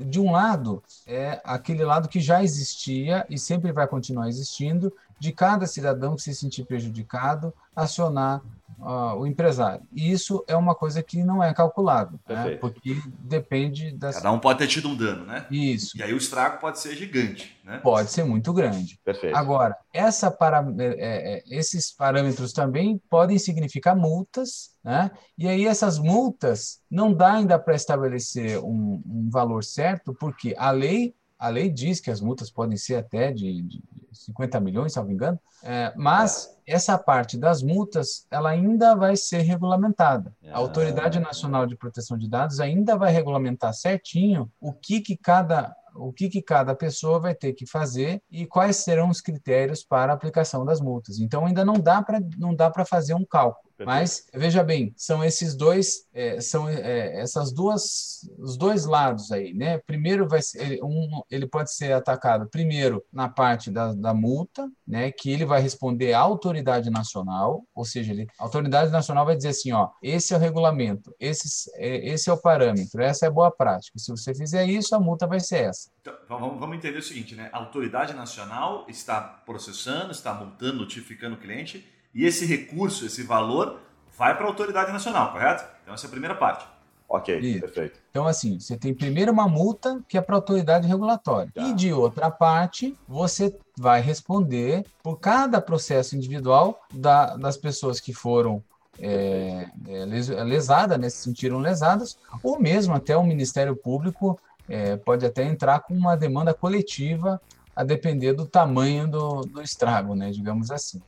De 0.06 0.20
um 0.20 0.30
lado, 0.30 0.82
é 1.06 1.40
aquele 1.42 1.82
lado 1.82 2.08
que 2.10 2.20
já 2.20 2.42
existia 2.42 3.26
e 3.30 3.38
sempre 3.38 3.72
vai 3.72 3.88
continuar 3.88 4.28
existindo, 4.28 4.92
de 5.18 5.32
cada 5.32 5.66
cidadão 5.66 6.14
que 6.14 6.22
se 6.22 6.34
sentir 6.34 6.64
prejudicado 6.64 7.54
acionar 7.74 8.42
uh, 8.78 9.18
o 9.18 9.26
empresário. 9.26 9.84
E 9.92 10.10
isso 10.10 10.44
é 10.46 10.56
uma 10.56 10.74
coisa 10.74 11.02
que 11.02 11.22
não 11.22 11.42
é 11.42 11.52
calculado, 11.52 12.20
né? 12.28 12.56
porque 12.56 13.00
depende 13.18 13.92
das. 13.92 14.16
Cada 14.16 14.32
um 14.32 14.38
pode 14.38 14.58
ter 14.58 14.66
tido 14.66 14.88
um 14.88 14.96
dano, 14.96 15.24
né? 15.24 15.46
Isso. 15.50 15.96
E 15.96 16.02
aí 16.02 16.12
o 16.12 16.16
estrago 16.16 16.60
pode 16.60 16.78
ser 16.78 16.96
gigante, 16.96 17.58
né? 17.64 17.78
Pode 17.78 18.10
ser 18.10 18.24
muito 18.24 18.52
grande. 18.52 18.98
Perfeito. 19.04 19.36
Agora, 19.36 19.76
essa 19.92 20.30
para... 20.30 20.64
É, 20.78 21.36
é, 21.36 21.42
esses 21.48 21.92
parâmetros 21.92 22.52
também 22.52 23.00
podem 23.08 23.38
significar 23.38 23.96
multas, 23.96 24.74
né? 24.82 25.10
E 25.36 25.48
aí 25.48 25.66
essas 25.66 25.98
multas 25.98 26.80
não 26.90 27.12
dá 27.12 27.34
ainda 27.34 27.58
para 27.58 27.74
estabelecer 27.74 28.58
um, 28.58 29.02
um 29.06 29.28
valor 29.30 29.64
certo, 29.64 30.14
porque 30.14 30.54
a 30.56 30.70
lei 30.70 31.14
a 31.36 31.48
lei 31.48 31.68
diz 31.68 32.00
que 32.00 32.10
as 32.10 32.22
multas 32.22 32.50
podem 32.50 32.76
ser 32.76 32.94
até 32.94 33.30
de, 33.30 33.62
de 33.62 33.82
50 34.14 34.60
milhões, 34.60 34.92
se 34.92 34.98
não 34.98 35.06
me 35.06 35.14
engano, 35.14 35.38
é, 35.62 35.92
mas 35.96 36.56
é. 36.66 36.74
essa 36.74 36.96
parte 36.98 37.36
das 37.36 37.62
multas 37.62 38.26
ela 38.30 38.50
ainda 38.50 38.94
vai 38.94 39.16
ser 39.16 39.40
regulamentada. 39.40 40.34
A 40.50 40.58
Autoridade 40.58 41.18
Nacional 41.18 41.66
de 41.66 41.76
Proteção 41.76 42.16
de 42.16 42.28
Dados 42.28 42.60
ainda 42.60 42.96
vai 42.96 43.12
regulamentar 43.12 43.72
certinho 43.74 44.50
o 44.60 44.72
que, 44.72 45.00
que 45.00 45.16
cada 45.16 45.74
o 45.96 46.12
que, 46.12 46.28
que 46.28 46.42
cada 46.42 46.74
pessoa 46.74 47.20
vai 47.20 47.34
ter 47.34 47.52
que 47.52 47.66
fazer 47.66 48.20
e 48.28 48.44
quais 48.44 48.76
serão 48.78 49.08
os 49.08 49.20
critérios 49.20 49.84
para 49.84 50.12
a 50.12 50.14
aplicação 50.16 50.64
das 50.64 50.80
multas. 50.80 51.20
Então 51.20 51.46
ainda 51.46 51.64
não 51.64 51.74
dá 51.74 52.02
para 52.02 52.20
não 52.36 52.54
dá 52.54 52.68
para 52.68 52.84
fazer 52.84 53.14
um 53.14 53.24
cálculo. 53.24 53.72
Mas 53.84 54.26
veja 54.32 54.62
bem, 54.62 54.92
são 54.96 55.24
esses 55.24 55.56
dois, 55.56 56.06
é, 56.12 56.40
são 56.40 56.68
é, 56.68 57.20
essas 57.20 57.52
duas, 57.52 58.28
os 58.38 58.56
dois 58.56 58.84
lados 58.84 59.32
aí, 59.32 59.52
né? 59.52 59.78
Primeiro 59.78 60.28
vai 60.28 60.42
ser, 60.42 60.80
um, 60.82 61.22
ele 61.30 61.46
pode 61.46 61.74
ser 61.74 61.92
atacado 61.92 62.48
primeiro 62.48 63.04
na 63.12 63.28
parte 63.28 63.70
da, 63.70 63.92
da 63.92 64.14
multa, 64.14 64.70
né? 64.86 65.10
Que 65.10 65.30
ele 65.30 65.44
vai 65.44 65.60
responder 65.60 66.12
à 66.12 66.20
autoridade 66.20 66.90
nacional, 66.90 67.64
ou 67.74 67.84
seja, 67.84 68.12
ele, 68.12 68.26
a 68.38 68.44
autoridade 68.44 68.90
nacional 68.92 69.24
vai 69.24 69.36
dizer 69.36 69.48
assim, 69.48 69.72
ó, 69.72 69.90
esse 70.02 70.32
é 70.32 70.36
o 70.36 70.40
regulamento, 70.40 71.14
esse, 71.18 71.70
é, 71.76 72.08
esse 72.08 72.30
é 72.30 72.32
o 72.32 72.40
parâmetro, 72.40 73.02
essa 73.02 73.26
é 73.26 73.28
a 73.28 73.32
boa 73.32 73.50
prática. 73.50 73.98
Se 73.98 74.10
você 74.10 74.34
fizer 74.34 74.64
isso, 74.66 74.94
a 74.94 75.00
multa 75.00 75.26
vai 75.26 75.40
ser 75.40 75.64
essa. 75.64 75.90
Então, 76.00 76.14
vamos, 76.28 76.60
vamos 76.60 76.76
entender 76.76 76.98
o 76.98 77.02
seguinte, 77.02 77.34
né? 77.34 77.50
A 77.52 77.58
autoridade 77.58 78.14
nacional 78.14 78.86
está 78.88 79.20
processando, 79.20 80.12
está 80.12 80.32
multando, 80.32 80.78
notificando 80.78 81.34
o 81.34 81.38
cliente 81.38 81.92
e 82.14 82.24
esse 82.24 82.46
recurso, 82.46 83.06
esse 83.06 83.22
valor, 83.22 83.80
vai 84.16 84.36
para 84.36 84.44
a 84.44 84.48
autoridade 84.48 84.92
nacional, 84.92 85.32
correto? 85.32 85.64
Então, 85.82 85.94
essa 85.94 86.06
é 86.06 86.08
a 86.08 86.10
primeira 86.10 86.34
parte. 86.34 86.66
Ok, 87.08 87.38
Isso. 87.38 87.60
perfeito. 87.60 88.00
Então, 88.10 88.26
assim, 88.26 88.58
você 88.58 88.76
tem 88.76 88.94
primeiro 88.94 89.30
uma 89.30 89.46
multa 89.46 90.00
que 90.08 90.16
é 90.16 90.20
para 90.20 90.34
a 90.34 90.38
autoridade 90.38 90.86
regulatória. 90.86 91.50
Tá. 91.54 91.62
E 91.62 91.74
de 91.74 91.92
outra 91.92 92.30
parte, 92.30 92.96
você 93.06 93.54
vai 93.76 94.00
responder 94.00 94.84
por 95.02 95.18
cada 95.18 95.60
processo 95.60 96.16
individual 96.16 96.80
da, 96.92 97.36
das 97.36 97.56
pessoas 97.56 98.00
que 98.00 98.12
foram 98.12 98.62
é, 98.98 99.68
é, 99.88 100.04
lesadas, 100.44 100.98
né, 100.98 101.08
se 101.08 101.18
sentiram 101.18 101.58
lesadas, 101.58 102.16
ou 102.42 102.58
mesmo 102.58 102.94
até 102.94 103.16
o 103.16 103.24
Ministério 103.24 103.76
Público 103.76 104.38
é, 104.68 104.96
pode 104.96 105.26
até 105.26 105.44
entrar 105.44 105.80
com 105.80 105.94
uma 105.94 106.16
demanda 106.16 106.54
coletiva 106.54 107.40
a 107.76 107.84
depender 107.84 108.32
do 108.32 108.46
tamanho 108.46 109.08
do, 109.08 109.40
do 109.42 109.62
estrago, 109.62 110.14
né, 110.14 110.30
digamos 110.30 110.70
assim. 110.70 111.02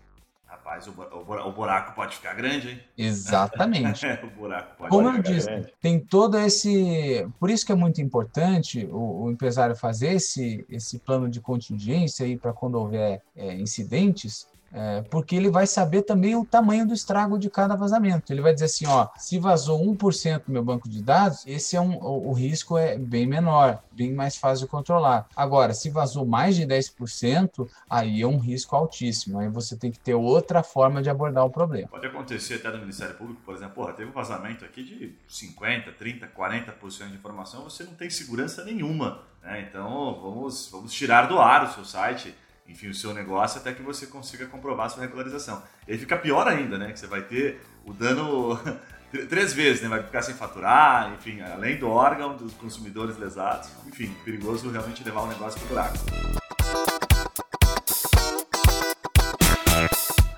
Rapaz, 0.67 0.89
o, 0.89 0.91
o, 0.91 1.49
o, 1.49 1.53
buraco 1.53 1.95
pode 1.95 2.17
ficar 2.17 2.35
grande, 2.35 2.71
hein? 2.71 2.81
Exatamente. 2.99 4.05
o 4.25 4.31
buraco 4.31 4.77
pode 4.77 4.91
Como 4.91 5.09
eu 5.09 5.23
disse, 5.23 5.47
grande. 5.47 5.73
tem 5.81 6.01
todo 6.01 6.37
esse. 6.39 7.25
Por 7.39 7.51
isso 7.51 7.65
que 7.65 7.71
é 7.71 7.75
muito 7.77 8.01
importante 8.03 8.85
o, 8.91 9.23
o 9.23 9.31
empresário 9.31 9.77
fazer 9.77 10.15
esse, 10.15 10.67
esse 10.69 10.99
plano 10.99 11.29
de 11.29 11.41
contingência 11.41 12.27
aí 12.27 12.37
para 12.37 12.53
quando 12.53 12.75
houver 12.75 13.23
é, 13.37 13.55
incidentes, 13.55 14.49
é, 14.73 15.03
porque 15.03 15.37
ele 15.37 15.49
vai 15.49 15.67
saber 15.67 16.03
também 16.03 16.35
o 16.35 16.45
tamanho 16.45 16.87
do 16.87 16.93
estrago 16.93 17.39
de 17.39 17.49
cada 17.49 17.75
vazamento. 17.75 18.33
Ele 18.33 18.43
vai 18.43 18.53
dizer 18.53 18.67
assim, 18.67 18.87
ó, 18.87 19.09
se 19.17 19.39
vazou 19.39 19.81
1% 19.81 20.45
do 20.47 20.53
meu 20.53 20.65
banco 20.65 20.89
de 20.89 21.03
dados, 21.03 21.47
esse 21.47 21.77
é 21.77 21.81
um, 21.81 21.97
o, 21.97 22.31
o, 22.31 22.33
risco 22.33 22.77
é 22.77 22.99
bem 22.99 23.27
menor, 23.27 23.83
bem 23.93 24.13
mais 24.13 24.37
fácil 24.37 24.67
de 24.67 24.71
controlar. 24.71 25.27
Agora, 25.37 25.73
se 25.73 25.89
vazou 25.91 26.27
mais 26.27 26.57
de 26.57 26.67
10%, 26.67 27.69
aí 27.89 28.23
é 28.23 28.27
um 28.27 28.39
risco 28.39 28.75
altíssimo. 28.77 29.39
Aí 29.39 29.49
você 29.49 29.77
tem 29.77 29.91
que 29.91 29.99
ter 29.99 30.15
outra 30.15 30.63
forma 30.63 31.03
de 31.03 31.09
abordar 31.09 31.45
o 31.45 31.51
problema. 31.51 31.89
Pode 31.89 32.07
acontecer 32.07 32.55
até 32.55 32.71
no 32.71 32.79
Ministério 32.79 33.15
Público, 33.15 33.41
por 33.45 33.55
exemplo, 33.55 33.75
porra, 33.75 33.93
teve 33.93 34.11
um 34.11 34.15
vazamento 34.15 34.65
aqui 34.65 34.83
de 34.83 35.15
50, 35.29 35.93
30, 35.93 36.29
40% 36.29 37.09
de 37.09 37.15
informação, 37.15 37.65
você 37.65 37.85
não 37.85 37.95
tem 37.95 38.11
segurança 38.11 38.65
nenhuma. 38.65 39.23
Né? 39.43 39.67
Então, 39.69 40.19
vamos, 40.21 40.69
vamos 40.71 40.93
tirar 40.93 41.29
do 41.29 41.39
ar 41.39 41.65
o 41.65 41.73
seu 41.73 41.85
site 41.85 42.35
enfim, 42.69 42.89
o 42.89 42.95
seu 42.95 43.15
negócio 43.15 43.61
até 43.61 43.73
que 43.73 43.83
você 43.83 44.07
consiga 44.07 44.47
comprovar 44.47 44.87
a 44.87 44.89
sua 44.89 45.03
regularização. 45.03 45.63
E 45.87 45.93
aí 45.93 45.99
fica 45.99 46.17
pior 46.17 46.49
ainda, 46.49 46.77
né? 46.77 46.93
Que 46.93 46.99
você 46.99 47.07
vai 47.07 47.23
ter 47.23 47.61
o 47.85 47.93
dano 47.93 48.59
três 49.29 49.53
vezes, 49.53 49.83
né? 49.83 49.89
Vai 49.89 50.03
ficar 50.03 50.23
sem 50.23 50.35
faturar, 50.35 51.13
enfim, 51.15 51.41
além 51.41 51.79
do 51.79 51.89
órgão, 51.89 52.37
dos 52.37 52.53
consumidores 52.55 53.17
lesados. 53.19 53.71
Enfim, 53.87 54.15
perigoso 54.25 54.69
realmente 54.71 55.05
levar 55.05 55.23
o 55.23 55.27
negócio 55.29 55.61
para 55.61 55.67
o 55.67 55.69
buraco. 55.69 55.99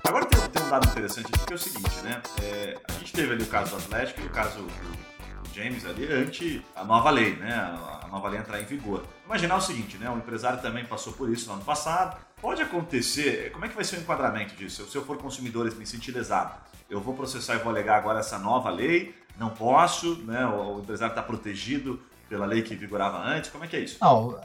Agora 0.07 0.25
tem, 0.25 0.39
tem, 0.49 0.63
um 0.63 0.69
dado 0.69 0.87
interessante 0.87 1.27
aqui 1.33 1.45
que 1.45 1.53
é 1.53 1.55
o 1.55 1.59
seguinte, 1.59 2.01
né? 2.03 2.21
É, 2.43 2.77
a 2.87 2.91
gente 2.93 3.11
teve 3.11 3.33
ali 3.33 3.43
o 3.43 3.47
caso 3.47 3.71
do 3.71 3.77
Atlético 3.77 4.21
e 4.21 4.25
o 4.25 4.29
caso 4.29 4.59
do 4.59 5.53
James 5.53 5.85
ali 5.85 6.11
ante 6.11 6.63
a 6.75 6.83
nova 6.83 7.09
lei, 7.09 7.35
né? 7.35 7.53
A 7.53 7.98
nova 8.09 8.27
lei 8.27 8.39
entrar 8.39 8.61
em 8.61 8.65
vigor. 8.65 9.03
Imaginar 9.25 9.57
o 9.57 9.61
seguinte, 9.61 9.97
né? 9.97 10.09
O 10.09 10.17
empresário 10.17 10.61
também 10.61 10.85
passou 10.85 11.13
por 11.13 11.29
isso 11.29 11.47
no 11.47 11.53
ano 11.53 11.63
passado. 11.63 12.19
Pode 12.41 12.61
acontecer, 12.61 13.51
como 13.51 13.65
é 13.65 13.69
que 13.69 13.75
vai 13.75 13.83
ser 13.83 13.97
o 13.97 13.99
enquadramento 13.99 14.55
disso? 14.55 14.85
Se 14.89 14.95
eu 14.95 15.05
for 15.05 15.17
consumidor 15.17 15.67
e 15.67 15.75
me 15.75 15.85
sentir 15.85 16.11
lesado, 16.11 16.53
eu 16.89 16.99
vou 16.99 17.13
processar 17.13 17.55
e 17.55 17.59
vou 17.59 17.69
alegar 17.69 17.97
agora 17.97 18.19
essa 18.19 18.39
nova 18.39 18.69
lei, 18.69 19.15
não 19.37 19.49
posso, 19.49 20.15
né? 20.23 20.45
O, 20.45 20.79
empresário 20.79 21.11
está 21.11 21.21
protegido 21.21 21.99
pela 22.27 22.45
lei 22.45 22.61
que 22.61 22.75
vigorava 22.75 23.17
antes, 23.19 23.49
como 23.49 23.63
é 23.63 23.67
que 23.67 23.75
é 23.75 23.79
isso? 23.79 23.97
Não, 24.01 24.39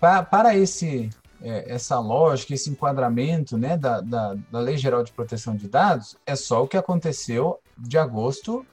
para 0.00 0.56
esse 0.56 1.10
é, 1.42 1.72
essa 1.72 1.98
lógica, 1.98 2.54
esse 2.54 2.70
enquadramento 2.70 3.58
né, 3.58 3.76
da, 3.76 4.00
da, 4.00 4.34
da, 4.50 4.58
Lei 4.58 4.76
Geral 4.76 5.04
de 5.04 5.12
Proteção 5.12 5.54
de 5.54 5.68
Dados, 5.68 6.16
é 6.26 6.34
só 6.34 6.62
o 6.62 6.68
que 6.68 6.76
aconteceu 6.76 7.60
de 7.76 7.98
agosto 7.98 8.64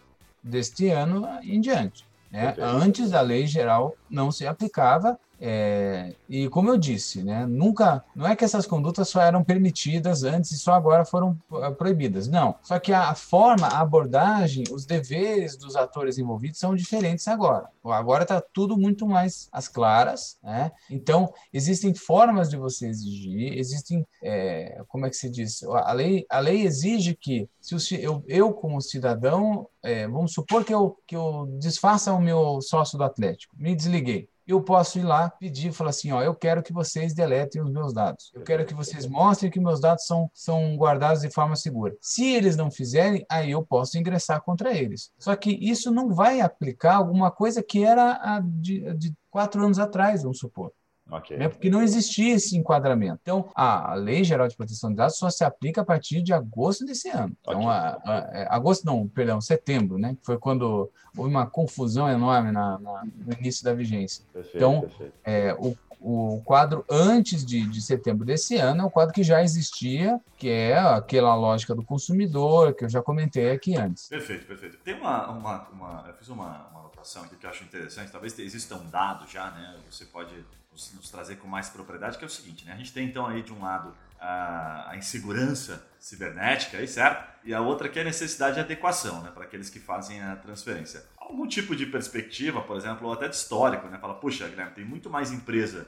deste 0.41 0.89
ano 0.89 1.28
em 1.43 1.60
diante. 1.60 2.06
Né? 2.34 2.56
Antes 2.60 3.13
a 3.13 3.22
lei 3.22 3.46
geral 3.46 3.96
não 4.10 4.32
se 4.32 4.48
aplicava 4.48 5.19
é, 5.45 6.15
e 6.29 6.47
como 6.47 6.69
eu 6.69 6.77
disse, 6.77 7.21
né, 7.21 7.45
nunca, 7.45 8.01
não 8.15 8.25
é 8.25 8.34
que 8.34 8.45
essas 8.45 8.65
condutas 8.65 9.10
só 9.10 9.19
eram 9.19 9.43
permitidas 9.43 10.23
antes 10.23 10.51
e 10.51 10.58
só 10.58 10.71
agora 10.71 11.03
foram 11.03 11.38
ah, 11.62 11.69
proibidas. 11.69 12.29
Não. 12.29 12.56
Só 12.63 12.79
que 12.79 12.93
a 12.93 13.13
forma, 13.13 13.67
a 13.67 13.82
abordagem, 13.82 14.63
os 14.71 14.86
deveres 14.86 15.58
dos 15.58 15.75
atores 15.75 16.17
envolvidos 16.17 16.60
são 16.60 16.73
diferentes 16.73 17.27
agora. 17.27 17.67
Agora 17.84 18.23
está 18.23 18.39
tudo 18.39 18.77
muito 18.77 19.06
mais 19.06 19.49
às 19.51 19.67
claras. 19.67 20.38
Né? 20.41 20.71
Então, 20.89 21.34
existem 21.51 21.93
formas 21.93 22.49
de 22.49 22.56
você 22.56 22.88
exigir, 22.88 23.58
existem, 23.58 24.08
é, 24.23 24.82
como 24.88 25.06
é 25.06 25.10
que 25.10 25.17
se 25.17 25.29
diz? 25.29 25.62
A 25.63 25.91
lei, 25.91 26.25
a 26.29 26.39
lei 26.39 26.62
exige 26.62 27.17
que, 27.17 27.49
se 27.60 28.01
eu, 28.01 28.23
eu 28.29 28.53
como 28.53 28.79
cidadão, 28.82 29.67
é, 29.84 30.08
vamos 30.08 30.32
supor 30.32 30.63
que 30.63 30.73
eu, 30.73 30.97
que 31.06 31.17
eu 31.17 31.47
desfaça 31.60 32.13
o 32.13 32.21
meu 32.21 32.62
sócio 32.62 32.97
do 32.97 33.03
Atlético, 33.03 33.53
me 33.60 33.75
desliguei. 33.75 34.29
Eu 34.47 34.62
posso 34.62 34.99
ir 34.99 35.03
lá 35.03 35.29
pedir 35.29 35.71
falar 35.71 35.91
assim, 35.91 36.12
ó, 36.12 36.21
eu 36.21 36.36
quero 36.36 36.62
que 36.62 36.73
vocês 36.73 37.13
deletem 37.13 37.62
os 37.62 37.71
meus 37.71 37.93
dados. 37.93 38.32
Eu 38.34 38.41
quero 38.41 38.65
que 38.65 38.73
vocês 38.73 39.06
mostrem 39.06 39.52
que 39.52 39.60
meus 39.60 39.79
dados 39.79 40.06
são, 40.06 40.29
são 40.33 40.75
guardados 40.75 41.21
de 41.21 41.29
forma 41.29 41.56
segura. 41.56 41.96
Se 42.02 42.33
eles 42.33 42.56
não 42.56 42.69
fizerem, 42.69 43.25
aí 43.29 43.52
eu 43.52 43.63
posso 43.63 43.98
ingressar 43.98 44.41
contra 44.41 44.75
eles. 44.75 45.12
Só 45.17 45.35
que 45.35 45.52
isso 45.52 45.91
não 45.91 46.10
vai 46.10 46.41
aplicar 46.41 46.96
alguma 46.96 47.31
coisa 47.31 47.63
que 47.63 47.83
era 47.83 48.41
de, 48.44 48.94
de 48.96 49.13
quatro 49.29 49.63
anos 49.63 49.79
atrás, 49.79 50.23
vamos 50.23 50.39
supor. 50.39 50.71
Okay. 51.17 51.37
Né? 51.37 51.47
Porque 51.47 51.69
não 51.69 51.81
existia 51.81 52.35
esse 52.35 52.57
enquadramento. 52.57 53.19
Então, 53.21 53.49
a 53.55 53.93
Lei 53.93 54.23
Geral 54.23 54.47
de 54.47 54.55
Proteção 54.55 54.89
de 54.89 54.95
Dados 54.95 55.17
só 55.17 55.29
se 55.29 55.43
aplica 55.43 55.81
a 55.81 55.85
partir 55.85 56.21
de 56.21 56.33
agosto 56.33 56.85
desse 56.85 57.09
ano. 57.09 57.35
Então, 57.41 57.61
okay. 57.61 57.69
a, 57.69 58.01
a, 58.03 58.17
a, 58.17 58.17
é, 58.33 58.47
agosto 58.49 58.85
não, 58.85 59.07
perdão, 59.07 59.39
setembro, 59.39 59.97
né? 59.97 60.17
Foi 60.23 60.37
quando 60.37 60.89
houve 61.15 61.29
uma 61.29 61.45
confusão 61.45 62.09
enorme 62.09 62.51
na, 62.51 62.79
na 62.79 63.03
no 63.03 63.33
início 63.39 63.63
da 63.63 63.73
vigência. 63.73 64.23
Perfeito, 64.33 64.57
então, 64.57 64.81
perfeito. 64.81 65.13
É, 65.23 65.53
o, 65.53 65.77
o 66.04 66.41
quadro 66.43 66.83
antes 66.89 67.45
de, 67.45 67.65
de 67.65 67.81
setembro 67.81 68.25
desse 68.25 68.58
ano 68.58 68.81
é 68.81 68.85
o 68.85 68.91
quadro 68.91 69.13
que 69.13 69.23
já 69.23 69.41
existia, 69.41 70.19
que 70.37 70.49
é 70.49 70.77
aquela 70.77 71.33
lógica 71.33 71.73
do 71.73 71.81
consumidor, 71.81 72.73
que 72.73 72.83
eu 72.83 72.89
já 72.89 73.01
comentei 73.01 73.51
aqui 73.51 73.77
antes. 73.77 74.10
Perfeito, 74.10 74.45
perfeito. 74.45 74.77
Tem 74.83 74.95
uma. 74.95 75.31
uma, 75.31 75.69
uma 75.69 76.06
eu 76.10 76.13
fiz 76.15 76.27
uma, 76.27 76.67
uma 76.71 76.79
anotação 76.81 77.23
aqui 77.23 77.37
que 77.37 77.45
eu 77.45 77.49
acho 77.49 77.63
interessante, 77.63 78.12
talvez 78.12 78.37
exista 78.37 78.75
um 78.75 78.89
dado 78.89 79.25
já, 79.29 79.49
né? 79.51 79.77
Você 79.89 80.04
pode 80.04 80.35
nos, 80.73 80.93
nos, 80.93 81.10
trazer 81.10 81.37
com 81.37 81.47
mais 81.47 81.69
propriedade, 81.69 82.17
que 82.17 82.25
é 82.25 82.27
o 82.27 82.29
seguinte, 82.29 82.65
né? 82.65 82.73
A 82.73 82.77
gente 82.77 82.91
tem 82.91 83.08
então 83.08 83.25
aí 83.25 83.41
de 83.41 83.54
um 83.54 83.62
lado 83.62 83.95
a, 84.24 84.92
a 84.92 84.98
insegurança 84.98 85.86
cibernética, 86.00 86.78
aí, 86.78 86.88
certo? 86.88 87.32
E 87.44 87.54
a 87.54 87.60
outra 87.60 87.90
que 87.90 88.00
é 88.00 88.02
a 88.02 88.06
necessidade 88.06 88.56
de 88.56 88.62
adequação, 88.62 89.21
né? 89.21 89.32
Para 89.34 89.44
aqueles 89.44 89.69
que 89.69 89.80
fazem 89.80 90.21
a 90.21 90.36
transferência. 90.38 91.04
Algum 91.17 91.46
tipo 91.46 91.76
de 91.76 91.86
perspectiva, 91.86 92.62
por 92.62 92.78
exemplo, 92.78 93.08
ou 93.08 93.13
até 93.13 93.28
de 93.28 93.36
histórico, 93.36 93.88
né? 93.88 93.98
Fala, 94.00 94.13
puxa, 94.13 94.48
Guilherme, 94.48 94.71
tem 94.71 94.86
muito 94.86 95.10
mais 95.10 95.32
empresa 95.32 95.86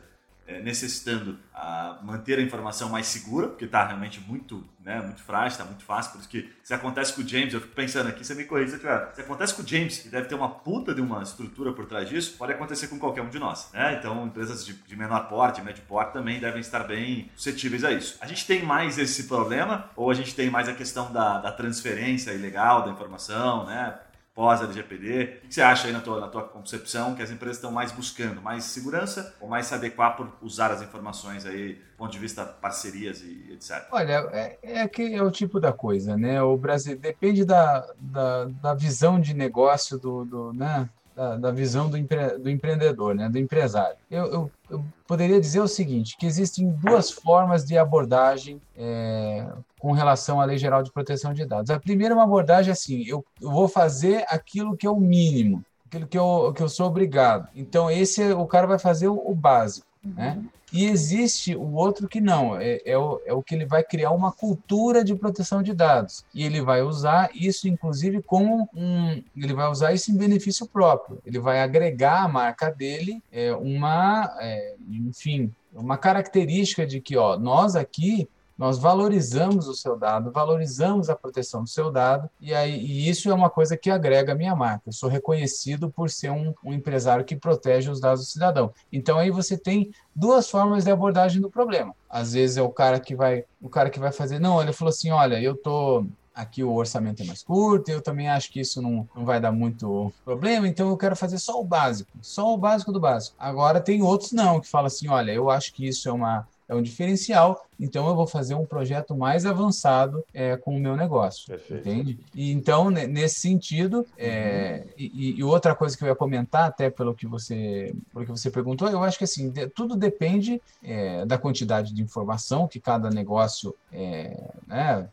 necessitando 0.62 1.38
a 1.54 2.00
manter 2.04 2.38
a 2.38 2.42
informação 2.42 2.90
mais 2.90 3.08
segura, 3.08 3.48
porque 3.48 3.66
está 3.66 3.86
realmente 3.86 4.20
muito, 4.22 4.64
né, 4.84 5.02
muito 5.02 5.24
frágil, 5.24 5.50
está 5.50 5.66
muito 5.66 5.84
fácil. 5.84 6.12
Por 6.12 6.20
isso 6.20 6.30
que 6.30 6.50
se 6.64 6.74
acontece 6.74 7.14
com 7.14 7.22
o 7.22 7.28
James, 7.28 7.54
eu 7.54 7.62
fico 7.62 7.74
pensando 7.74 8.08
aqui, 8.08 8.24
você 8.24 8.36
me 8.36 8.44
corrija 8.44 8.74
se 8.74 8.78
tiver. 8.78 9.12
Se 9.14 9.22
acontece 9.22 9.56
com 9.56 9.64
o 9.64 9.68
James, 9.68 10.00
que 10.00 10.10
deve 10.10 10.28
ter 10.28 10.36
uma 10.36 10.50
puta 10.50 10.94
de 10.94 11.02
uma 11.02 11.24
estrutura 11.24 11.72
por 11.74 11.86
trás 11.86 12.08
disso, 12.08 12.36
pode 12.38 12.54
acontecer 12.54 12.88
com 12.88 13.00
qualquer 13.00 13.22
um 13.22 13.30
de 13.30 13.40
nós. 13.40 13.70
Né? 13.74 13.98
Então, 14.00 14.26
empresas 14.26 14.66
de, 14.66 14.74
de 14.74 14.96
menor 14.96 15.28
porte, 15.28 15.62
médio 15.62 15.84
porte 15.88 16.14
também 16.14 16.40
devem 16.40 16.62
estar 16.62 16.84
bem 16.84 17.30
suscetíveis 17.36 17.84
a 17.84 17.92
isso. 17.92 18.18
A 18.22 18.28
gente 18.28 18.46
tem 18.46 18.64
mais 18.64 18.98
esse 18.98 19.24
problema, 19.24 19.90
ou 19.96 20.12
a 20.12 20.14
gente 20.14 20.36
tem 20.36 20.50
mais 20.50 20.70
a 20.70 20.74
questão 20.74 21.12
da, 21.12 21.40
da 21.40 21.52
transferência 21.52 22.32
ilegal 22.32 22.84
da 22.84 22.92
informação, 22.92 23.66
né? 23.66 23.98
pós-LGPD. 24.36 25.40
O 25.46 25.48
que 25.48 25.56
você 25.56 25.62
acha 25.62 25.88
aí 25.88 25.94
na 25.94 26.02
tua, 26.02 26.20
na 26.20 26.28
tua 26.28 26.44
concepção 26.44 27.16
que 27.16 27.24
as 27.24 27.32
empresas 27.32 27.56
estão 27.56 27.72
mais 27.72 27.92
buscando? 27.94 28.42
Mais 28.42 28.66
segurança 28.66 29.34
ou 29.40 29.48
mais 29.48 29.66
se 29.66 29.74
adequar 29.74 30.18
por 30.18 30.30
usar 30.42 30.72
as 30.72 30.82
informações 30.82 31.46
aí, 31.46 31.76
do 31.76 31.98
ponto 31.98 32.12
de 32.12 32.20
vista 32.20 32.46
parcerias 32.46 33.22
e 33.22 33.54
etc? 33.54 33.88
Olha, 33.92 34.28
é, 34.34 34.58
é 34.62 34.88
que 34.88 35.16
é 35.16 35.24
o 35.24 35.32
tipo 35.32 35.60
da 35.60 35.72
coisa, 35.72 36.18
né? 36.18 36.42
O 36.44 36.58
Brasil 36.58 36.98
depende 36.98 37.46
da, 37.46 37.88
da, 37.98 38.46
da 38.46 38.74
visão 38.74 39.20
de 39.20 39.34
negócio 39.34 39.98
do, 39.98 40.26
do 40.26 40.54
né? 40.54 40.90
Da, 41.16 41.38
da, 41.38 41.52
visão 41.52 41.90
do, 41.90 41.98
empre, 41.98 42.38
do 42.38 42.50
empreendedor, 42.50 43.16
né, 43.16 43.30
do 43.30 43.38
empresário. 43.38 43.96
Eu, 44.12 44.26
eu, 44.26 44.52
eu, 44.70 44.86
poderia 45.08 45.40
dizer 45.40 45.62
o 45.62 45.68
seguinte, 45.68 46.18
que 46.18 46.26
existem 46.26 46.70
duas 46.70 47.10
formas 47.10 47.64
de 47.64 47.78
abordagem 47.78 48.62
é, 48.76 49.48
com 49.80 49.94
relação 49.94 50.42
à 50.42 50.46
Lei 50.46 50.58
Geral 50.58 50.84
de 50.84 50.92
Proteção 50.92 51.34
de 51.34 51.46
Dados. 51.46 51.72
A 51.72 51.80
primeira 51.80 52.14
é 52.14 52.18
uma 52.18 52.26
abordagem 52.26 52.72
assim, 52.72 53.04
eu, 53.08 53.24
eu 53.42 53.50
vou 53.50 53.70
fazer 53.70 54.26
aquilo 54.28 54.76
que 54.76 54.86
é 54.86 54.90
o 54.90 55.00
mínimo, 55.00 55.64
aquilo 55.86 56.06
que 56.06 56.18
eu, 56.18 56.54
que 56.54 56.62
eu 56.62 56.68
sou 56.68 56.88
obrigado. 56.88 57.48
Então, 57.56 57.90
esse 57.90 58.34
o 58.34 58.46
cara 58.46 58.68
vai 58.68 58.78
fazer 58.78 59.08
o, 59.08 59.22
o 59.26 59.34
básico. 59.34 59.88
Né? 60.04 60.44
E 60.76 60.88
existe 60.88 61.56
o 61.56 61.74
outro 61.74 62.06
que 62.06 62.20
não, 62.20 62.60
é, 62.60 62.82
é, 62.84 62.98
o, 62.98 63.22
é 63.26 63.32
o 63.32 63.42
que 63.42 63.56
ele 63.56 63.66
vai 63.66 63.82
criar 63.82 64.12
uma 64.12 64.30
cultura 64.30 65.06
de 65.06 65.16
proteção 65.16 65.64
de 65.64 65.74
dados. 65.74 66.26
E 66.34 66.44
ele 66.44 66.62
vai 66.62 66.82
usar 66.82 67.30
isso, 67.34 67.66
inclusive, 67.70 68.22
como 68.22 68.68
um. 68.76 69.24
Ele 69.38 69.54
vai 69.54 69.70
usar 69.72 69.94
isso 69.94 70.12
em 70.12 70.18
benefício 70.18 70.68
próprio. 70.68 71.20
Ele 71.26 71.40
vai 71.40 71.62
agregar 71.62 72.26
à 72.26 72.28
marca 72.28 72.70
dele 72.70 73.24
é, 73.32 73.54
uma. 73.54 74.36
É, 74.42 74.76
enfim, 74.90 75.50
uma 75.74 75.98
característica 75.98 76.86
de 76.86 77.00
que, 77.00 77.16
ó, 77.16 77.40
nós 77.40 77.78
aqui 77.78 78.28
nós 78.58 78.78
valorizamos 78.78 79.68
o 79.68 79.74
seu 79.74 79.98
dado, 79.98 80.32
valorizamos 80.32 81.10
a 81.10 81.16
proteção 81.16 81.64
do 81.64 81.70
seu 81.70 81.92
dado, 81.92 82.30
e, 82.40 82.54
aí, 82.54 82.78
e 82.78 83.10
isso 83.10 83.30
é 83.30 83.34
uma 83.34 83.50
coisa 83.50 83.76
que 83.76 83.90
agrega 83.90 84.32
a 84.32 84.36
minha 84.36 84.56
marca. 84.56 84.84
Eu 84.88 84.94
sou 84.94 85.10
reconhecido 85.10 85.90
por 85.90 86.10
ser 86.10 86.32
um, 86.32 86.54
um 86.64 86.74
empresário 86.74 87.26
que 87.26 87.36
protege 87.36 87.90
os 87.90 88.00
dados 88.00 88.22
do 88.22 88.28
cidadão. 88.28 88.74
Então 88.92 89.18
aí 89.18 89.30
você 89.30 89.58
tem 89.58 89.92
duas 90.16 90.50
formas 90.50 90.84
de 90.84 90.92
abordagem 90.92 91.42
do 91.42 91.50
problema. 91.50 91.94
Às 92.10 92.34
vezes 92.34 92.58
é 92.58 92.62
o 92.62 92.70
cara 92.70 93.00
que 93.00 93.16
vai, 93.16 93.44
o 93.62 93.70
cara 93.70 93.90
que 93.90 94.00
vai 94.00 94.12
fazer, 94.12 94.40
não, 94.40 94.62
ele 94.62 94.74
falou 94.74 94.90
assim, 94.90 95.12
olha, 95.12 95.42
eu 95.42 95.56
tô 95.56 96.06
aqui 96.34 96.64
o 96.64 96.74
orçamento 96.74 97.24
é 97.24 97.26
mais 97.26 97.42
curto, 97.42 97.90
eu 97.90 98.02
também 98.02 98.28
acho 98.28 98.52
que 98.52 98.60
isso 98.60 98.82
não, 98.82 99.08
não 99.16 99.24
vai 99.24 99.40
dar 99.40 99.54
muito 99.54 100.14
problema, 100.26 100.68
então 100.68 100.90
eu 100.90 100.98
quero 100.98 101.16
fazer 101.16 101.38
só 101.38 101.60
o 101.62 101.64
básico, 101.64 102.12
só 102.22 102.54
o 102.54 102.58
básico 102.58 102.92
do 102.92 103.00
básico. 103.00 103.38
Agora 103.40 103.80
tem 103.80 104.02
outros 104.04 104.34
não, 104.34 104.60
que 104.60 104.68
falam 104.68 104.88
assim, 104.88 105.08
olha, 105.08 105.32
eu 105.32 105.50
acho 105.50 105.74
que 105.74 105.88
isso 105.88 106.10
é 106.10 106.12
uma 106.12 106.46
é 106.68 106.74
um 106.74 106.82
diferencial, 106.82 107.68
então 107.80 108.08
eu 108.08 108.16
vou 108.16 108.26
fazer 108.26 108.56
um 108.56 108.66
projeto 108.66 109.16
mais 109.16 109.46
avançado 109.46 110.24
é, 110.34 110.58
com 110.58 110.76
o 110.76 110.80
meu 110.80 110.96
negócio, 110.96 111.48
Perfeito. 111.48 111.88
entende? 111.88 112.20
E 112.34 112.52
então, 112.52 112.90
nesse 112.90 113.40
sentido, 113.40 114.06
é, 114.18 114.84
uhum. 114.86 114.94
e, 114.98 115.40
e, 115.40 115.44
outra 115.44 115.76
coisa 115.76 115.96
que 115.96 116.04
eu 116.04 116.08
ia 116.08 116.16
comentar, 116.16 116.68
até 116.68 116.90
pelo 116.90 117.14
que 117.14 117.28
você, 117.28 117.94
pelo 118.12 118.26
que 118.26 118.32
você 118.32 118.50
perguntou, 118.50 118.90
eu 118.90 119.04
acho 119.04 119.18
que 119.18 119.24
assim, 119.24 119.50
de, 119.50 119.68
tudo 119.68 119.96
depende 119.96 120.62
é, 120.84 121.26
da 121.26 121.38
quantidade 121.38 121.94
de 121.94 122.02
informação 122.02 122.68
que 122.68 122.80
cada 122.80 123.10
negócio 123.10 123.76
é, 123.92 124.52
né, 124.68 125.08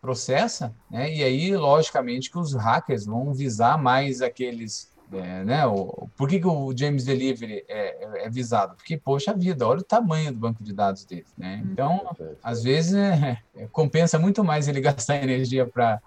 processa, 0.00 0.74
né? 0.90 1.12
e 1.12 1.22
aí, 1.22 1.56
logicamente, 1.56 2.30
que 2.30 2.38
os 2.38 2.54
hackers 2.54 3.06
vão 3.06 3.32
visar 3.32 3.80
mais 3.80 4.20
aqueles 4.20 4.91
é, 5.18 5.44
né? 5.44 5.66
O, 5.66 6.08
por 6.16 6.28
que, 6.28 6.40
que 6.40 6.46
o 6.46 6.74
James 6.76 7.04
Delivery 7.04 7.64
é, 7.68 8.04
é, 8.04 8.26
é, 8.26 8.30
visado? 8.30 8.74
Porque, 8.74 8.96
poxa 8.96 9.34
vida, 9.34 9.66
olha 9.66 9.80
o 9.80 9.84
tamanho 9.84 10.32
do 10.32 10.38
banco 10.38 10.62
de 10.62 10.72
dados 10.72 11.04
dele. 11.04 11.26
Né? 11.36 11.62
Uhum. 11.62 11.72
Então, 11.72 12.16
às 12.42 12.62
vezes, 12.62 12.94
é, 12.94 13.38
é, 13.56 13.66
compensa 13.66 14.18
muito 14.18 14.42
mais 14.42 14.68
ele 14.68 14.80
gastar 14.82 15.22
energia 15.22 15.66
para 15.66 16.00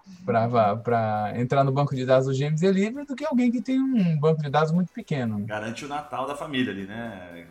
entrar 1.35 1.63
no 1.63 1.71
banco 1.71 1.95
de 1.95 2.05
dados 2.05 2.27
do 2.27 2.33
James 2.33 2.61
Delivery 2.61 3.05
do 3.05 3.15
que 3.15 3.25
alguém 3.25 3.51
que 3.51 3.61
tem 3.61 3.79
um 3.79 4.19
banco 4.19 4.41
de 4.41 4.49
dados 4.49 4.71
muito 4.71 4.91
pequeno. 4.91 5.39
Garante 5.45 5.85
o 5.85 5.87
Natal 5.87 6.27
da 6.27 6.35
família 6.35 6.71
ali, 6.71 6.85
né? 6.85 7.45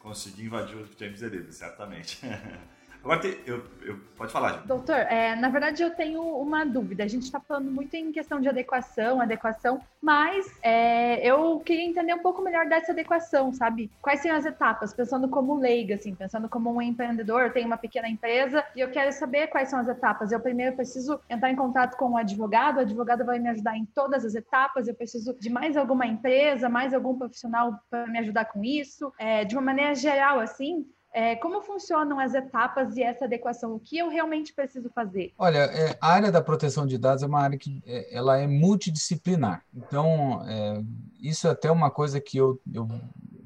Conseguir 0.00 0.44
invadir 0.44 0.76
o 0.76 0.86
James 0.98 1.20
Delivery, 1.20 1.52
certamente. 1.52 2.20
Agora, 3.04 3.20
tem, 3.20 3.36
eu, 3.44 3.62
eu, 3.82 4.00
pode 4.16 4.32
falar, 4.32 4.54
gente. 4.54 4.66
Doutor, 4.66 4.96
é, 4.96 5.36
na 5.36 5.50
verdade 5.50 5.82
eu 5.82 5.90
tenho 5.90 6.22
uma 6.22 6.64
dúvida. 6.64 7.04
A 7.04 7.06
gente 7.06 7.24
está 7.24 7.38
falando 7.38 7.70
muito 7.70 7.94
em 7.94 8.10
questão 8.10 8.40
de 8.40 8.48
adequação, 8.48 9.20
adequação, 9.20 9.78
mas 10.00 10.46
é, 10.62 11.20
eu 11.20 11.60
queria 11.60 11.84
entender 11.84 12.14
um 12.14 12.22
pouco 12.22 12.40
melhor 12.40 12.66
dessa 12.66 12.92
adequação, 12.92 13.52
sabe? 13.52 13.90
Quais 14.00 14.20
são 14.20 14.32
as 14.32 14.46
etapas? 14.46 14.94
Pensando 14.94 15.28
como 15.28 15.54
leiga, 15.58 15.96
assim, 15.96 16.14
pensando 16.14 16.48
como 16.48 16.72
um 16.72 16.80
empreendedor, 16.80 17.42
eu 17.42 17.52
tenho 17.52 17.66
uma 17.66 17.76
pequena 17.76 18.08
empresa 18.08 18.64
e 18.74 18.80
eu 18.80 18.90
quero 18.90 19.12
saber 19.12 19.48
quais 19.48 19.68
são 19.68 19.78
as 19.78 19.88
etapas. 19.88 20.32
Eu 20.32 20.40
primeiro 20.40 20.74
preciso 20.74 21.20
entrar 21.28 21.50
em 21.50 21.56
contato 21.56 21.98
com 21.98 22.06
o 22.06 22.12
um 22.12 22.16
advogado, 22.16 22.78
o 22.78 22.80
advogado 22.80 23.22
vai 23.22 23.38
me 23.38 23.50
ajudar 23.50 23.76
em 23.76 23.84
todas 23.84 24.24
as 24.24 24.34
etapas, 24.34 24.88
eu 24.88 24.94
preciso 24.94 25.36
de 25.38 25.50
mais 25.50 25.76
alguma 25.76 26.06
empresa, 26.06 26.70
mais 26.70 26.94
algum 26.94 27.18
profissional 27.18 27.78
para 27.90 28.06
me 28.06 28.18
ajudar 28.20 28.46
com 28.46 28.64
isso. 28.64 29.12
É, 29.18 29.44
de 29.44 29.54
uma 29.54 29.62
maneira 29.62 29.94
geral, 29.94 30.40
assim, 30.40 30.86
é, 31.14 31.36
como 31.36 31.62
funcionam 31.62 32.18
as 32.18 32.34
etapas 32.34 32.96
e 32.96 33.02
essa 33.02 33.24
adequação? 33.24 33.72
O 33.76 33.78
que 33.78 33.96
eu 33.96 34.08
realmente 34.08 34.52
preciso 34.52 34.90
fazer? 34.90 35.32
Olha, 35.38 35.58
é, 35.58 35.96
a 36.00 36.12
área 36.12 36.32
da 36.32 36.42
proteção 36.42 36.84
de 36.84 36.98
dados 36.98 37.22
é 37.22 37.26
uma 37.26 37.40
área 37.40 37.56
que 37.56 37.80
é, 37.86 38.16
ela 38.16 38.36
é 38.36 38.48
multidisciplinar. 38.48 39.64
Então, 39.72 40.44
é, 40.44 40.82
isso 41.20 41.46
é 41.46 41.52
até 41.52 41.70
uma 41.70 41.88
coisa 41.88 42.20
que 42.20 42.36
eu, 42.36 42.60
eu, 42.72 42.88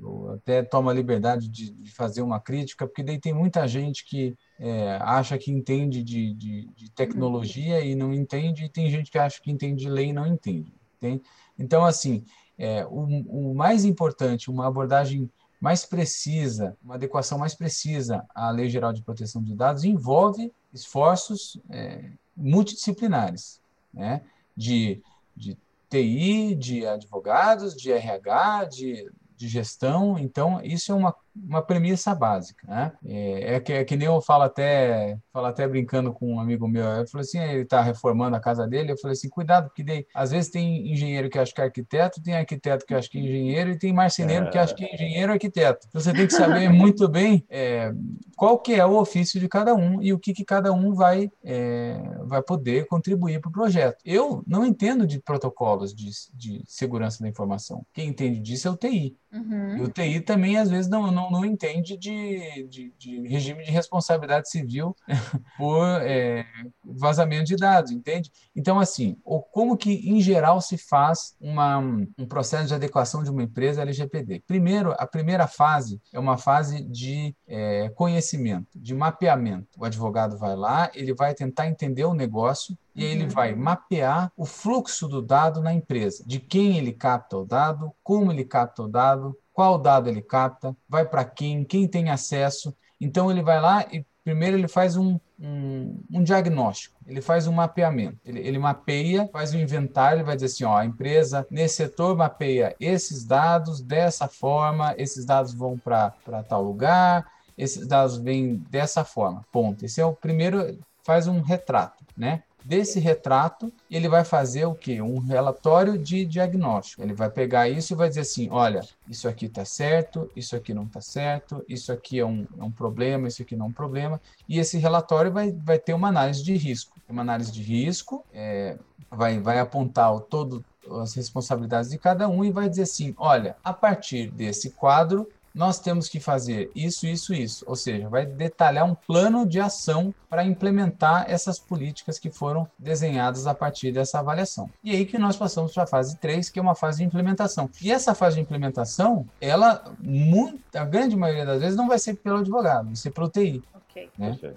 eu 0.00 0.30
até 0.30 0.62
tomo 0.62 0.88
a 0.88 0.94
liberdade 0.94 1.46
de, 1.46 1.70
de, 1.70 1.90
fazer 1.90 2.22
uma 2.22 2.40
crítica, 2.40 2.86
porque 2.86 3.02
daí 3.02 3.20
tem 3.20 3.34
muita 3.34 3.68
gente 3.68 4.02
que 4.06 4.34
é, 4.58 4.96
acha 5.02 5.36
que 5.36 5.52
entende 5.52 6.02
de, 6.02 6.32
de, 6.32 6.68
de 6.74 6.90
tecnologia 6.92 7.82
e 7.84 7.94
não 7.94 8.14
entende, 8.14 8.64
e 8.64 8.70
tem 8.70 8.88
gente 8.88 9.10
que 9.10 9.18
acha 9.18 9.42
que 9.42 9.50
entende 9.50 9.82
de 9.82 9.90
lei 9.90 10.06
e 10.06 10.12
não 10.14 10.26
entende. 10.26 10.72
Tem? 10.98 11.20
Então, 11.58 11.84
assim, 11.84 12.24
é, 12.56 12.86
o, 12.86 13.50
o 13.50 13.54
mais 13.54 13.84
importante, 13.84 14.50
uma 14.50 14.66
abordagem 14.66 15.30
mais 15.60 15.84
precisa, 15.84 16.76
uma 16.82 16.94
adequação 16.94 17.38
mais 17.38 17.54
precisa 17.54 18.24
à 18.34 18.50
Lei 18.50 18.68
Geral 18.68 18.92
de 18.92 19.02
Proteção 19.02 19.42
de 19.42 19.54
Dados 19.54 19.84
envolve 19.84 20.52
esforços 20.72 21.58
é, 21.70 22.12
multidisciplinares, 22.36 23.60
né? 23.92 24.22
de, 24.56 25.02
de 25.36 25.58
TI, 25.88 26.54
de 26.54 26.86
advogados, 26.86 27.74
de 27.74 27.90
RH, 27.90 28.64
de, 28.66 29.10
de 29.36 29.48
gestão. 29.48 30.18
Então, 30.18 30.60
isso 30.62 30.92
é 30.92 30.94
uma, 30.94 31.14
uma 31.46 31.62
premissa 31.62 32.14
básica. 32.14 32.66
Né? 32.66 32.92
É, 33.04 33.54
é, 33.54 33.60
que, 33.60 33.72
é 33.72 33.84
que 33.84 33.96
nem 33.96 34.06
eu 34.06 34.20
falo 34.20 34.44
até, 34.44 35.18
falo 35.32 35.46
até 35.46 35.66
brincando 35.66 36.12
com 36.12 36.34
um 36.34 36.40
amigo 36.40 36.66
meu. 36.68 36.84
Eu 36.84 37.06
falei 37.08 37.24
assim: 37.24 37.38
ele 37.38 37.62
está 37.62 37.80
reformando 37.80 38.36
a 38.36 38.40
casa 38.40 38.66
dele. 38.66 38.92
Eu 38.92 38.98
falei 38.98 39.12
assim: 39.12 39.28
cuidado, 39.28 39.68
porque 39.68 39.84
daí, 39.84 40.06
às 40.14 40.30
vezes 40.30 40.50
tem 40.50 40.90
engenheiro 40.92 41.28
que 41.28 41.38
acha 41.38 41.52
que 41.52 41.60
é 41.60 41.64
arquiteto, 41.64 42.22
tem 42.22 42.34
arquiteto 42.34 42.86
que 42.86 42.94
acha 42.94 43.08
que 43.08 43.18
é 43.18 43.20
engenheiro 43.20 43.70
e 43.70 43.78
tem 43.78 43.92
marceneiro 43.92 44.46
é. 44.46 44.50
que 44.50 44.58
acha 44.58 44.74
que 44.74 44.84
é 44.84 44.94
engenheiro 44.94 45.32
arquiteto. 45.32 45.86
Então, 45.88 46.00
você 46.00 46.12
tem 46.12 46.26
que 46.26 46.34
saber 46.34 46.68
muito 46.70 47.08
bem 47.08 47.44
é, 47.48 47.92
qual 48.36 48.58
que 48.58 48.74
é 48.74 48.84
o 48.84 48.98
ofício 48.98 49.40
de 49.40 49.48
cada 49.48 49.74
um 49.74 50.02
e 50.02 50.12
o 50.12 50.18
que, 50.18 50.32
que 50.32 50.44
cada 50.44 50.72
um 50.72 50.94
vai, 50.94 51.30
é, 51.44 52.00
vai 52.24 52.42
poder 52.42 52.86
contribuir 52.86 53.40
para 53.40 53.48
o 53.48 53.52
projeto. 53.52 53.98
Eu 54.04 54.42
não 54.46 54.64
entendo 54.64 55.06
de 55.06 55.20
protocolos 55.20 55.94
de, 55.94 56.10
de 56.34 56.62
segurança 56.66 57.22
da 57.22 57.28
informação. 57.28 57.84
Quem 57.92 58.08
entende 58.08 58.40
disso 58.40 58.68
é 58.68 58.70
o 58.70 58.76
TI. 58.76 59.16
Uhum. 59.32 59.76
E 59.76 59.82
o 59.82 59.88
TI 59.88 60.20
também, 60.20 60.56
às 60.56 60.70
vezes, 60.70 60.88
não, 60.88 61.10
não, 61.10 61.27
não 61.30 61.44
entende 61.44 61.96
de, 61.96 62.66
de, 62.68 62.92
de 62.98 63.28
regime 63.28 63.64
de 63.64 63.70
responsabilidade 63.70 64.50
civil 64.50 64.94
por 65.56 65.84
é, 66.02 66.46
vazamento 66.84 67.44
de 67.44 67.56
dados, 67.56 67.90
entende? 67.90 68.30
Então, 68.54 68.78
assim, 68.78 69.16
o, 69.24 69.40
como 69.40 69.76
que, 69.76 69.92
em 70.08 70.20
geral, 70.20 70.60
se 70.60 70.76
faz 70.76 71.36
uma, 71.40 71.78
um 71.78 72.26
processo 72.28 72.68
de 72.68 72.74
adequação 72.74 73.22
de 73.22 73.30
uma 73.30 73.42
empresa 73.42 73.82
LGPD? 73.82 74.42
Primeiro, 74.46 74.94
a 74.98 75.06
primeira 75.06 75.46
fase 75.46 76.00
é 76.12 76.18
uma 76.18 76.36
fase 76.36 76.82
de 76.82 77.34
é, 77.46 77.88
conhecimento, 77.90 78.68
de 78.74 78.94
mapeamento. 78.94 79.68
O 79.78 79.84
advogado 79.84 80.38
vai 80.38 80.56
lá, 80.56 80.90
ele 80.94 81.14
vai 81.14 81.34
tentar 81.34 81.66
entender 81.66 82.04
o 82.04 82.14
negócio, 82.14 82.76
e 82.98 83.04
ele 83.04 83.24
uhum. 83.24 83.30
vai 83.30 83.54
mapear 83.54 84.32
o 84.36 84.44
fluxo 84.44 85.06
do 85.06 85.22
dado 85.22 85.62
na 85.62 85.72
empresa, 85.72 86.24
de 86.26 86.40
quem 86.40 86.76
ele 86.76 86.92
capta 86.92 87.36
o 87.36 87.44
dado, 87.44 87.92
como 88.02 88.32
ele 88.32 88.44
capta 88.44 88.82
o 88.82 88.88
dado, 88.88 89.38
qual 89.58 89.76
dado 89.76 90.08
ele 90.08 90.22
capta, 90.22 90.72
vai 90.88 91.04
para 91.04 91.24
quem, 91.24 91.64
quem 91.64 91.88
tem 91.88 92.10
acesso. 92.10 92.72
Então 93.00 93.28
ele 93.28 93.42
vai 93.42 93.60
lá 93.60 93.84
e 93.90 94.06
primeiro 94.22 94.56
ele 94.56 94.68
faz 94.68 94.96
um, 94.96 95.18
um, 95.36 96.00
um 96.12 96.22
diagnóstico, 96.22 96.96
ele 97.04 97.20
faz 97.20 97.48
um 97.48 97.52
mapeamento, 97.52 98.18
ele, 98.24 98.38
ele, 98.38 98.56
mapeia, 98.56 99.28
faz 99.32 99.52
um 99.52 99.58
inventário, 99.58 100.18
ele 100.18 100.24
vai 100.24 100.36
dizer 100.36 100.46
assim, 100.46 100.62
ó, 100.62 100.76
a 100.76 100.84
empresa 100.84 101.44
nesse 101.50 101.74
setor 101.74 102.16
mapeia 102.16 102.76
esses 102.78 103.24
dados 103.24 103.80
dessa 103.80 104.28
forma, 104.28 104.94
esses 104.96 105.24
dados 105.24 105.52
vão 105.52 105.76
para 105.76 106.12
tal 106.48 106.62
lugar, 106.62 107.26
esses 107.56 107.84
dados 107.84 108.16
vêm 108.16 108.58
dessa 108.70 109.02
forma, 109.02 109.44
ponto. 109.50 109.84
Esse 109.84 110.00
é 110.00 110.06
o 110.06 110.12
primeiro, 110.12 110.78
faz 111.02 111.26
um 111.26 111.40
retrato, 111.40 112.04
né? 112.16 112.44
Desse 112.68 113.00
retrato, 113.00 113.72
ele 113.90 114.10
vai 114.10 114.24
fazer 114.24 114.66
o 114.66 114.74
quê? 114.74 115.00
Um 115.00 115.20
relatório 115.20 115.96
de 115.96 116.26
diagnóstico. 116.26 117.02
Ele 117.02 117.14
vai 117.14 117.30
pegar 117.30 117.66
isso 117.66 117.94
e 117.94 117.96
vai 117.96 118.10
dizer 118.10 118.20
assim: 118.20 118.50
olha, 118.50 118.82
isso 119.08 119.26
aqui 119.26 119.46
está 119.46 119.64
certo, 119.64 120.30
isso 120.36 120.54
aqui 120.54 120.74
não 120.74 120.82
está 120.82 121.00
certo, 121.00 121.64
isso 121.66 121.90
aqui 121.90 122.18
é 122.18 122.26
um, 122.26 122.46
é 122.58 122.62
um 122.62 122.70
problema, 122.70 123.26
isso 123.26 123.40
aqui 123.40 123.56
não 123.56 123.64
é 123.64 123.68
um 123.70 123.72
problema. 123.72 124.20
E 124.46 124.58
esse 124.58 124.76
relatório 124.76 125.32
vai, 125.32 125.50
vai 125.50 125.78
ter 125.78 125.94
uma 125.94 126.08
análise 126.08 126.44
de 126.44 126.54
risco. 126.58 126.94
Uma 127.08 127.22
análise 127.22 127.50
de 127.50 127.62
risco 127.62 128.22
é, 128.34 128.76
vai, 129.10 129.38
vai 129.40 129.60
apontar 129.60 130.14
o 130.14 130.20
todo 130.20 130.62
as 131.00 131.14
responsabilidades 131.14 131.88
de 131.88 131.96
cada 131.96 132.28
um 132.28 132.44
e 132.44 132.50
vai 132.50 132.68
dizer 132.68 132.82
assim: 132.82 133.14
olha, 133.16 133.56
a 133.64 133.72
partir 133.72 134.30
desse 134.30 134.72
quadro, 134.72 135.26
nós 135.58 135.80
temos 135.80 136.08
que 136.08 136.20
fazer 136.20 136.70
isso, 136.72 137.04
isso, 137.04 137.34
isso. 137.34 137.64
Ou 137.66 137.74
seja, 137.74 138.08
vai 138.08 138.24
detalhar 138.24 138.84
um 138.84 138.94
plano 138.94 139.44
de 139.44 139.58
ação 139.58 140.14
para 140.30 140.44
implementar 140.44 141.24
essas 141.28 141.58
políticas 141.58 142.16
que 142.16 142.30
foram 142.30 142.68
desenhadas 142.78 143.44
a 143.44 143.52
partir 143.52 143.90
dessa 143.90 144.20
avaliação. 144.20 144.70
E 144.84 144.92
aí 144.92 145.04
que 145.04 145.18
nós 145.18 145.36
passamos 145.36 145.74
para 145.74 145.82
a 145.82 145.86
fase 145.86 146.16
3, 146.18 146.48
que 146.48 146.60
é 146.60 146.62
uma 146.62 146.76
fase 146.76 146.98
de 146.98 147.04
implementação. 147.04 147.68
E 147.82 147.90
essa 147.90 148.14
fase 148.14 148.36
de 148.36 148.42
implementação, 148.42 149.28
ela, 149.40 149.82
muito, 149.98 150.62
a 150.76 150.84
grande 150.84 151.16
maioria 151.16 151.44
das 151.44 151.60
vezes, 151.60 151.76
não 151.76 151.88
vai 151.88 151.98
ser 151.98 152.14
pelo 152.14 152.38
advogado, 152.38 152.86
vai 152.86 152.96
ser 152.96 153.10
pelo 153.10 153.28
TI. 153.28 153.60
Okay. 153.90 154.08
Né? 154.16 154.38
É, 154.40 154.52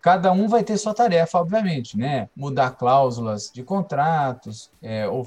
cada 0.00 0.32
um 0.32 0.48
vai 0.48 0.62
ter 0.62 0.76
sua 0.76 0.94
tarefa, 0.94 1.38
obviamente, 1.38 1.98
né? 1.98 2.28
Mudar 2.36 2.70
cláusulas 2.72 3.50
de 3.52 3.62
contratos, 3.62 4.70
é, 4.82 5.08
ou 5.08 5.26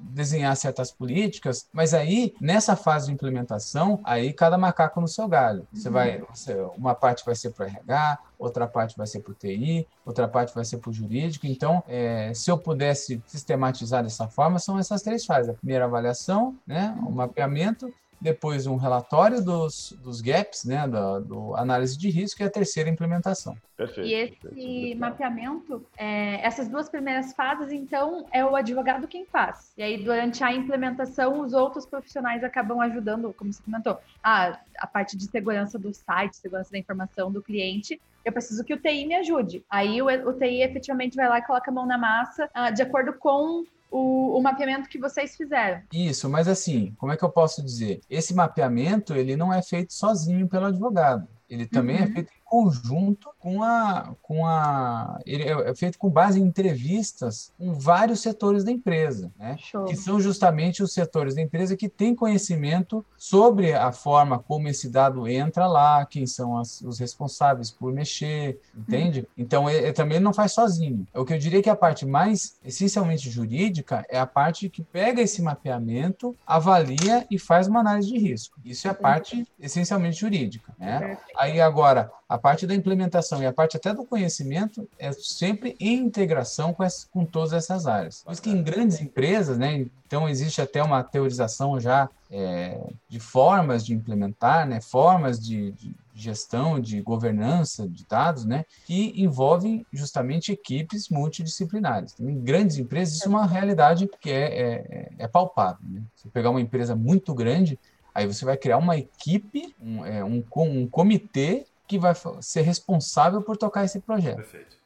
desenhar 0.00 0.56
certas 0.56 0.90
políticas, 0.90 1.68
mas 1.72 1.92
aí, 1.92 2.34
nessa 2.40 2.74
fase 2.76 3.06
de 3.06 3.12
implementação, 3.12 4.00
aí 4.04 4.32
cada 4.32 4.56
macaco 4.56 5.00
no 5.00 5.08
seu 5.08 5.28
galho. 5.28 5.66
Você 5.72 5.90
vai, 5.90 6.20
uhum. 6.20 6.70
uma 6.76 6.94
parte 6.94 7.24
vai 7.24 7.34
ser 7.34 7.50
para 7.50 7.66
o 7.66 7.68
RH, 7.68 8.18
outra 8.38 8.66
parte 8.66 8.96
vai 8.96 9.06
ser 9.06 9.20
para 9.20 9.32
o 9.32 9.34
TI, 9.34 9.86
outra 10.04 10.28
parte 10.28 10.54
vai 10.54 10.64
ser 10.64 10.78
para 10.78 10.90
o 10.90 10.92
jurídico. 10.92 11.46
Então, 11.46 11.82
é, 11.86 12.32
se 12.34 12.50
eu 12.50 12.56
pudesse 12.56 13.22
sistematizar 13.26 14.02
dessa 14.02 14.28
forma, 14.28 14.58
são 14.58 14.78
essas 14.78 15.02
três 15.02 15.24
fases. 15.24 15.50
A 15.50 15.54
primeira 15.54 15.84
avaliação, 15.84 16.56
né, 16.66 16.96
o 17.06 17.10
mapeamento, 17.10 17.92
depois 18.20 18.66
um 18.66 18.76
relatório 18.76 19.42
dos, 19.42 19.92
dos 20.02 20.20
gaps, 20.20 20.64
né, 20.64 20.86
da 20.86 21.18
do 21.18 21.54
análise 21.56 21.96
de 21.98 22.08
risco 22.10 22.42
e 22.42 22.44
a 22.44 22.50
terceira 22.50 22.88
implementação. 22.88 23.56
Perfeito. 23.76 24.08
E 24.08 24.14
esse 24.14 24.36
perfeito. 24.36 24.98
mapeamento, 24.98 25.86
é, 25.96 26.44
essas 26.44 26.68
duas 26.68 26.88
primeiras 26.88 27.32
fases, 27.34 27.70
então, 27.70 28.26
é 28.32 28.44
o 28.44 28.56
advogado 28.56 29.06
quem 29.06 29.26
faz. 29.26 29.72
E 29.76 29.82
aí, 29.82 30.02
durante 30.02 30.42
a 30.42 30.52
implementação, 30.52 31.40
os 31.40 31.52
outros 31.52 31.84
profissionais 31.84 32.42
acabam 32.42 32.80
ajudando, 32.80 33.34
como 33.34 33.52
você 33.52 33.62
comentou, 33.62 33.98
a, 34.22 34.58
a 34.78 34.86
parte 34.86 35.16
de 35.16 35.24
segurança 35.24 35.78
do 35.78 35.92
site, 35.92 36.36
segurança 36.36 36.70
da 36.72 36.78
informação 36.78 37.30
do 37.30 37.42
cliente. 37.42 38.00
Eu 38.24 38.32
preciso 38.32 38.64
que 38.64 38.72
o 38.74 38.80
TI 38.80 39.06
me 39.06 39.14
ajude. 39.14 39.62
Aí 39.68 40.00
o, 40.00 40.06
o 40.06 40.32
TI 40.32 40.62
efetivamente 40.62 41.14
vai 41.14 41.28
lá 41.28 41.38
e 41.38 41.42
coloca 41.42 41.70
a 41.70 41.74
mão 41.74 41.86
na 41.86 41.98
massa, 41.98 42.46
uh, 42.56 42.72
de 42.72 42.82
acordo 42.82 43.12
com 43.12 43.64
o, 43.90 44.38
o, 44.38 44.42
mapeamento 44.42 44.88
que 44.88 44.98
vocês 44.98 45.36
fizeram. 45.36 45.82
Isso, 45.92 46.28
mas 46.28 46.48
assim, 46.48 46.94
como 46.98 47.12
é 47.12 47.16
que 47.16 47.24
eu 47.24 47.30
posso 47.30 47.62
dizer? 47.62 48.00
Esse 48.10 48.34
mapeamento 48.34 49.14
ele 49.14 49.36
não 49.36 49.52
é 49.52 49.62
feito 49.62 49.92
sozinho 49.92 50.48
pelo 50.48 50.66
advogado. 50.66 51.28
Ele 51.48 51.66
também 51.66 51.96
é 51.96 52.00
uhum. 52.00 52.06
é 52.06 52.12
feito 52.12 52.32
conjunto 52.46 53.30
com 53.40 53.62
a, 53.62 54.14
com 54.22 54.46
a. 54.46 55.18
Ele 55.26 55.42
é, 55.42 55.70
é 55.70 55.74
feito 55.74 55.98
com 55.98 56.08
base 56.08 56.40
em 56.40 56.44
entrevistas 56.44 57.52
com 57.58 57.74
vários 57.74 58.20
setores 58.20 58.62
da 58.62 58.70
empresa, 58.70 59.32
né? 59.36 59.56
Que 59.86 59.96
são 59.96 60.20
justamente 60.20 60.82
os 60.82 60.92
setores 60.92 61.34
da 61.34 61.42
empresa 61.42 61.76
que 61.76 61.88
têm 61.88 62.14
conhecimento 62.14 63.04
sobre 63.18 63.74
a 63.74 63.90
forma 63.90 64.38
como 64.38 64.68
esse 64.68 64.88
dado 64.88 65.26
entra 65.26 65.66
lá, 65.66 66.06
quem 66.06 66.24
são 66.24 66.56
as, 66.56 66.80
os 66.82 67.00
responsáveis 67.00 67.70
por 67.70 67.92
mexer, 67.92 68.60
entende? 68.76 69.20
Uhum. 69.20 69.26
Então, 69.36 69.68
ele, 69.68 69.84
ele 69.84 69.92
também 69.92 70.20
não 70.20 70.32
faz 70.32 70.52
sozinho. 70.52 71.06
O 71.12 71.24
que 71.24 71.34
eu 71.34 71.38
diria 71.38 71.62
que 71.62 71.70
a 71.70 71.76
parte 71.76 72.06
mais 72.06 72.56
essencialmente 72.64 73.28
jurídica 73.28 74.06
é 74.08 74.18
a 74.18 74.26
parte 74.26 74.68
que 74.68 74.82
pega 74.82 75.20
esse 75.20 75.42
mapeamento, 75.42 76.36
avalia 76.46 77.26
e 77.28 77.38
faz 77.38 77.66
uma 77.66 77.80
análise 77.80 78.08
de 78.08 78.18
risco. 78.18 78.56
Isso 78.64 78.86
é 78.86 78.90
a 78.92 78.94
parte 78.94 79.46
essencialmente 79.58 80.20
jurídica, 80.20 80.72
né? 80.78 81.18
Aí 81.36 81.60
agora 81.60 82.10
a 82.28 82.36
parte 82.36 82.66
da 82.66 82.74
implementação 82.74 83.40
e 83.40 83.46
a 83.46 83.52
parte 83.52 83.76
até 83.76 83.94
do 83.94 84.04
conhecimento 84.04 84.88
é 84.98 85.12
sempre 85.12 85.76
em 85.78 85.94
integração 85.94 86.74
com, 86.74 86.82
essa, 86.82 87.06
com 87.08 87.24
todas 87.24 87.52
essas 87.52 87.86
áreas. 87.86 88.24
Isso 88.28 88.42
que 88.42 88.50
em 88.50 88.62
grandes 88.62 89.00
empresas, 89.00 89.56
né, 89.56 89.86
então 90.06 90.28
existe 90.28 90.60
até 90.60 90.82
uma 90.82 91.04
teorização 91.04 91.78
já 91.78 92.08
é, 92.28 92.80
de 93.08 93.20
formas 93.20 93.86
de 93.86 93.94
implementar, 93.94 94.66
né, 94.66 94.80
formas 94.80 95.38
de, 95.38 95.70
de 95.72 95.94
gestão, 96.12 96.80
de 96.80 97.00
governança 97.00 97.86
de 97.86 98.04
dados, 98.04 98.44
né, 98.44 98.64
que 98.86 99.12
envolvem 99.14 99.86
justamente 99.92 100.50
equipes 100.50 101.08
multidisciplinares. 101.08 102.18
Em 102.18 102.40
grandes 102.40 102.76
empresas, 102.76 103.16
isso 103.16 103.26
é 103.26 103.28
uma 103.28 103.46
realidade 103.46 104.10
que 104.20 104.32
é, 104.32 104.46
é, 104.46 105.12
é 105.18 105.28
palpável. 105.28 105.86
Né? 105.88 106.02
Se 106.16 106.28
pegar 106.28 106.50
uma 106.50 106.60
empresa 106.60 106.96
muito 106.96 107.32
grande, 107.32 107.78
aí 108.12 108.26
você 108.26 108.44
vai 108.44 108.56
criar 108.56 108.78
uma 108.78 108.96
equipe, 108.96 109.76
um, 109.80 110.04
é, 110.04 110.24
um, 110.24 110.42
um 110.56 110.88
comitê 110.88 111.66
que 111.86 111.98
vai 111.98 112.14
ser 112.40 112.62
responsável 112.62 113.42
por 113.42 113.56
tocar 113.56 113.84
esse 113.84 114.00
projeto. 114.00 114.36
Perfeito. 114.36 114.76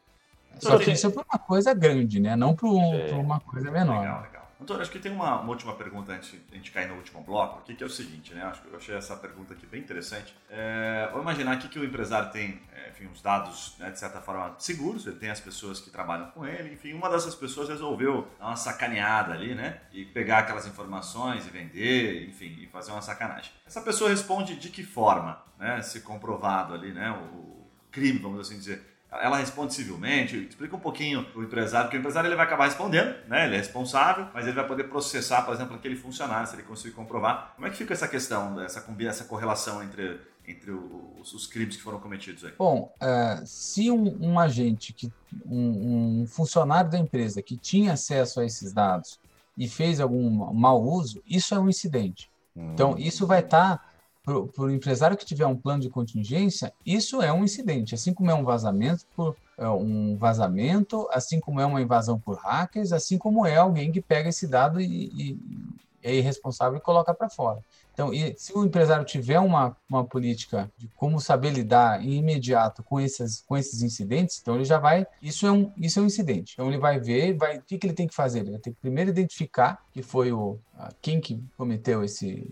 Só 0.59 0.77
que 0.77 0.91
isso 0.91 1.07
é 1.07 1.09
para 1.09 1.23
uma 1.23 1.39
coisa 1.39 1.73
grande, 1.73 2.19
né? 2.19 2.35
Não 2.35 2.53
para 2.53 2.67
um, 2.67 3.19
uma 3.19 3.39
coisa 3.39 3.71
menor. 3.71 4.01
Legal, 4.01 4.21
legal. 4.21 4.40
Antônio, 4.61 4.81
acho 4.83 4.91
que 4.91 4.99
tem 4.99 5.11
uma, 5.11 5.39
uma, 5.39 5.49
última 5.49 5.73
pergunta 5.73 6.11
antes 6.13 6.31
de 6.31 6.39
a 6.51 6.55
gente 6.55 6.71
cair 6.71 6.87
no 6.87 6.95
último 6.95 7.21
bloco 7.23 7.59
aqui, 7.59 7.73
que 7.73 7.83
é 7.83 7.85
o 7.85 7.89
seguinte, 7.89 8.33
né? 8.33 8.43
Acho 8.43 8.61
que 8.61 8.67
eu 8.67 8.77
achei 8.77 8.95
essa 8.95 9.15
pergunta 9.15 9.53
aqui 9.53 9.65
bem 9.65 9.81
interessante. 9.81 10.35
É, 10.49 11.09
vou 11.11 11.21
imaginar 11.21 11.53
aqui 11.53 11.67
que 11.67 11.79
o 11.79 11.83
empresário 11.83 12.31
tem, 12.31 12.61
é, 12.71 12.89
enfim, 12.89 13.07
os 13.11 13.21
dados, 13.21 13.75
né, 13.79 13.89
de 13.89 13.97
certa 13.97 14.21
forma, 14.21 14.53
seguros, 14.59 15.07
ele 15.07 15.15
tem 15.15 15.31
as 15.31 15.39
pessoas 15.39 15.79
que 15.79 15.89
trabalham 15.89 16.29
com 16.31 16.45
ele, 16.45 16.73
enfim, 16.73 16.93
uma 16.93 17.09
dessas 17.09 17.33
pessoas 17.33 17.69
resolveu 17.69 18.27
dar 18.39 18.47
uma 18.47 18.55
sacaneada 18.55 19.33
ali, 19.33 19.55
né? 19.55 19.81
E 19.91 20.05
pegar 20.05 20.39
aquelas 20.39 20.67
informações 20.67 21.47
e 21.47 21.49
vender, 21.49 22.29
enfim, 22.29 22.59
e 22.61 22.67
fazer 22.67 22.91
uma 22.91 23.01
sacanagem. 23.01 23.51
Essa 23.65 23.81
pessoa 23.81 24.11
responde 24.11 24.55
de 24.55 24.69
que 24.69 24.83
forma, 24.83 25.41
né? 25.57 25.81
Se 25.81 26.01
comprovado 26.01 26.75
ali, 26.75 26.91
né? 26.93 27.09
O 27.09 27.65
crime, 27.91 28.19
vamos 28.19 28.39
assim 28.41 28.57
dizer 28.57 28.90
ela 29.19 29.37
responde 29.37 29.73
civilmente. 29.73 30.37
Explica 30.37 30.75
um 30.75 30.79
pouquinho 30.79 31.25
o 31.35 31.43
empresário, 31.43 31.87
porque 31.87 31.97
o 31.97 31.99
empresário 31.99 32.27
ele 32.27 32.35
vai 32.35 32.45
acabar 32.45 32.65
respondendo, 32.65 33.13
né? 33.27 33.45
Ele 33.45 33.55
é 33.55 33.57
responsável, 33.57 34.27
mas 34.33 34.45
ele 34.45 34.55
vai 34.55 34.65
poder 34.65 34.85
processar, 34.85 35.41
por 35.41 35.53
exemplo, 35.53 35.75
aquele 35.75 35.95
funcionário, 35.95 36.47
se 36.47 36.55
ele 36.55 36.63
conseguir 36.63 36.93
comprovar. 36.93 37.53
Como 37.55 37.67
é 37.67 37.69
que 37.69 37.75
fica 37.75 37.93
essa 37.93 38.07
questão, 38.07 38.61
essa, 38.61 38.85
essa 39.01 39.25
correlação 39.25 39.83
entre, 39.83 40.19
entre 40.47 40.71
os, 40.71 41.33
os 41.33 41.45
crimes 41.45 41.75
que 41.75 41.83
foram 41.83 41.99
cometidos 41.99 42.45
aí? 42.45 42.53
Bom, 42.57 42.93
uh, 43.01 43.45
se 43.45 43.91
um, 43.91 44.17
um, 44.21 44.39
agente, 44.39 44.93
que, 44.93 45.11
um, 45.45 46.21
um 46.21 46.27
funcionário 46.27 46.89
da 46.89 46.97
empresa 46.97 47.41
que 47.41 47.57
tinha 47.57 47.93
acesso 47.93 48.39
a 48.39 48.45
esses 48.45 48.71
dados 48.71 49.19
e 49.57 49.67
fez 49.67 49.99
algum 49.99 50.53
mau 50.53 50.81
uso, 50.81 51.21
isso 51.27 51.53
é 51.53 51.59
um 51.59 51.67
incidente. 51.67 52.31
Hum. 52.55 52.71
Então, 52.73 52.95
isso 52.97 53.27
vai 53.27 53.41
estar. 53.41 53.77
Tá 53.77 53.90
para 54.23 54.63
o 54.63 54.69
empresário 54.69 55.17
que 55.17 55.25
tiver 55.25 55.45
um 55.45 55.55
plano 55.55 55.81
de 55.81 55.89
contingência, 55.89 56.71
isso 56.85 57.21
é 57.21 57.33
um 57.33 57.43
incidente, 57.43 57.95
assim 57.95 58.13
como 58.13 58.29
é 58.29 58.33
um 58.33 58.43
vazamento 58.43 59.05
por 59.15 59.35
é 59.57 59.69
um 59.69 60.17
vazamento, 60.17 61.07
assim 61.11 61.39
como 61.39 61.59
é 61.59 61.65
uma 61.65 61.81
invasão 61.81 62.19
por 62.19 62.35
hackers, 62.37 62.91
assim 62.91 63.17
como 63.17 63.45
é 63.45 63.57
alguém 63.57 63.91
que 63.91 64.01
pega 64.01 64.29
esse 64.29 64.47
dado 64.47 64.81
e, 64.81 65.11
e 65.13 65.39
é 66.01 66.15
irresponsável 66.15 66.79
e 66.79 66.81
coloca 66.81 67.13
para 67.13 67.29
fora. 67.29 67.59
Então, 67.93 68.13
e, 68.13 68.33
se 68.37 68.53
o 68.53 68.65
empresário 68.65 69.05
tiver 69.05 69.39
uma, 69.39 69.75
uma 69.87 70.03
política 70.03 70.71
de 70.77 70.87
como 70.95 71.19
saber 71.19 71.51
lidar 71.51 72.03
em 72.03 72.13
imediato 72.13 72.81
com 72.81 72.99
esses, 72.99 73.41
com 73.41 73.55
esses 73.55 73.83
incidentes, 73.83 74.39
então 74.41 74.55
ele 74.55 74.65
já 74.65 74.79
vai. 74.79 75.05
Isso 75.21 75.45
é 75.45 75.51
um, 75.51 75.71
isso 75.77 75.99
é 75.99 76.01
um 76.01 76.07
incidente. 76.07 76.53
Então 76.53 76.67
ele 76.67 76.79
vai 76.79 76.99
ver, 76.99 77.33
vai, 77.33 77.57
o 77.57 77.61
que, 77.61 77.77
que 77.77 77.85
ele 77.85 77.93
tem 77.93 78.07
que 78.07 78.15
fazer? 78.15 78.39
Ele 78.39 78.51
vai 78.51 78.59
ter 78.59 78.71
que 78.71 78.77
primeiro 78.81 79.11
identificar 79.11 79.83
que 79.93 80.01
foi 80.01 80.31
o 80.31 80.57
quem 81.01 81.21
que 81.21 81.43
cometeu 81.55 82.03
esse, 82.03 82.49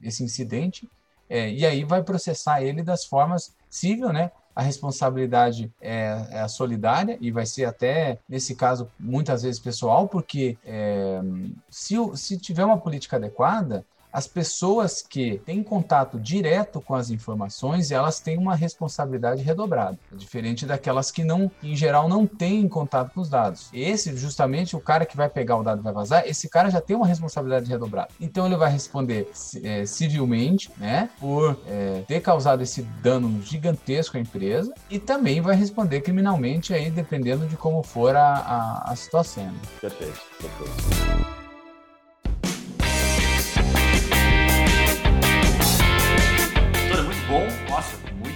esse 0.00 0.22
incidente, 0.22 0.88
é, 1.34 1.50
e 1.50 1.66
aí 1.66 1.82
vai 1.82 2.00
processar 2.00 2.62
ele 2.62 2.80
das 2.80 3.04
formas 3.04 3.56
civil, 3.68 4.12
né? 4.12 4.30
A 4.54 4.62
responsabilidade 4.62 5.68
é, 5.80 6.28
é, 6.30 6.46
solidária 6.46 7.18
e 7.20 7.32
vai 7.32 7.44
ser 7.44 7.64
até, 7.64 8.20
nesse 8.28 8.54
caso, 8.54 8.88
muitas 8.96 9.42
vezes 9.42 9.58
pessoal, 9.58 10.06
porque 10.06 10.56
é, 10.64 11.20
se, 11.68 11.96
se 12.14 12.38
tiver 12.38 12.64
uma 12.64 12.78
política 12.78 13.16
adequada, 13.16 13.84
as 14.14 14.28
pessoas 14.28 15.02
que 15.02 15.40
têm 15.44 15.60
contato 15.60 16.20
direto 16.20 16.80
com 16.80 16.94
as 16.94 17.10
informações, 17.10 17.90
elas 17.90 18.20
têm 18.20 18.38
uma 18.38 18.54
responsabilidade 18.54 19.42
redobrada, 19.42 19.98
diferente 20.12 20.64
daquelas 20.64 21.10
que 21.10 21.24
não, 21.24 21.50
em 21.60 21.74
geral, 21.74 22.08
não 22.08 22.24
têm 22.24 22.68
contato 22.68 23.12
com 23.12 23.20
os 23.20 23.28
dados. 23.28 23.68
Esse, 23.72 24.16
justamente, 24.16 24.76
o 24.76 24.80
cara 24.80 25.04
que 25.04 25.16
vai 25.16 25.28
pegar 25.28 25.56
o 25.56 25.64
dado 25.64 25.80
e 25.80 25.82
vai 25.82 25.92
vazar, 25.92 26.22
esse 26.28 26.48
cara 26.48 26.70
já 26.70 26.80
tem 26.80 26.94
uma 26.94 27.08
responsabilidade 27.08 27.68
redobrada. 27.68 28.08
Então 28.20 28.46
ele 28.46 28.56
vai 28.56 28.70
responder 28.70 29.28
é, 29.64 29.84
civilmente, 29.84 30.70
né, 30.76 31.10
por 31.18 31.58
é, 31.66 32.04
ter 32.06 32.20
causado 32.20 32.62
esse 32.62 32.82
dano 33.02 33.42
gigantesco 33.42 34.16
à 34.16 34.20
empresa 34.20 34.72
e 34.88 35.00
também 35.00 35.40
vai 35.40 35.56
responder 35.56 36.02
criminalmente 36.02 36.72
aí, 36.72 36.88
dependendo 36.88 37.48
de 37.48 37.56
como 37.56 37.82
for 37.82 38.14
a, 38.14 38.34
a, 38.34 38.92
a 38.92 38.96
situação. 38.96 39.52
Perfeito, 39.80 40.20
perfeito. 40.40 41.43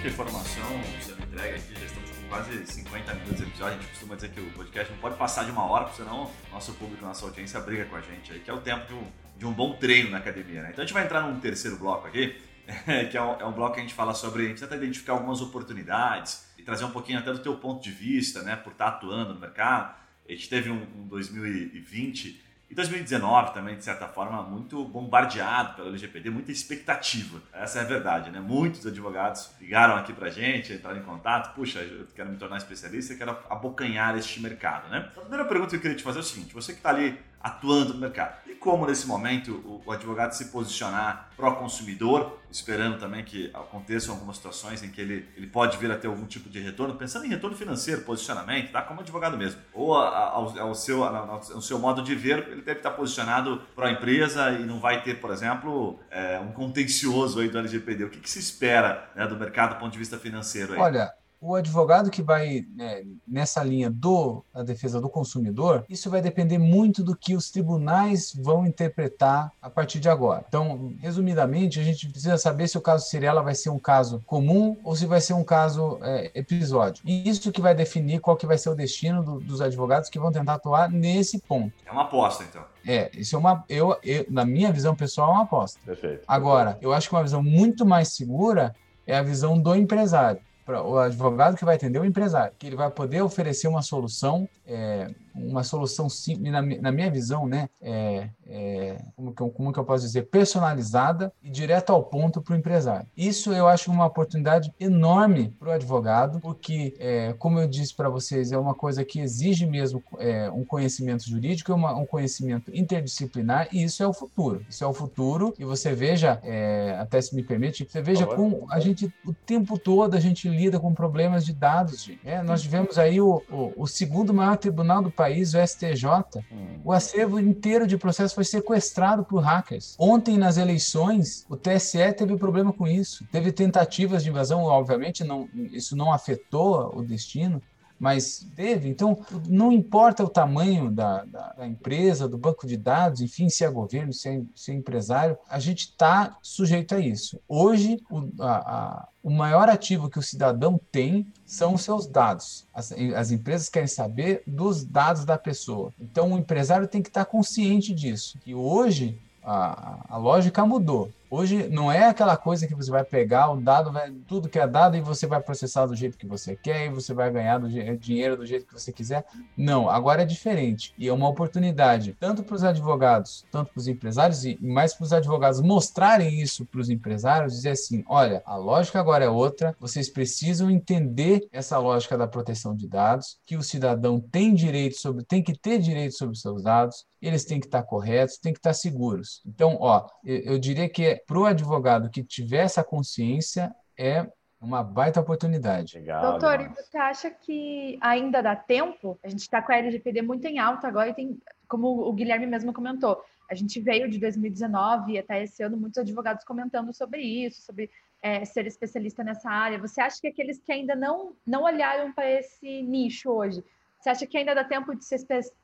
Informação 0.08 0.64
sendo 1.00 1.22
entregue 1.22 1.56
aqui, 1.56 1.74
já 1.74 1.86
estamos 1.86 2.10
com 2.10 2.28
quase 2.28 2.66
50 2.66 3.14
minutos 3.14 3.36
de 3.36 3.42
episódio, 3.42 3.78
a 3.78 3.80
gente 3.80 3.90
costuma 3.90 4.14
dizer 4.14 4.30
que 4.30 4.40
o 4.40 4.50
podcast 4.52 4.92
não 4.92 4.98
pode 5.00 5.16
passar 5.16 5.44
de 5.44 5.50
uma 5.50 5.64
hora, 5.64 5.84
porque 5.84 6.02
senão 6.02 6.30
nosso 6.50 6.72
público, 6.74 7.04
nossa 7.04 7.26
audiência 7.26 7.60
briga 7.60 7.84
com 7.84 7.96
a 7.96 8.00
gente 8.00 8.32
aí, 8.32 8.40
que 8.40 8.50
é 8.50 8.54
o 8.54 8.60
tempo 8.60 8.86
de 8.86 8.94
um, 8.94 9.06
de 9.36 9.46
um 9.46 9.52
bom 9.52 9.74
treino 9.74 10.10
na 10.10 10.18
academia, 10.18 10.62
né? 10.62 10.70
Então 10.72 10.82
a 10.82 10.86
gente 10.86 10.94
vai 10.94 11.04
entrar 11.04 11.22
num 11.22 11.38
terceiro 11.38 11.76
bloco 11.76 12.06
aqui, 12.06 12.36
que 13.10 13.16
é 13.16 13.22
um, 13.22 13.40
é 13.40 13.44
um 13.44 13.52
bloco 13.52 13.74
que 13.74 13.80
a 13.80 13.82
gente 13.82 13.94
fala 13.94 14.14
sobre, 14.14 14.46
a 14.46 14.48
gente 14.48 14.60
tenta 14.60 14.76
identificar 14.76 15.12
algumas 15.12 15.40
oportunidades 15.40 16.46
e 16.56 16.62
trazer 16.62 16.84
um 16.84 16.90
pouquinho 16.90 17.18
até 17.18 17.30
do 17.30 17.40
teu 17.40 17.56
ponto 17.56 17.82
de 17.82 17.90
vista, 17.90 18.42
né, 18.42 18.56
por 18.56 18.72
estar 18.72 18.88
atuando 18.88 19.34
no 19.34 19.40
mercado. 19.40 19.94
A 20.26 20.32
gente 20.32 20.48
teve 20.48 20.70
um, 20.70 20.82
um 20.96 21.06
2020 21.06 22.47
e 22.70 22.74
2019 22.74 23.54
também, 23.54 23.76
de 23.76 23.84
certa 23.84 24.06
forma, 24.06 24.42
muito 24.42 24.84
bombardeado 24.84 25.74
pela 25.74 25.88
LGPD, 25.88 26.28
muita 26.28 26.52
expectativa. 26.52 27.40
Essa 27.52 27.78
é 27.78 27.82
a 27.82 27.84
verdade, 27.84 28.30
né? 28.30 28.40
Muitos 28.40 28.86
advogados 28.86 29.50
ligaram 29.58 29.96
aqui 29.96 30.12
pra 30.12 30.28
gente, 30.28 30.74
entraram 30.74 30.98
em 30.98 31.02
contato. 31.02 31.54
Puxa, 31.54 31.80
eu 31.80 32.06
quero 32.14 32.28
me 32.28 32.36
tornar 32.36 32.58
especialista, 32.58 33.14
eu 33.14 33.18
quero 33.18 33.38
abocanhar 33.48 34.18
este 34.18 34.40
mercado, 34.40 34.90
né? 34.90 35.08
A 35.16 35.20
primeira 35.20 35.46
pergunta 35.46 35.70
que 35.70 35.76
eu 35.76 35.80
queria 35.80 35.96
te 35.96 36.02
fazer 36.02 36.18
é 36.18 36.20
o 36.20 36.24
seguinte: 36.24 36.52
você 36.52 36.72
que 36.72 36.78
está 36.78 36.90
ali 36.90 37.18
atuando 37.40 37.94
no 37.94 38.00
mercado. 38.00 38.36
E 38.46 38.54
como 38.54 38.86
nesse 38.86 39.06
momento 39.06 39.82
o, 39.86 39.92
advogado 39.92 40.32
se 40.32 40.46
posicionar 40.46 41.30
pró-consumidor, 41.36 42.38
esperando 42.50 42.98
também 42.98 43.24
que 43.24 43.50
aconteçam 43.54 44.14
algumas 44.14 44.36
situações 44.36 44.82
em 44.82 44.90
que 44.90 45.00
ele, 45.00 45.28
ele 45.36 45.46
pode 45.46 45.76
vir 45.78 45.90
a 45.90 45.96
ter 45.96 46.08
algum 46.08 46.26
tipo 46.26 46.48
de 46.48 46.58
retorno, 46.58 46.94
pensando 46.94 47.24
em 47.24 47.28
retorno 47.28 47.56
financeiro, 47.56 48.02
posicionamento, 48.02 48.72
tá? 48.72 48.82
como 48.82 49.00
advogado 49.00 49.36
mesmo. 49.36 49.60
Ou 49.72 49.94
ao, 49.94 50.58
ao 50.58 50.74
seu, 50.74 51.04
ao, 51.04 51.60
seu 51.60 51.78
modo 51.78 52.02
de 52.02 52.14
ver, 52.14 52.48
ele 52.48 52.62
deve 52.62 52.80
estar 52.80 52.90
posicionado 52.90 53.62
para 53.74 53.88
a 53.88 53.92
empresa 53.92 54.50
e 54.52 54.64
não 54.64 54.80
vai 54.80 55.02
ter, 55.02 55.20
por 55.20 55.30
exemplo, 55.30 55.98
é, 56.10 56.38
um 56.40 56.52
contencioso 56.52 57.40
aí 57.40 57.48
do 57.48 57.58
LGPD. 57.58 58.04
O 58.04 58.10
que, 58.10 58.20
que 58.20 58.30
se 58.30 58.38
espera 58.38 59.08
né, 59.14 59.26
do 59.26 59.36
mercado 59.36 59.74
do 59.74 59.80
ponto 59.80 59.92
de 59.92 59.98
vista 59.98 60.18
financeiro? 60.18 60.74
Aí? 60.74 60.80
Olha, 60.80 61.12
o 61.40 61.54
advogado 61.54 62.10
que 62.10 62.22
vai 62.22 62.66
né, 62.74 63.04
nessa 63.26 63.62
linha 63.62 63.88
do 63.88 64.44
a 64.52 64.62
defesa 64.62 65.00
do 65.00 65.08
consumidor, 65.08 65.84
isso 65.88 66.10
vai 66.10 66.20
depender 66.20 66.58
muito 66.58 67.02
do 67.02 67.16
que 67.16 67.34
os 67.34 67.50
tribunais 67.50 68.32
vão 68.34 68.66
interpretar 68.66 69.52
a 69.62 69.70
partir 69.70 70.00
de 70.00 70.08
agora. 70.08 70.44
Então, 70.48 70.94
resumidamente, 71.00 71.78
a 71.78 71.82
gente 71.84 72.08
precisa 72.08 72.36
saber 72.38 72.68
se 72.68 72.76
o 72.76 72.80
caso 72.80 73.06
Cirela 73.06 73.42
vai 73.42 73.54
ser 73.54 73.70
um 73.70 73.78
caso 73.78 74.22
comum 74.26 74.76
ou 74.82 74.96
se 74.96 75.06
vai 75.06 75.20
ser 75.20 75.34
um 75.34 75.44
caso 75.44 75.98
é, 76.02 76.30
episódio. 76.34 77.02
E 77.06 77.28
isso 77.28 77.52
que 77.52 77.60
vai 77.60 77.74
definir 77.74 78.20
qual 78.20 78.36
que 78.36 78.46
vai 78.46 78.58
ser 78.58 78.70
o 78.70 78.74
destino 78.74 79.22
do, 79.22 79.40
dos 79.40 79.60
advogados 79.60 80.08
que 80.08 80.18
vão 80.18 80.32
tentar 80.32 80.54
atuar 80.54 80.90
nesse 80.90 81.40
ponto. 81.40 81.72
É 81.86 81.92
uma 81.92 82.02
aposta, 82.02 82.44
então. 82.44 82.62
É, 82.86 83.10
isso 83.14 83.36
é 83.36 83.38
uma. 83.38 83.64
Eu, 83.68 83.96
eu, 84.02 84.24
na 84.30 84.44
minha 84.44 84.72
visão 84.72 84.94
pessoal, 84.94 85.30
é 85.30 85.34
uma 85.34 85.42
aposta. 85.42 85.78
Perfeito. 85.84 86.24
Agora, 86.26 86.78
eu 86.80 86.92
acho 86.92 87.08
que 87.08 87.14
uma 87.14 87.22
visão 87.22 87.42
muito 87.42 87.84
mais 87.84 88.08
segura 88.08 88.74
é 89.06 89.16
a 89.16 89.22
visão 89.22 89.58
do 89.58 89.74
empresário 89.74 90.40
para 90.68 90.82
o 90.82 90.98
advogado 90.98 91.56
que 91.56 91.64
vai 91.64 91.76
atender 91.76 91.98
o 91.98 92.04
empresário, 92.04 92.52
que 92.58 92.66
ele 92.66 92.76
vai 92.76 92.90
poder 92.90 93.22
oferecer 93.22 93.66
uma 93.68 93.80
solução 93.80 94.46
é, 94.66 95.08
uma 95.38 95.62
solução 95.62 96.08
simples, 96.08 96.52
na, 96.52 96.62
na, 96.62 96.92
minha 96.92 97.10
visão, 97.10 97.46
né, 97.46 97.68
é, 97.80 98.28
é, 98.46 99.02
como, 99.16 99.32
que 99.32 99.42
eu, 99.42 99.50
como 99.50 99.72
que 99.72 99.78
eu 99.78 99.84
posso 99.84 100.04
dizer, 100.04 100.22
personalizada 100.22 101.32
e 101.42 101.50
direto 101.50 101.90
ao 101.90 102.02
ponto 102.02 102.40
para 102.40 102.54
o 102.54 102.56
empresário. 102.56 103.06
Isso 103.16 103.52
eu 103.52 103.68
acho 103.68 103.90
uma 103.90 104.06
oportunidade 104.06 104.72
enorme 104.78 105.54
para 105.58 105.68
o 105.68 105.72
advogado, 105.72 106.40
porque, 106.40 106.94
é, 106.98 107.34
como 107.38 107.58
eu 107.58 107.68
disse 107.68 107.94
para 107.94 108.08
vocês, 108.08 108.52
é 108.52 108.58
uma 108.58 108.74
coisa 108.74 109.04
que 109.04 109.20
exige 109.20 109.66
mesmo 109.66 110.02
é, 110.18 110.50
um 110.50 110.64
conhecimento 110.64 111.28
jurídico, 111.28 111.72
uma, 111.72 111.94
um 111.94 112.06
conhecimento 112.06 112.70
interdisciplinar, 112.74 113.68
e 113.72 113.82
isso 113.82 114.02
é 114.02 114.06
o 114.06 114.12
futuro. 114.12 114.64
Isso 114.68 114.84
é 114.84 114.86
o 114.86 114.92
futuro, 114.92 115.54
e 115.58 115.64
você 115.64 115.92
veja, 115.92 116.40
é, 116.42 116.96
até 116.98 117.20
se 117.20 117.34
me 117.34 117.42
permite, 117.42 117.86
você 117.88 118.00
veja 118.00 118.26
como 118.26 118.66
a 118.70 118.80
gente, 118.80 119.12
o 119.24 119.32
tempo 119.32 119.78
todo, 119.78 120.14
a 120.14 120.20
gente 120.20 120.48
lida 120.48 120.80
com 120.80 120.92
problemas 120.94 121.44
de 121.44 121.52
dados. 121.52 122.10
É, 122.24 122.42
nós 122.42 122.62
tivemos 122.62 122.98
aí 122.98 123.20
o, 123.20 123.42
o, 123.50 123.72
o 123.76 123.86
segundo 123.86 124.32
maior 124.32 124.56
tribunal 124.56 125.02
do 125.02 125.10
país 125.10 125.27
país, 125.28 125.54
o 125.54 125.66
STJ, 125.66 126.06
hum. 126.50 126.80
o 126.84 126.92
acervo 126.92 127.38
inteiro 127.38 127.86
de 127.86 127.98
processo 127.98 128.34
foi 128.34 128.44
sequestrado 128.44 129.24
por 129.24 129.40
hackers. 129.40 129.94
Ontem, 129.98 130.38
nas 130.38 130.56
eleições, 130.56 131.44
o 131.48 131.56
TSE 131.56 132.12
teve 132.14 132.36
problema 132.36 132.72
com 132.72 132.86
isso. 132.86 133.26
Teve 133.30 133.52
tentativas 133.52 134.22
de 134.22 134.30
invasão, 134.30 134.62
obviamente, 134.62 135.22
não, 135.22 135.48
isso 135.54 135.94
não 135.94 136.12
afetou 136.12 136.96
o 136.96 137.02
destino, 137.02 137.62
mas 137.98 138.46
teve. 138.54 138.88
Então, 138.88 139.18
não 139.48 139.72
importa 139.72 140.24
o 140.24 140.28
tamanho 140.28 140.90
da, 140.90 141.24
da, 141.24 141.52
da, 141.54 141.66
empresa, 141.66 142.28
do 142.28 142.38
banco 142.38 142.66
de 142.66 142.76
dados, 142.76 143.20
enfim, 143.20 143.48
se 143.48 143.64
é 143.64 143.70
governo, 143.70 144.12
se 144.12 144.28
é, 144.28 144.42
se 144.54 144.70
é 144.70 144.74
empresário, 144.74 145.36
a 145.48 145.58
gente 145.58 145.80
está 145.80 146.36
sujeito 146.42 146.94
a 146.94 147.00
isso. 147.00 147.40
Hoje, 147.48 147.98
o, 148.10 148.28
a, 148.40 148.52
a, 148.52 149.08
o 149.22 149.30
maior 149.30 149.68
ativo 149.68 150.08
que 150.08 150.18
o 150.18 150.22
cidadão 150.22 150.80
tem 150.92 151.26
são 151.44 151.74
os 151.74 151.82
seus 151.82 152.06
dados. 152.06 152.66
As, 152.72 152.92
as 152.92 153.30
empresas 153.30 153.68
querem 153.68 153.88
saber 153.88 154.42
dos 154.46 154.84
dados 154.84 155.24
da 155.24 155.36
pessoa. 155.36 155.92
Então, 156.00 156.32
o 156.32 156.38
empresário 156.38 156.86
tem 156.86 157.02
que 157.02 157.08
estar 157.08 157.24
tá 157.24 157.30
consciente 157.30 157.94
disso. 157.94 158.38
Que 158.40 158.54
hoje 158.54 159.20
a, 159.42 160.04
a 160.08 160.16
lógica 160.16 160.64
mudou. 160.64 161.10
Hoje 161.30 161.68
não 161.68 161.92
é 161.92 162.06
aquela 162.06 162.38
coisa 162.38 162.66
que 162.66 162.74
você 162.74 162.90
vai 162.90 163.04
pegar 163.04 163.50
o 163.50 163.60
dado, 163.60 163.92
vai, 163.92 164.10
tudo 164.26 164.48
que 164.48 164.58
é 164.58 164.66
dado 164.66 164.96
e 164.96 165.00
você 165.00 165.26
vai 165.26 165.40
processar 165.40 165.84
do 165.84 165.94
jeito 165.94 166.16
que 166.16 166.26
você 166.26 166.56
quer 166.56 166.86
e 166.86 166.88
você 166.88 167.12
vai 167.12 167.30
ganhar 167.30 167.58
do, 167.58 167.68
dinheiro 167.98 168.36
do 168.36 168.46
jeito 168.46 168.66
que 168.66 168.72
você 168.72 168.90
quiser. 168.90 169.26
Não, 169.54 169.90
agora 169.90 170.22
é 170.22 170.24
diferente 170.24 170.94
e 170.96 171.06
é 171.06 171.12
uma 171.12 171.28
oportunidade 171.28 172.16
tanto 172.18 172.42
para 172.42 172.54
os 172.54 172.64
advogados, 172.64 173.44
tanto 173.50 173.72
para 173.72 173.80
os 173.80 173.86
empresários 173.86 174.44
e 174.46 174.58
mais 174.62 174.94
para 174.94 175.04
os 175.04 175.12
advogados 175.12 175.60
mostrarem 175.60 176.40
isso 176.40 176.64
para 176.64 176.80
os 176.80 176.88
empresários, 176.88 177.52
dizer 177.52 177.70
assim, 177.70 178.02
olha, 178.08 178.42
a 178.46 178.56
lógica 178.56 178.98
agora 178.98 179.24
é 179.24 179.28
outra, 179.28 179.76
vocês 179.78 180.08
precisam 180.08 180.70
entender 180.70 181.46
essa 181.52 181.76
lógica 181.78 182.16
da 182.16 182.26
proteção 182.26 182.74
de 182.74 182.88
dados, 182.88 183.38
que 183.44 183.56
o 183.56 183.62
cidadão 183.62 184.18
tem 184.18 184.54
direito 184.54 184.96
sobre, 184.96 185.24
tem 185.24 185.42
que 185.42 185.52
ter 185.52 185.78
direito 185.78 186.16
sobre 186.16 186.34
os 186.34 186.40
seus 186.40 186.62
dados, 186.62 187.04
eles 187.20 187.44
têm 187.44 187.60
que 187.60 187.66
estar 187.66 187.82
corretos, 187.82 188.38
têm 188.38 188.52
que 188.52 188.58
estar 188.58 188.72
seguros. 188.72 189.42
Então, 189.44 189.76
ó, 189.80 190.06
eu, 190.24 190.36
eu 190.38 190.58
diria 190.58 190.88
que 190.88 191.17
para 191.26 191.38
o 191.38 191.44
advogado 191.46 192.10
que 192.10 192.22
tiver 192.22 192.64
essa 192.64 192.82
consciência, 192.84 193.74
é 193.98 194.26
uma 194.60 194.82
baita 194.82 195.20
oportunidade. 195.20 195.98
Legal, 195.98 196.32
Doutor, 196.32 196.60
e 196.60 196.68
você 196.68 196.98
acha 196.98 197.30
que 197.30 197.98
ainda 198.00 198.42
dá 198.42 198.56
tempo? 198.56 199.18
A 199.22 199.28
gente 199.28 199.40
está 199.40 199.62
com 199.62 199.72
a 199.72 199.76
LGPD 199.76 200.22
muito 200.22 200.46
em 200.46 200.58
alta 200.58 200.88
agora 200.88 201.10
e 201.10 201.14
tem, 201.14 201.40
como 201.68 202.08
o 202.08 202.12
Guilherme 202.12 202.46
mesmo 202.46 202.72
comentou, 202.72 203.22
a 203.50 203.54
gente 203.54 203.80
veio 203.80 204.10
de 204.10 204.18
2019 204.18 205.12
e 205.12 205.18
até 205.18 205.42
esse 205.42 205.62
ano 205.62 205.76
muitos 205.76 205.98
advogados 205.98 206.44
comentando 206.44 206.92
sobre 206.92 207.22
isso, 207.22 207.62
sobre 207.62 207.90
é, 208.20 208.44
ser 208.44 208.66
especialista 208.66 209.24
nessa 209.24 209.48
área. 209.48 209.78
Você 209.78 210.00
acha 210.00 210.20
que 210.20 210.28
aqueles 210.28 210.58
que 210.58 210.72
ainda 210.72 210.94
não, 210.94 211.32
não 211.46 211.62
olharam 211.62 212.12
para 212.12 212.28
esse 212.28 212.82
nicho 212.82 213.30
hoje, 213.30 213.64
você 213.98 214.10
acha 214.10 214.26
que 214.26 214.36
ainda 214.36 214.54
dá 214.54 214.64
tempo 214.64 214.94
de 214.94 215.04
se, 215.04 215.16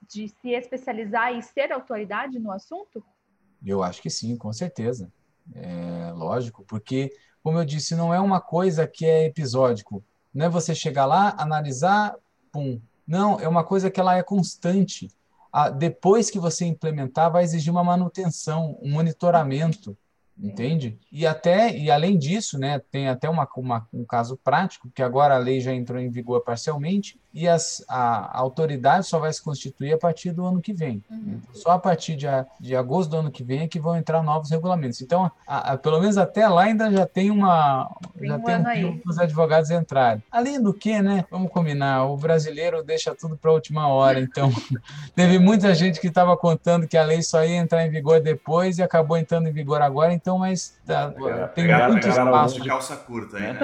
de 0.09 0.28
se 0.28 0.50
especializar 0.50 1.36
e 1.36 1.42
ser 1.42 1.72
autoridade 1.72 2.38
no 2.38 2.50
assunto? 2.50 3.05
Eu 3.64 3.82
acho 3.82 4.02
que 4.02 4.11
sim, 4.11 4.36
com 4.36 4.52
certeza. 4.52 5.12
É, 5.53 6.12
lógico, 6.12 6.64
porque, 6.64 7.11
como 7.42 7.59
eu 7.59 7.64
disse, 7.64 7.95
não 7.95 8.14
é 8.14 8.20
uma 8.20 8.40
coisa 8.40 8.86
que 8.86 9.05
é 9.05 9.24
episódico. 9.24 10.03
Não 10.32 10.47
é 10.47 10.49
você 10.49 10.74
chegar 10.74 11.07
lá, 11.07 11.34
analisar, 11.38 12.14
pum. 12.51 12.80
Não, 13.07 13.38
é 13.38 13.47
uma 13.47 13.64
coisa 13.64 13.90
que 13.90 14.01
ela 14.01 14.16
é 14.16 14.22
constante. 14.22 15.09
depois 15.78 16.30
que 16.30 16.38
você 16.38 16.64
implementar, 16.64 17.30
vai 17.30 17.45
exigir 17.45 17.70
uma 17.70 17.84
manutenção, 17.84 18.78
um 18.82 18.90
monitoramento 18.90 19.97
entende? 20.39 20.99
E 21.11 21.26
até 21.26 21.76
e 21.76 21.91
além 21.91 22.18
disso, 22.18 22.59
né, 22.59 22.80
tem 22.91 23.09
até 23.09 23.28
uma, 23.28 23.49
uma, 23.57 23.87
um 23.93 24.05
caso 24.05 24.37
prático 24.37 24.91
que 24.95 25.03
agora 25.03 25.35
a 25.35 25.39
lei 25.39 25.61
já 25.61 25.72
entrou 25.72 26.01
em 26.01 26.11
vigor 26.11 26.43
parcialmente 26.43 27.18
e 27.35 27.49
as, 27.49 27.85
a, 27.89 28.37
a 28.37 28.39
autoridade 28.39 29.07
só 29.07 29.18
vai 29.18 29.32
se 29.32 29.43
constituir 29.43 29.93
a 29.93 29.99
partir 29.99 30.30
do 30.30 30.47
ano 30.47 30.62
que 30.62 30.72
vem. 30.72 31.03
Uhum. 31.11 31.41
Só 31.53 31.72
a 31.72 31.78
partir 31.80 32.14
de, 32.14 32.26
de 32.61 32.76
agosto 32.76 33.11
do 33.11 33.16
ano 33.16 33.30
que 33.30 33.43
vem 33.43 33.62
é 33.62 33.68
que 33.68 33.80
vão 33.80 33.97
entrar 33.97 34.22
novos 34.22 34.51
regulamentos. 34.51 35.01
Então, 35.01 35.28
a, 35.45 35.72
a, 35.72 35.76
pelo 35.76 35.99
menos 35.99 36.16
até 36.16 36.47
lá 36.47 36.62
ainda 36.62 36.89
já 36.93 37.05
tem 37.05 37.32
uma 37.32 37.91
tem 38.16 38.28
já 38.28 38.37
um 38.37 38.41
tem 38.41 38.55
um 38.55 38.64
tempo 38.64 39.03
para 39.03 39.11
os 39.11 39.18
advogados 39.18 39.70
entrarem. 39.70 40.22
Além 40.30 40.62
do 40.62 40.72
que, 40.72 41.03
né, 41.03 41.24
vamos 41.28 41.51
combinar, 41.51 42.05
o 42.05 42.16
brasileiro 42.16 42.85
deixa 42.85 43.12
tudo 43.16 43.37
para 43.37 43.51
a 43.51 43.55
última 43.55 43.89
hora. 43.89 44.20
Então, 44.20 44.53
teve 45.16 45.41
muita 45.41 45.74
gente 45.74 46.01
que 46.01 46.07
estava 46.07 46.37
contando 46.37 46.87
que 46.87 46.97
a 46.97 47.03
lei 47.03 47.20
só 47.20 47.45
ia 47.45 47.57
entrar 47.57 47.85
em 47.85 47.91
vigor 47.91 48.20
depois 48.20 48.78
e 48.78 48.82
acabou 48.82 49.16
entrando 49.16 49.49
em 49.49 49.53
vigor 49.53 49.82
agora 49.82 50.14
então, 50.25 50.39
mas 50.39 50.75
tá, 50.87 51.11
tem 51.11 51.66
pegar, 51.66 51.91
muito 51.91 52.09
pegar 52.09 52.25
espaço. 52.25 52.59
de 52.59 52.66
calça 52.66 52.97
curta 52.97 53.37
aí, 53.37 53.53
né? 53.53 53.61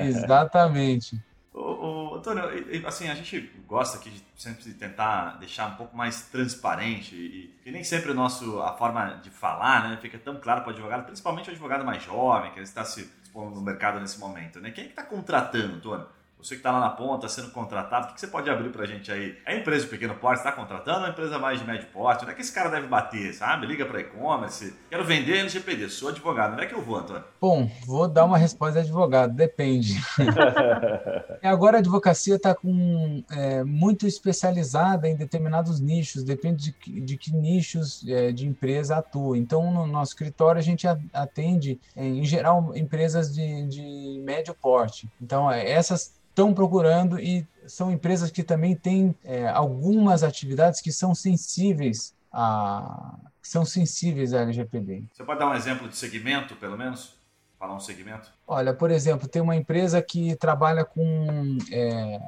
Exatamente. 0.08 1.20
Ô, 1.52 1.60
ô, 1.60 2.14
Antônio, 2.14 2.44
assim, 2.86 3.10
a 3.10 3.14
gente 3.14 3.52
gosta 3.68 3.98
aqui 3.98 4.08
de 4.08 4.24
sempre 4.34 4.72
tentar 4.72 5.36
deixar 5.38 5.66
um 5.66 5.74
pouco 5.74 5.94
mais 5.94 6.22
transparente 6.22 7.14
e, 7.14 7.54
e 7.66 7.70
nem 7.70 7.84
sempre 7.84 8.10
o 8.10 8.14
nosso, 8.14 8.62
a 8.62 8.72
forma 8.72 9.20
de 9.22 9.28
falar 9.28 9.90
né, 9.90 9.98
fica 10.00 10.18
tão 10.18 10.40
claro 10.40 10.62
para 10.62 10.70
o 10.70 10.72
advogado, 10.72 11.04
principalmente 11.04 11.50
o 11.50 11.52
advogado 11.52 11.84
mais 11.84 12.02
jovem, 12.02 12.50
que 12.52 12.60
está 12.60 12.86
se 12.86 13.06
expondo 13.22 13.54
no 13.54 13.60
mercado 13.60 14.00
nesse 14.00 14.18
momento. 14.18 14.58
Né? 14.60 14.70
Quem 14.70 14.84
é 14.84 14.86
que 14.86 14.92
está 14.94 15.02
contratando, 15.02 15.74
Antônio? 15.74 16.06
Você 16.42 16.56
que 16.56 16.60
está 16.60 16.72
lá 16.72 16.80
na 16.80 16.90
ponta, 16.90 17.28
sendo 17.28 17.52
contratado, 17.52 18.08
o 18.08 18.14
que 18.14 18.20
você 18.20 18.26
pode 18.26 18.50
abrir 18.50 18.70
para 18.70 18.82
a 18.82 18.86
gente 18.86 19.12
aí? 19.12 19.38
É 19.46 19.56
empresa 19.56 19.84
de 19.84 19.90
pequeno 19.90 20.16
porte, 20.16 20.38
está 20.38 20.50
contratando 20.50 21.02
ou 21.02 21.06
é 21.06 21.10
empresa 21.10 21.38
mais 21.38 21.60
de 21.60 21.64
médio 21.64 21.86
porte? 21.92 22.24
Onde 22.24 22.32
é 22.32 22.34
que 22.34 22.40
esse 22.40 22.52
cara 22.52 22.68
deve 22.68 22.88
bater, 22.88 23.32
sabe? 23.32 23.64
Liga 23.64 23.86
para 23.86 24.00
e-commerce, 24.00 24.74
quero 24.90 25.04
vender 25.04 25.38
LGPD, 25.38 25.88
sou 25.88 26.08
advogado, 26.08 26.54
onde 26.54 26.64
é 26.64 26.66
que 26.66 26.74
eu 26.74 26.82
vou, 26.82 26.96
Antônio? 26.96 27.22
Bom, 27.40 27.70
vou 27.86 28.08
dar 28.08 28.24
uma 28.24 28.36
resposta 28.36 28.74
de 28.74 28.88
advogado, 28.88 29.32
depende. 29.32 30.02
Agora 31.44 31.76
a 31.76 31.80
advocacia 31.80 32.34
está 32.34 32.56
é, 33.30 33.62
muito 33.62 34.04
especializada 34.04 35.08
em 35.08 35.14
determinados 35.14 35.78
nichos, 35.78 36.24
depende 36.24 36.74
de, 36.82 37.00
de 37.02 37.16
que 37.16 37.32
nichos 37.32 38.04
é, 38.08 38.32
de 38.32 38.48
empresa 38.48 38.96
atua. 38.96 39.38
Então, 39.38 39.72
no 39.72 39.86
nosso 39.86 40.10
escritório, 40.10 40.58
a 40.58 40.62
gente 40.62 40.88
atende, 41.12 41.80
é, 41.94 42.04
em 42.04 42.24
geral, 42.24 42.76
empresas 42.76 43.32
de, 43.32 43.68
de 43.68 44.20
médio 44.24 44.54
porte. 44.54 45.08
Então, 45.20 45.48
é, 45.48 45.70
essas 45.70 46.20
estão 46.32 46.54
procurando 46.54 47.20
e 47.20 47.46
são 47.66 47.92
empresas 47.92 48.30
que 48.30 48.42
também 48.42 48.74
têm 48.74 49.14
é, 49.22 49.46
algumas 49.48 50.22
atividades 50.22 50.80
que 50.80 50.90
são 50.90 51.14
sensíveis 51.14 52.14
a 52.32 53.14
são 53.42 53.64
sensíveis 53.64 54.32
à 54.32 54.42
LGPD. 54.42 55.04
Você 55.12 55.24
pode 55.24 55.40
dar 55.40 55.48
um 55.48 55.54
exemplo 55.54 55.88
de 55.88 55.96
segmento, 55.96 56.54
pelo 56.56 56.78
menos? 56.78 57.16
Falar 57.58 57.74
um 57.74 57.80
segmento? 57.80 58.32
Olha, 58.46 58.72
por 58.72 58.90
exemplo, 58.90 59.28
tem 59.28 59.42
uma 59.42 59.56
empresa 59.56 60.00
que 60.00 60.36
trabalha 60.36 60.84
com 60.84 61.58
é, 61.70 62.20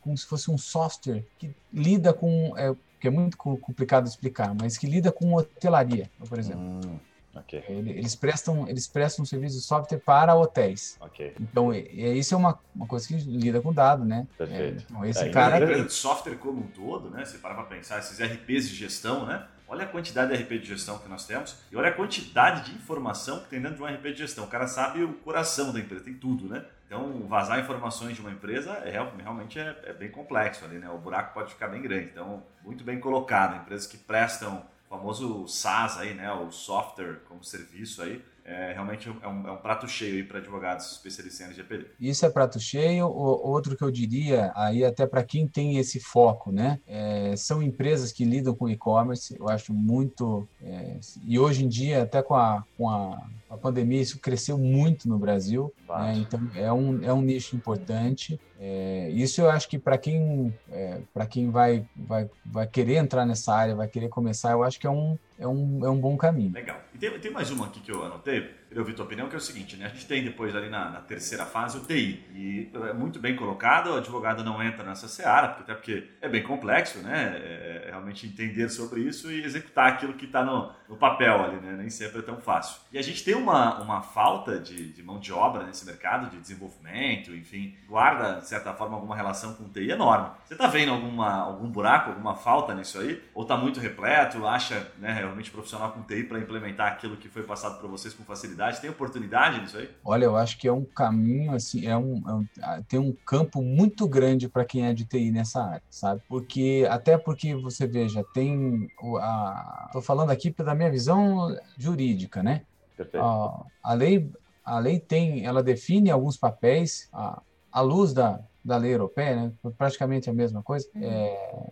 como 0.00 0.16
se 0.16 0.26
fosse 0.26 0.50
um 0.50 0.56
software 0.56 1.24
que 1.38 1.54
lida 1.72 2.12
com 2.12 2.54
é, 2.56 2.74
que 2.98 3.08
é 3.08 3.10
muito 3.10 3.36
complicado 3.36 4.06
explicar, 4.06 4.54
mas 4.54 4.78
que 4.78 4.86
lida 4.86 5.12
com 5.12 5.34
hotelaria, 5.34 6.10
por 6.28 6.38
exemplo. 6.38 6.62
Hum. 6.62 6.98
Okay. 7.34 7.64
Eles 7.68 8.14
prestam 8.14 8.68
eles 8.68 8.86
prestam 8.86 9.22
um 9.22 9.26
serviço 9.26 9.56
de 9.56 9.62
software 9.62 9.98
para 9.98 10.34
hotéis. 10.34 10.98
Okay. 11.00 11.34
Então, 11.40 11.72
e, 11.72 12.18
isso 12.18 12.34
é 12.34 12.36
uma, 12.36 12.58
uma 12.74 12.86
coisa 12.86 13.08
que 13.08 13.14
lida 13.14 13.60
com 13.60 13.72
dado, 13.72 14.04
né? 14.04 14.26
Perfeito. 14.36 14.80
É, 14.80 14.86
então, 14.90 15.04
esse 15.04 15.24
é, 15.24 15.30
cara... 15.30 15.82
de 15.82 15.92
software 15.92 16.36
como 16.36 16.60
um 16.60 16.66
todo, 16.66 17.10
né? 17.10 17.24
Você 17.24 17.38
para 17.38 17.54
para 17.54 17.64
pensar, 17.64 17.98
esses 17.98 18.18
RPs 18.20 18.68
de 18.68 18.74
gestão, 18.74 19.24
né? 19.26 19.46
Olha 19.66 19.84
a 19.84 19.88
quantidade 19.88 20.36
de 20.36 20.42
RP 20.42 20.60
de 20.60 20.66
gestão 20.66 20.98
que 20.98 21.08
nós 21.08 21.26
temos 21.26 21.56
e 21.70 21.76
olha 21.76 21.88
a 21.88 21.92
quantidade 21.92 22.70
de 22.70 22.76
informação 22.76 23.40
que 23.40 23.48
tem 23.48 23.60
dentro 23.60 23.78
de 23.78 23.82
um 23.82 23.86
RP 23.86 24.02
de 24.12 24.16
gestão. 24.16 24.44
O 24.44 24.48
cara 24.48 24.66
sabe 24.66 25.02
o 25.02 25.14
coração 25.14 25.72
da 25.72 25.80
empresa, 25.80 26.04
tem 26.04 26.12
tudo, 26.12 26.46
né? 26.46 26.62
Então, 26.86 27.26
vazar 27.26 27.58
informações 27.58 28.14
de 28.14 28.20
uma 28.20 28.30
empresa 28.30 28.70
é, 28.84 28.90
realmente 28.90 29.58
é, 29.58 29.74
é 29.84 29.94
bem 29.94 30.10
complexo 30.10 30.62
ali, 30.66 30.76
né? 30.76 30.90
O 30.90 30.98
buraco 30.98 31.32
pode 31.32 31.54
ficar 31.54 31.68
bem 31.68 31.80
grande. 31.80 32.10
Então, 32.12 32.42
muito 32.62 32.84
bem 32.84 33.00
colocado. 33.00 33.56
Empresas 33.62 33.86
que 33.86 33.96
prestam 33.96 34.62
famoso 34.92 35.48
SaaS 35.48 35.96
aí, 35.96 36.12
né, 36.12 36.30
o 36.30 36.52
software 36.52 37.20
como 37.26 37.42
serviço 37.42 38.02
aí, 38.02 38.22
é, 38.44 38.72
realmente 38.72 39.08
é 39.08 39.28
um, 39.28 39.48
é 39.48 39.52
um 39.52 39.56
prato 39.56 39.88
cheio 39.88 40.26
para 40.26 40.38
advogados 40.38 40.90
especialistas 40.92 41.40
em 41.40 41.44
LGPD. 41.44 41.86
Isso 41.98 42.26
é 42.26 42.30
prato 42.30 42.58
cheio. 42.58 43.06
O, 43.06 43.50
outro 43.50 43.76
que 43.76 43.82
eu 43.84 43.90
diria, 43.90 44.52
aí 44.54 44.84
até 44.84 45.06
para 45.06 45.22
quem 45.22 45.46
tem 45.46 45.78
esse 45.78 46.00
foco, 46.00 46.50
né? 46.50 46.80
É, 46.86 47.34
são 47.36 47.62
empresas 47.62 48.12
que 48.12 48.24
lidam 48.24 48.54
com 48.54 48.68
e-commerce, 48.68 49.36
eu 49.38 49.48
acho 49.48 49.72
muito. 49.72 50.46
É, 50.60 50.98
e 51.24 51.38
hoje 51.38 51.64
em 51.64 51.68
dia, 51.68 52.02
até 52.02 52.20
com 52.20 52.34
a, 52.34 52.64
com 52.76 52.90
a, 52.90 53.16
a 53.52 53.56
pandemia, 53.58 54.00
isso 54.00 54.18
cresceu 54.18 54.56
muito 54.56 55.06
no 55.06 55.18
Brasil. 55.18 55.72
Né? 55.86 56.14
Então, 56.16 56.40
é 56.54 56.72
um, 56.72 57.04
é 57.04 57.12
um 57.12 57.20
nicho 57.20 57.54
importante. 57.54 58.40
É, 58.58 59.10
isso 59.10 59.42
eu 59.42 59.50
acho 59.50 59.68
que 59.68 59.78
para 59.78 59.98
quem, 59.98 60.54
é, 60.70 61.00
para 61.12 61.26
quem 61.26 61.50
vai, 61.50 61.84
vai, 61.94 62.30
vai 62.46 62.66
querer 62.66 62.96
entrar 62.96 63.26
nessa 63.26 63.54
área, 63.54 63.74
vai 63.74 63.86
querer 63.86 64.08
começar, 64.08 64.52
eu 64.52 64.62
acho 64.62 64.80
que 64.80 64.86
é 64.86 64.90
um, 64.90 65.18
é 65.38 65.46
um, 65.46 65.84
é 65.84 65.90
um 65.90 66.00
bom 66.00 66.16
caminho. 66.16 66.52
Legal. 66.52 66.80
E 66.94 66.98
tem, 66.98 67.10
tem 67.18 67.30
mais 67.30 67.50
uma 67.50 67.66
aqui 67.66 67.80
que 67.80 67.92
eu 67.92 68.02
anotei, 68.02 68.48
eu 68.74 68.80
ouvi 68.80 68.92
tua 68.92 69.04
opinião, 69.04 69.28
que 69.28 69.34
é 69.34 69.38
o 69.38 69.40
seguinte, 69.40 69.76
né? 69.76 69.86
A 69.86 69.88
gente 69.88 70.06
tem 70.06 70.24
depois 70.24 70.54
ali 70.54 70.68
na, 70.68 70.90
na, 70.90 71.00
terceira 71.00 71.44
fase 71.44 71.78
o 71.78 71.80
TI. 71.80 72.24
E 72.34 72.70
é 72.88 72.92
muito 72.92 73.18
bem 73.18 73.36
colocado, 73.36 73.90
o 73.90 73.96
advogado 73.96 74.42
não 74.42 74.62
entra 74.62 74.84
nessa 74.84 75.08
seara, 75.08 75.48
porque, 75.48 75.62
até 75.62 75.74
porque 75.74 76.08
é 76.20 76.28
bem 76.28 76.42
complexo, 76.42 76.98
né? 76.98 77.36
É, 77.36 77.84
é 77.86 77.90
realmente 77.90 78.26
entender 78.26 78.68
sobre 78.68 79.00
isso 79.00 79.30
e 79.30 79.44
executar 79.44 79.92
aquilo 79.92 80.14
que 80.14 80.24
está 80.24 80.44
no, 80.44 80.72
no, 80.88 80.96
papel 80.96 81.44
ali, 81.44 81.56
né? 81.56 81.76
Nem 81.78 81.90
sempre 81.90 82.20
é 82.20 82.22
tão 82.22 82.40
fácil. 82.40 82.80
E 82.92 82.98
a 82.98 83.02
gente 83.02 83.22
tem 83.24 83.34
uma, 83.34 83.80
uma 83.80 84.02
falta 84.02 84.58
de, 84.58 84.92
de 84.92 85.02
mão 85.02 85.18
de 85.18 85.32
obra 85.32 85.64
nesse 85.64 85.84
mercado, 85.84 86.30
de 86.30 86.38
desenvolvimento, 86.38 87.34
enfim, 87.34 87.76
guarda, 87.86 88.40
de 88.40 88.48
certa 88.48 88.72
forma, 88.72 88.94
alguma 88.96 89.16
relação 89.16 89.54
com 89.54 89.64
o 89.64 89.68
TI 89.68 89.90
enorme. 89.90 90.30
Você 90.44 90.54
está 90.54 90.66
vendo 90.66 90.92
alguma, 90.92 91.40
algum 91.40 91.68
buraco, 91.68 92.10
alguma 92.10 92.34
falta 92.34 92.74
nisso 92.74 92.98
aí? 92.98 93.22
Ou 93.34 93.42
está 93.42 93.56
muito 93.56 93.80
repleto, 93.80 94.46
acha 94.46 94.90
né, 94.98 95.12
realmente 95.12 95.50
profissional 95.50 95.92
com 95.92 96.02
TI 96.02 96.24
para 96.24 96.38
implementar 96.38 96.92
aquilo 96.92 97.16
que 97.16 97.28
foi 97.28 97.42
passado 97.42 97.78
para 97.78 97.88
vocês 97.88 98.14
com 98.14 98.24
facilidade? 98.24 98.61
Tem 98.80 98.90
oportunidade 98.90 99.60
nisso 99.60 99.76
aí? 99.76 99.90
Olha, 100.04 100.24
eu 100.24 100.36
acho 100.36 100.58
que 100.58 100.68
é 100.68 100.72
um 100.72 100.84
caminho, 100.84 101.52
assim, 101.54 101.86
é 101.86 101.96
um, 101.96 102.22
é 102.28 102.32
um 102.34 102.46
tem 102.88 102.98
um 103.00 103.12
campo 103.24 103.62
muito 103.62 104.08
grande 104.08 104.48
para 104.48 104.64
quem 104.64 104.86
é 104.86 104.92
de 104.92 105.04
TI 105.04 105.30
nessa 105.30 105.62
área, 105.62 105.82
sabe? 105.90 106.22
Porque, 106.28 106.86
até 106.90 107.16
porque 107.16 107.54
você 107.54 107.86
veja, 107.86 108.24
tem. 108.32 108.88
A, 109.20 109.90
tô 109.92 110.00
falando 110.02 110.30
aqui 110.30 110.50
da 110.50 110.74
minha 110.74 110.90
visão 110.90 111.56
jurídica, 111.76 112.42
né? 112.42 112.62
Perfeito. 112.96 113.24
A, 113.24 113.64
a 113.82 113.94
lei, 113.94 114.30
a 114.64 114.78
lei 114.78 114.98
tem, 114.98 115.44
ela 115.44 115.62
define 115.62 116.10
alguns 116.10 116.36
papéis, 116.36 117.08
a, 117.12 117.40
à 117.70 117.80
luz 117.80 118.12
da, 118.12 118.40
da 118.64 118.76
lei 118.76 118.94
europeia, 118.94 119.36
né? 119.36 119.52
praticamente 119.76 120.30
a 120.30 120.32
mesma 120.32 120.62
coisa. 120.62 120.86
Uhum. 120.94 121.02
É, 121.02 121.70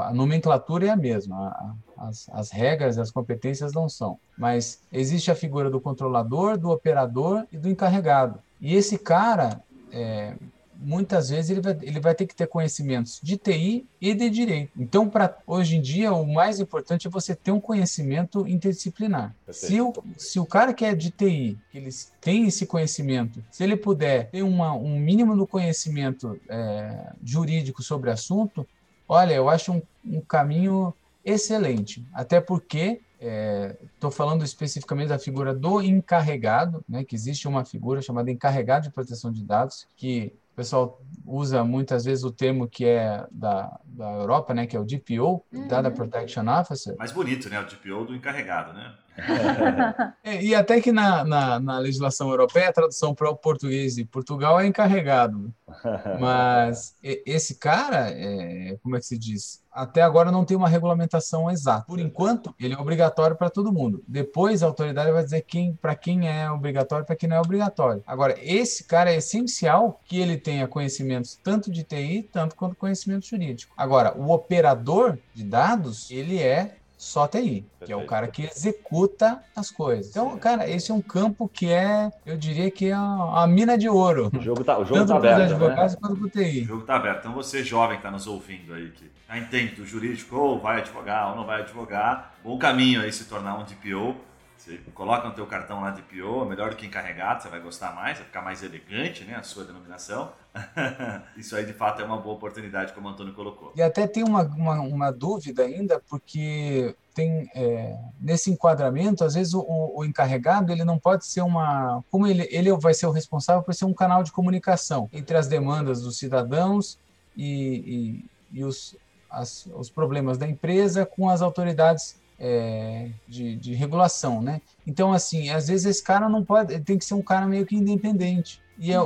a 0.00 0.12
nomenclatura 0.12 0.86
é 0.86 0.90
a 0.90 0.96
mesma, 0.96 1.76
as, 2.02 2.28
as 2.30 2.50
regras, 2.50 2.98
as 2.98 3.10
competências 3.10 3.72
não 3.72 3.88
são. 3.88 4.18
Mas 4.36 4.80
existe 4.92 5.30
a 5.30 5.34
figura 5.34 5.70
do 5.70 5.80
controlador, 5.80 6.58
do 6.58 6.70
operador 6.70 7.46
e 7.52 7.56
do 7.56 7.68
encarregado. 7.68 8.40
E 8.60 8.74
esse 8.74 8.98
cara, 8.98 9.62
é, 9.92 10.34
muitas 10.76 11.30
vezes 11.30 11.50
ele 11.50 11.60
vai, 11.60 11.78
ele 11.80 12.00
vai 12.00 12.14
ter 12.14 12.26
que 12.26 12.34
ter 12.34 12.48
conhecimentos 12.48 13.20
de 13.22 13.36
TI 13.36 13.86
e 14.00 14.14
de 14.14 14.28
direito. 14.28 14.72
Então, 14.76 15.08
para 15.08 15.36
hoje 15.46 15.76
em 15.76 15.80
dia, 15.80 16.12
o 16.12 16.26
mais 16.26 16.58
importante 16.58 17.06
é 17.06 17.10
você 17.10 17.36
ter 17.36 17.52
um 17.52 17.60
conhecimento 17.60 18.46
interdisciplinar. 18.48 19.34
Se 19.50 19.80
o, 19.80 19.92
se 20.16 20.40
o 20.40 20.46
cara 20.46 20.74
que 20.74 20.84
é 20.84 20.94
de 20.94 21.10
TI, 21.10 21.58
que 21.70 21.78
eles 21.78 22.12
têm 22.20 22.46
esse 22.46 22.66
conhecimento, 22.66 23.42
se 23.50 23.62
ele 23.62 23.76
puder 23.76 24.28
ter 24.30 24.42
uma, 24.42 24.74
um 24.74 24.98
mínimo 24.98 25.36
do 25.36 25.46
conhecimento 25.46 26.38
é, 26.48 27.12
jurídico 27.22 27.82
sobre 27.82 28.10
o 28.10 28.12
assunto, 28.12 28.66
olha, 29.08 29.34
eu 29.34 29.48
acho 29.48 29.72
um, 29.72 29.82
um 30.04 30.20
caminho 30.20 30.92
excelente. 31.24 32.06
Até 32.12 32.40
porque 32.40 33.00
estou 33.18 34.10
é, 34.10 34.12
falando 34.12 34.44
especificamente 34.44 35.08
da 35.08 35.18
figura 35.18 35.54
do 35.54 35.80
encarregado, 35.80 36.84
né, 36.88 37.04
que 37.04 37.14
existe 37.14 37.46
uma 37.46 37.64
figura 37.64 38.02
chamada 38.02 38.30
encarregado 38.30 38.84
de 38.88 38.92
proteção 38.92 39.30
de 39.30 39.44
dados, 39.44 39.86
que 39.96 40.34
o 40.52 40.56
pessoal 40.56 41.00
usa 41.24 41.64
muitas 41.64 42.04
vezes 42.04 42.24
o 42.24 42.30
termo 42.30 42.68
que 42.68 42.84
é 42.84 43.24
da, 43.30 43.80
da 43.84 44.10
Europa, 44.12 44.52
né, 44.52 44.66
que 44.66 44.76
é 44.76 44.80
o 44.80 44.84
DPO, 44.84 45.44
uhum. 45.52 45.68
Data 45.68 45.90
Protection 45.90 46.46
Officer. 46.48 46.94
Mais 46.98 47.12
bonito, 47.12 47.48
né, 47.48 47.60
o 47.60 47.64
DPO 47.64 48.04
do 48.06 48.14
encarregado, 48.14 48.72
né? 48.72 48.94
é, 50.24 50.42
e 50.42 50.54
até 50.54 50.80
que 50.80 50.90
na, 50.90 51.24
na, 51.24 51.60
na, 51.60 51.78
legislação 51.78 52.30
europeia, 52.30 52.68
a 52.68 52.72
tradução 52.72 53.14
para 53.14 53.30
o 53.30 53.36
português 53.36 53.94
de 53.94 54.04
Portugal 54.04 54.58
é 54.60 54.66
encarregado. 54.66 55.52
Mas 56.18 56.96
esse 57.02 57.56
cara, 57.56 58.10
é, 58.10 58.78
como 58.82 58.96
é 58.96 59.00
que 59.00 59.06
se 59.06 59.18
diz? 59.18 59.62
Até 59.70 60.02
agora 60.02 60.30
não 60.30 60.44
tem 60.44 60.56
uma 60.56 60.68
regulamentação 60.68 61.50
exata. 61.50 61.86
Por 61.86 61.98
enquanto, 61.98 62.54
ele 62.60 62.74
é 62.74 62.78
obrigatório 62.78 63.36
para 63.36 63.48
todo 63.48 63.72
mundo. 63.72 64.02
Depois 64.06 64.62
a 64.62 64.66
autoridade 64.66 65.10
vai 65.10 65.24
dizer 65.24 65.42
quem, 65.42 65.74
para 65.74 65.94
quem 65.94 66.28
é 66.28 66.50
obrigatório 66.50 67.04
e 67.04 67.06
para 67.06 67.16
quem 67.16 67.28
não 67.28 67.36
é 67.36 67.40
obrigatório. 67.40 68.02
Agora, 68.06 68.36
esse 68.38 68.84
cara 68.84 69.10
é 69.10 69.16
essencial 69.16 69.98
que 70.04 70.20
ele 70.20 70.36
tenha 70.36 70.68
conhecimentos 70.68 71.38
tanto 71.42 71.70
de 71.70 71.84
TI, 71.84 72.28
tanto 72.30 72.54
quanto 72.54 72.76
conhecimento 72.76 73.26
jurídico. 73.26 73.72
Agora, 73.76 74.14
o 74.16 74.30
operador 74.30 75.18
de 75.34 75.42
dados, 75.42 76.10
ele 76.10 76.38
é 76.38 76.76
só 77.02 77.26
TI, 77.26 77.38
Perfeito. 77.40 77.66
que 77.84 77.92
é 77.92 77.96
o 77.96 78.06
cara 78.06 78.28
que 78.28 78.44
executa 78.44 79.42
as 79.56 79.72
coisas. 79.72 80.08
Então, 80.08 80.38
cara, 80.38 80.70
esse 80.70 80.92
é 80.92 80.94
um 80.94 81.02
campo 81.02 81.48
que 81.48 81.68
é, 81.68 82.12
eu 82.24 82.36
diria 82.36 82.70
que 82.70 82.90
é 82.90 82.92
a, 82.94 83.44
mina 83.48 83.76
de 83.76 83.88
ouro. 83.88 84.30
O 84.32 84.40
jogo 84.40 84.62
tá, 84.62 84.78
o 84.78 84.84
jogo 84.84 85.00
Tanto 85.00 85.08
tá 85.08 85.16
aberto, 85.16 85.40
advogados 85.42 85.94
né? 85.94 85.98
quanto 86.00 86.16
pro 86.16 86.30
TI. 86.30 86.60
O 86.60 86.64
jogo 86.64 86.82
tá 86.84 86.94
aberto. 86.94 87.18
Então, 87.18 87.34
você 87.34 87.64
jovem 87.64 87.96
que 87.96 88.04
tá 88.04 88.10
nos 88.12 88.28
ouvindo 88.28 88.72
aí, 88.72 88.88
que 88.90 89.10
tá 89.26 89.36
entende 89.36 89.74
do 89.74 89.84
jurídico, 89.84 90.36
ou 90.36 90.60
vai 90.60 90.78
advogar 90.78 91.30
ou 91.30 91.36
não 91.36 91.44
vai 91.44 91.62
advogar, 91.62 92.34
bom 92.44 92.56
caminho 92.56 93.00
aí 93.00 93.12
se 93.12 93.24
tornar 93.24 93.58
um 93.58 93.64
DPO 93.64 94.14
você 94.62 94.78
coloca 94.94 95.26
no 95.28 95.34
teu 95.34 95.44
cartão 95.44 95.80
lá 95.80 95.90
de 95.90 96.02
PO, 96.02 96.44
melhor 96.44 96.70
do 96.70 96.76
que 96.76 96.86
encarregado, 96.86 97.42
você 97.42 97.48
vai 97.48 97.58
gostar 97.58 97.92
mais, 97.92 98.18
vai 98.18 98.26
ficar 98.26 98.42
mais 98.42 98.62
elegante, 98.62 99.24
né, 99.24 99.34
a 99.34 99.42
sua 99.42 99.64
denominação. 99.64 100.32
Isso 101.36 101.56
aí, 101.56 101.66
de 101.66 101.72
fato, 101.72 102.00
é 102.00 102.04
uma 102.04 102.18
boa 102.18 102.36
oportunidade, 102.36 102.92
como 102.92 103.08
o 103.08 103.10
Antônio 103.10 103.34
colocou. 103.34 103.72
E 103.74 103.82
até 103.82 104.06
tem 104.06 104.22
uma, 104.22 104.42
uma, 104.42 104.80
uma 104.80 105.10
dúvida 105.10 105.64
ainda, 105.64 106.00
porque 106.08 106.94
tem 107.12 107.50
é, 107.56 107.98
nesse 108.20 108.50
enquadramento, 108.52 109.24
às 109.24 109.34
vezes 109.34 109.52
o, 109.52 109.64
o, 109.66 110.04
encarregado 110.04 110.72
ele 110.72 110.84
não 110.84 110.98
pode 110.98 111.26
ser 111.26 111.42
uma, 111.42 112.02
como 112.10 112.26
ele, 112.26 112.48
ele 112.50 112.72
vai 112.76 112.94
ser 112.94 113.06
o 113.06 113.10
responsável 113.10 113.62
por 113.62 113.74
ser 113.74 113.84
um 113.84 113.92
canal 113.92 114.22
de 114.22 114.32
comunicação 114.32 115.10
entre 115.12 115.36
as 115.36 115.46
demandas 115.46 116.00
dos 116.00 116.16
cidadãos 116.16 116.98
e, 117.36 118.24
e, 118.52 118.60
e 118.60 118.64
os, 118.64 118.96
as, 119.28 119.66
os 119.74 119.90
problemas 119.90 120.38
da 120.38 120.48
empresa 120.48 121.04
com 121.04 121.28
as 121.28 121.42
autoridades 121.42 122.21
é, 122.38 123.08
de, 123.28 123.56
de, 123.56 123.74
regulação, 123.74 124.42
né? 124.42 124.60
Então, 124.86 125.12
assim, 125.12 125.50
às 125.50 125.68
vezes 125.68 125.86
esse 125.86 126.02
cara 126.02 126.28
não 126.28 126.44
pode, 126.44 126.78
tem 126.80 126.98
que 126.98 127.04
ser 127.04 127.14
um 127.14 127.22
cara 127.22 127.46
meio 127.46 127.64
que 127.64 127.76
independente. 127.76 128.60
E 128.78 128.90
é, 128.90 128.96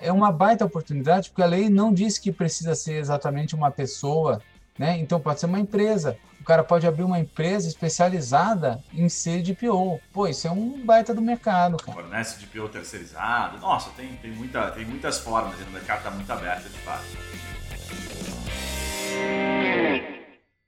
é, 0.00 0.12
uma 0.12 0.30
baita 0.30 0.64
oportunidade, 0.64 1.30
porque 1.30 1.42
a 1.42 1.46
lei 1.46 1.70
não 1.70 1.92
diz 1.92 2.18
que 2.18 2.32
precisa 2.32 2.74
ser 2.74 2.94
exatamente 2.94 3.54
uma 3.54 3.70
pessoa, 3.70 4.42
né? 4.78 4.98
Então 4.98 5.18
pode 5.20 5.40
ser 5.40 5.46
uma 5.46 5.60
empresa. 5.60 6.18
O 6.40 6.44
cara 6.44 6.62
pode 6.62 6.86
abrir 6.86 7.04
uma 7.04 7.18
empresa 7.18 7.66
especializada 7.66 8.82
em 8.92 9.08
ser 9.08 9.40
de 9.40 9.54
PO. 9.54 9.98
Pô, 10.12 10.28
isso 10.28 10.46
é 10.46 10.50
um 10.50 10.84
baita 10.84 11.14
do 11.14 11.22
mercado, 11.22 11.78
cara. 11.78 12.02
Fornece 12.02 12.38
de 12.38 12.46
PO 12.46 12.68
terceirizado. 12.68 13.58
Nossa, 13.60 13.88
tem, 13.96 14.14
tem, 14.16 14.30
muita, 14.30 14.70
tem 14.72 14.84
muitas 14.84 15.18
formas, 15.18 15.58
e 15.58 15.62
o 15.62 15.70
mercado 15.70 15.98
está 15.98 16.10
muito 16.10 16.30
aberto, 16.30 16.64
de 16.64 16.78
fato. 16.80 17.04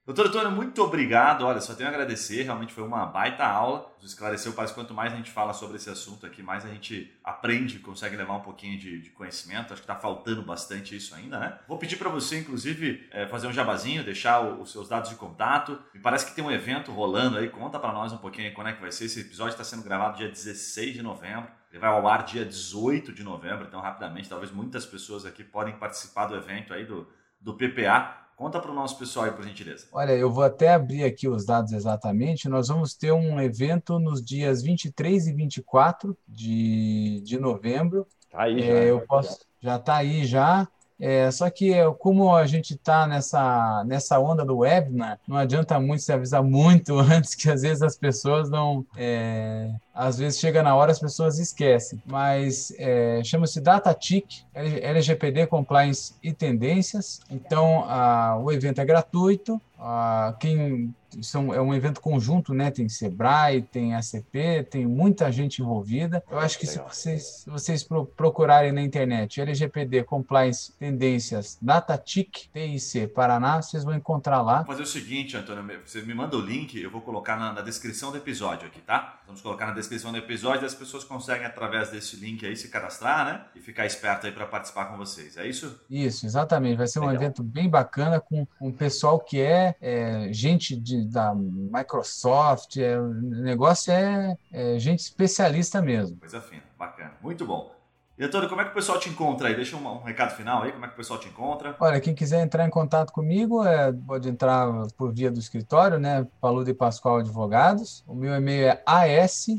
Doutor 0.07 0.29
Antônio, 0.29 0.53
muito 0.53 0.81
obrigado. 0.85 1.45
Olha, 1.45 1.61
só 1.61 1.75
tenho 1.75 1.89
a 1.89 1.93
agradecer. 1.93 2.45
Realmente 2.45 2.73
foi 2.73 2.85
uma 2.85 3.05
baita 3.07 3.45
aula. 3.45 3.93
Nos 4.01 4.13
esclareceu, 4.13 4.53
parece 4.53 4.73
quanto 4.73 4.95
mais 4.95 5.13
a 5.13 5.17
gente 5.17 5.33
fala 5.33 5.53
sobre 5.53 5.79
esse 5.79 5.91
assunto 5.91 6.25
aqui, 6.25 6.45
mais 6.45 6.65
a 6.65 6.69
gente 6.69 7.13
aprende, 7.25 7.81
consegue 7.81 8.15
levar 8.15 8.35
um 8.35 8.41
pouquinho 8.41 8.79
de, 8.79 9.01
de 9.01 9.11
conhecimento. 9.11 9.73
Acho 9.73 9.83
que 9.83 9.91
está 9.91 9.97
faltando 9.97 10.43
bastante 10.43 10.95
isso 10.95 11.13
ainda, 11.13 11.41
né? 11.41 11.59
Vou 11.67 11.77
pedir 11.77 11.97
para 11.97 12.09
você, 12.09 12.39
inclusive, 12.39 13.05
é, 13.11 13.27
fazer 13.27 13.49
um 13.49 13.53
jabazinho, 13.53 14.05
deixar 14.05 14.43
o, 14.43 14.63
os 14.63 14.71
seus 14.71 14.89
dados 14.89 15.11
de 15.11 15.17
contato. 15.17 15.77
Me 15.93 15.99
parece 15.99 16.25
que 16.25 16.37
tem 16.37 16.45
um 16.45 16.53
evento 16.53 16.93
rolando 16.93 17.39
aí. 17.39 17.49
Conta 17.49 17.77
para 17.77 17.93
nós 17.93 18.13
um 18.13 18.19
pouquinho 18.19 18.55
quando 18.55 18.69
é 18.69 18.75
que 18.75 18.81
vai 18.81 18.93
ser. 18.93 19.07
Esse 19.07 19.23
episódio 19.23 19.55
está 19.55 19.65
sendo 19.65 19.83
gravado 19.83 20.19
dia 20.19 20.29
16 20.29 20.95
de 20.95 21.03
novembro. 21.03 21.51
Ele 21.73 21.81
vai 21.81 21.91
ao 21.91 22.07
ar 22.07 22.23
dia 22.23 22.45
18 22.45 23.13
de 23.13 23.25
novembro, 23.25 23.67
então 23.67 23.81
rapidamente, 23.81 24.29
talvez 24.29 24.53
muitas 24.53 24.87
pessoas 24.87 25.27
aqui 25.27 25.43
podem 25.43 25.75
participar 25.75 26.27
do 26.27 26.37
evento 26.37 26.73
aí 26.73 26.85
do, 26.85 27.09
do 27.41 27.55
PPA. 27.55 28.26
Conta 28.37 28.61
para 28.61 28.71
o 28.71 28.75
nosso 28.75 28.99
pessoal 28.99 29.25
aí, 29.25 29.33
por 29.33 29.43
gentileza. 29.43 29.87
Olha, 29.91 30.13
eu 30.13 30.31
vou 30.31 30.45
até 30.45 30.75
abrir 30.75 31.05
aqui 31.05 31.27
os 31.27 31.47
dados 31.47 31.73
exatamente. 31.73 32.51
Nós 32.51 32.69
vamos 32.69 32.95
ter 32.95 33.11
um 33.11 33.41
evento 33.41 33.99
nos 33.99 34.23
dias 34.23 34.63
23 34.63 35.29
e 35.29 35.33
24 35.33 36.15
de, 36.29 37.23
de 37.25 37.39
novembro. 37.39 38.07
Tá 38.31 38.43
aí 38.43 38.61
já. 38.61 38.67
É, 38.67 38.91
eu 38.91 39.01
posso, 39.01 39.41
já 39.59 39.77
está 39.77 39.97
aí 39.97 40.27
já. 40.27 40.69
É, 40.99 41.31
só 41.31 41.49
que 41.51 41.73
como 41.99 42.35
a 42.35 42.47
gente 42.47 42.75
está 42.75 43.07
nessa, 43.07 43.85
nessa 43.87 44.19
onda 44.19 44.45
do 44.45 44.59
webinar, 44.59 45.19
não 45.29 45.37
adianta 45.37 45.79
muito 45.79 46.03
se 46.03 46.13
avisar 46.13 46.43
muito 46.45 46.99
antes, 46.99 47.35
que 47.35 47.51
às 47.51 47.63
vezes 47.63 47.83
as 47.83 47.97
pessoas 47.97 48.49
não. 48.51 48.85
É, 48.97 49.71
às 49.95 50.19
vezes 50.19 50.39
chega 50.39 50.63
na 50.63 50.75
hora 50.75 50.93
as 50.93 50.99
pessoas 50.99 51.39
esquecem. 51.39 52.03
Mas 52.07 52.73
é, 52.79 53.23
chama-se 53.25 53.61
DataTIC, 53.61 54.43
LGPD 54.55 55.47
Compliance 55.47 56.15
e 56.23 56.33
Tendências. 56.33 57.21
Então 57.31 57.85
a, 57.89 58.39
o 58.39 58.51
evento 58.51 58.81
é 58.81 58.85
gratuito. 58.85 59.61
A, 59.89 60.35
quem 60.41 60.93
são, 61.23 61.55
é 61.55 61.61
um 61.61 61.73
evento 61.73 62.01
conjunto, 62.01 62.53
né? 62.53 62.73
Tem 62.73 62.89
Sebrae, 62.89 63.63
tem 63.63 63.95
ACP, 63.95 64.67
tem 64.69 64.85
muita 64.85 65.31
gente 65.31 65.63
envolvida. 65.63 66.23
Eu 66.29 66.41
acho 66.41 66.59
que 66.59 66.67
se 66.67 66.79
vocês, 66.81 67.45
vocês 67.47 67.87
procurarem 68.17 68.73
na 68.73 68.83
internet 68.83 69.41
LGPD 69.41 70.03
Compliance 70.03 70.73
Tendências 70.73 71.57
DataTIC 71.63 72.49
TIC 72.53 73.07
Paraná, 73.15 73.63
vocês 73.63 73.85
vão 73.85 73.95
encontrar 73.95 74.43
lá. 74.43 74.59
Vou 74.59 74.67
fazer 74.67 74.83
o 74.83 74.87
seguinte, 74.87 75.37
Antônio, 75.37 75.81
você 75.85 76.03
me 76.03 76.15
manda 76.15 76.37
o 76.37 76.41
link, 76.41 76.81
eu 76.81 76.91
vou 76.91 77.01
colocar 77.01 77.37
na, 77.37 77.53
na 77.53 77.61
descrição 77.61 78.11
do 78.11 78.17
episódio 78.17 78.67
aqui, 78.67 78.81
tá? 78.81 79.21
Vamos 79.27 79.41
colocar 79.41 79.67
na 79.67 79.73
descrição 79.73 80.13
do 80.13 80.19
episódio 80.19 80.63
e 80.63 80.67
as 80.67 80.75
pessoas 80.75 81.05
conseguem, 81.05 81.47
através 81.47 81.91
desse 81.91 82.17
link 82.17 82.45
aí, 82.47 82.57
se 82.57 82.69
cadastrar, 82.69 83.25
né? 83.25 83.45
E 83.55 83.61
ficar 83.61 83.87
esperto 83.87 84.27
aí 84.27 84.33
para 84.33 84.47
participar 84.47 84.87
com 84.87 84.97
vocês. 84.97 85.37
É 85.37 85.47
isso? 85.47 85.81
Isso, 85.91 86.27
exatamente. 86.27 86.77
Vai 86.77 86.87
ser 86.87 87.01
Legal. 87.01 87.15
um 87.15 87.17
evento 87.17 87.43
bem 87.43 87.69
bacana 87.69 88.21
com 88.21 88.47
um 88.61 88.73
pessoal 88.73 89.19
que 89.19 89.41
é, 89.41 89.76
é 89.81 90.33
gente 90.33 90.77
de 90.77 91.05
da 91.09 91.35
Microsoft, 91.35 92.77
é, 92.77 92.99
o 92.99 93.13
negócio 93.13 93.93
é, 93.93 94.37
é, 94.53 94.79
gente 94.79 95.01
especialista 95.01 95.81
mesmo. 95.83 96.17
Coisa 96.19 96.41
fina, 96.41 96.63
bacana, 96.79 97.13
muito 97.23 97.45
bom. 97.45 97.77
E 98.19 98.25
Antônio, 98.25 98.49
como 98.49 98.63
é 98.63 98.65
que 98.65 98.71
o 98.71 98.75
pessoal 98.75 98.99
te 98.99 99.11
encontra 99.11 99.49
aí? 99.49 99.55
Deixa 99.55 99.77
um, 99.77 99.87
um, 99.87 100.03
recado 100.03 100.35
final 100.35 100.63
aí, 100.63 100.73
como 100.73 100.87
é 100.87 100.89
que 100.89 100.95
o 100.95 100.97
pessoal 100.97 101.21
te 101.21 101.29
encontra? 101.29 101.77
Olha, 101.79 102.01
quem 102.01 102.15
quiser 102.15 102.43
entrar 102.43 102.65
em 102.67 102.71
contato 102.71 103.13
comigo, 103.13 103.63
é, 103.63 103.93
pode 103.93 104.27
entrar 104.27 104.73
por 104.97 105.13
via 105.13 105.31
do 105.31 105.39
escritório, 105.39 105.99
né? 105.99 106.27
Paludo 106.41 106.71
e 106.71 106.75
Pascoal 106.75 107.19
Advogados. 107.19 108.03
O 108.07 108.15
meu 108.15 108.35
e-mail 108.35 108.69
é 108.69 108.83
as@ppalo.com.br. 108.87 109.59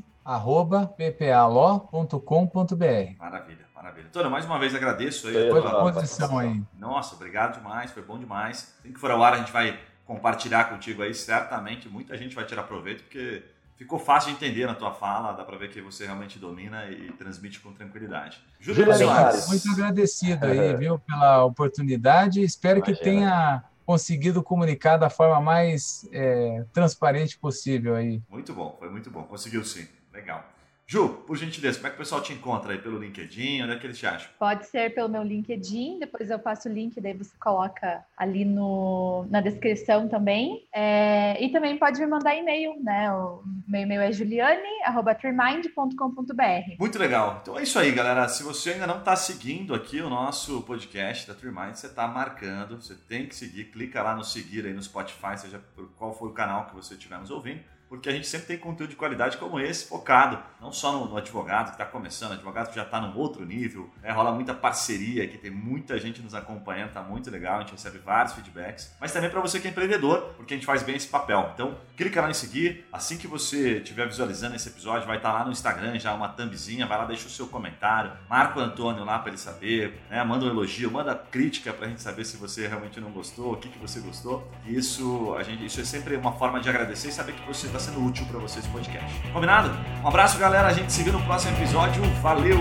Maravilha. 3.20 3.68
Maravilha. 3.76 4.08
Antônio, 4.08 4.32
mais 4.32 4.44
uma 4.44 4.58
vez 4.58 4.74
agradeço 4.74 5.28
aí. 5.28 5.52
Foi 5.52 5.60
à 5.60 5.92
disposição 5.92 6.40
aí. 6.40 6.64
Nossa, 6.80 7.14
obrigado 7.14 7.60
demais, 7.60 7.92
foi 7.92 8.02
bom 8.02 8.18
demais. 8.18 8.76
Assim 8.80 8.92
que 8.92 9.00
for 9.00 9.12
ao 9.12 9.22
ar, 9.22 9.34
a 9.34 9.38
gente 9.38 9.52
vai 9.52 9.80
compartilhar 10.08 10.70
contigo 10.70 11.04
aí, 11.04 11.14
certamente 11.14 11.90
muita 11.90 12.18
gente 12.18 12.34
vai 12.34 12.46
tirar 12.46 12.64
proveito, 12.64 13.04
porque 13.04 13.44
ficou 13.76 14.00
fácil 14.00 14.32
de 14.32 14.38
entender 14.38 14.66
na 14.66 14.74
tua 14.74 14.94
fala, 14.94 15.34
dá 15.34 15.44
para 15.44 15.58
ver 15.58 15.70
que 15.70 15.82
você 15.82 16.06
realmente 16.06 16.40
domina 16.40 16.90
e 16.90 17.12
transmite 17.12 17.60
com 17.60 17.74
tranquilidade. 17.74 18.42
Júlio 18.60 18.92
Soares. 18.96 19.48
Muito 19.50 19.70
agradecido 19.70 20.46
aí, 20.46 20.76
viu, 20.78 20.98
pela 20.98 21.44
oportunidade. 21.44 22.42
Espero 22.42 22.80
Imagina. 22.80 22.98
que 22.98 23.04
tenha 23.04 23.64
conseguido 23.86 24.42
comunicar 24.42 24.98
da 24.98 25.10
forma 25.10 25.42
mais 25.42 26.08
é, 26.12 26.66
transparente 26.74 27.38
possível 27.38 27.96
aí. 27.96 28.22
Muito 28.30 28.54
bom, 28.54 28.76
foi 28.80 28.90
muito 28.90 29.12
bom. 29.12 29.24
Conseguiu 29.24 29.64
sim. 29.64 29.88
Legal. 30.14 30.44
Ju, 30.90 31.10
por 31.28 31.36
gentileza, 31.36 31.80
como 31.80 31.88
é 31.88 31.90
que 31.90 31.98
o 31.98 32.00
pessoal 32.00 32.22
te 32.22 32.32
encontra 32.32 32.72
aí 32.72 32.80
pelo 32.80 32.98
LinkedIn? 32.98 33.62
Onde 33.62 33.74
é 33.74 33.78
que 33.78 33.86
eles 33.86 34.00
te 34.00 34.08
acham? 34.08 34.30
Pode 34.40 34.68
ser 34.68 34.96
pelo 34.96 35.10
meu 35.10 35.22
LinkedIn, 35.22 36.00
depois 36.00 36.30
eu 36.30 36.40
passo 36.40 36.70
o 36.70 36.72
link, 36.72 37.02
daí 37.02 37.12
você 37.12 37.36
coloca 37.38 38.06
ali 38.16 38.46
no, 38.46 39.26
na 39.30 39.42
descrição 39.42 40.08
também. 40.08 40.66
É, 40.74 41.44
e 41.44 41.52
também 41.52 41.78
pode 41.78 42.00
me 42.00 42.08
mandar 42.08 42.38
e-mail, 42.38 42.82
né? 42.82 43.12
O 43.12 43.44
meu 43.68 43.82
e-mail 43.82 44.00
é 44.00 44.14
juliane.trimind.com.br. 44.14 46.80
Muito 46.80 46.98
legal. 46.98 47.40
Então 47.42 47.60
é 47.60 47.64
isso 47.64 47.78
aí, 47.78 47.92
galera. 47.92 48.26
Se 48.30 48.42
você 48.42 48.70
ainda 48.70 48.88
não 48.88 49.00
está 49.00 49.18
seguindo 49.18 49.76
aqui 49.76 50.00
o 50.00 50.10
nosso 50.10 50.62
podcast 50.62 51.28
da 51.28 51.34
Trimind, 51.34 51.76
você 51.76 51.88
está 51.88 52.08
marcando, 52.08 52.82
você 52.82 52.96
tem 52.96 53.26
que 53.26 53.36
seguir. 53.36 53.66
Clica 53.66 54.02
lá 54.02 54.16
no 54.16 54.24
seguir 54.24 54.66
aí 54.66 54.72
no 54.72 54.82
Spotify, 54.82 55.38
seja 55.38 55.62
por 55.76 55.90
qual 55.98 56.14
for 56.14 56.30
o 56.30 56.34
canal 56.34 56.68
que 56.68 56.76
você 56.76 56.94
estiver 56.94 57.20
nos 57.20 57.30
ouvindo 57.30 57.60
porque 57.90 58.10
a 58.10 58.12
gente 58.12 58.28
sempre 58.28 58.48
tem 58.48 58.58
conteúdo 58.58 58.90
de 58.90 58.96
qualidade 58.96 59.38
como 59.38 59.60
esse, 59.60 59.88
focado 59.88 60.38
não 60.60 60.72
só 60.72 60.92
no, 60.92 61.08
no 61.08 61.18
advogado 61.18 61.68
que 61.68 61.72
está 61.74 61.86
começando, 61.86 62.34
advogado 62.34 62.70
que 62.70 62.76
já 62.76 62.84
está 62.84 63.00
num 63.00 63.16
outro 63.16 63.46
nível, 63.46 63.90
né? 64.02 64.12
rola 64.12 64.32
muita 64.32 64.54
parceria 64.54 65.24
aqui, 65.24 65.38
tem 65.38 65.52
muita 65.52 65.98
gente 66.00 66.22
nos 66.22 66.34
acompanhando, 66.34 66.92
tá 66.92 67.02
muito 67.02 67.30
legal, 67.30 67.58
a 67.58 67.60
gente 67.62 67.72
recebe 67.72 68.00
vários 68.00 68.34
feedbacks, 68.34 68.96
mas 69.00 69.12
também 69.12 69.30
para 69.30 69.40
você 69.40 69.60
que 69.60 69.68
é 69.68 69.72
empreendedor, 69.72 70.34
porque 70.36 70.54
a 70.54 70.58
gente 70.58 70.66
faz 70.66 70.84
bem 70.84 70.96
esse 70.96 71.08
papel. 71.08 71.52
Então, 71.54 71.78
clica 71.96 72.22
lá 72.22 72.30
em 72.30 72.34
seguir, 72.34 72.86
assim 72.92 73.18
que 73.18 73.28
você 73.28 73.78
estiver 73.78 74.08
visualizando 74.08 74.56
esse 74.56 74.68
episódio, 74.68 75.08
vai 75.08 75.18
estar 75.18 75.32
tá 75.32 75.40
lá 75.40 75.46
no 75.46 75.52
Instagram 75.52 75.98
já 76.00 76.14
uma 76.14 76.30
thumbzinha, 76.30 76.86
vai 76.86 76.98
lá, 76.98 77.06
deixa 77.06 77.28
o 77.28 77.30
seu 77.30 77.48
comentário, 77.48 78.12
marca 78.30 78.60
o 78.60 78.62
Antônio 78.62 79.04
lá 79.04 79.20
para 79.20 79.30
ele 79.30 79.38
saber, 79.38 80.02
né? 80.10 80.24
manda 80.24 80.46
um 80.46 80.50
elogio, 80.50 80.92
manda 80.92 81.16
crítica 81.16 81.72
para 81.72 81.86
a 81.86 81.90
gente 81.90 82.02
saber 82.02 82.26
se 82.26 82.38
você 82.38 82.68
realmente 82.68 83.00
não 83.00 83.12
gostou, 83.12 83.54
o 83.54 83.58
que, 83.58 83.70
que 83.70 83.80
você 83.80 84.00
gostou. 84.00 84.52
Isso, 84.66 85.36
a 85.36 85.44
gente, 85.44 85.66
isso 85.66 85.80
é 85.80 85.86
sempre 85.86 86.16
uma 86.16 86.34
forma 86.34 86.60
de 86.60 86.70
agradecer 86.70 87.10
e 87.10 87.12
saber 87.12 87.34
que 87.34 87.46
você 87.46 87.68
está 87.68 87.77
está 87.78 87.92
sendo 87.92 88.06
útil 88.06 88.26
para 88.26 88.40
vocês 88.40 88.66
o 88.66 88.70
podcast. 88.70 89.22
Combinado? 89.32 89.72
Um 90.04 90.08
abraço, 90.08 90.38
galera. 90.38 90.68
A 90.68 90.74
gente 90.74 90.92
se 90.92 91.04
vê 91.04 91.12
no 91.12 91.22
próximo 91.22 91.56
episódio. 91.58 92.04
Valeu! 92.22 92.60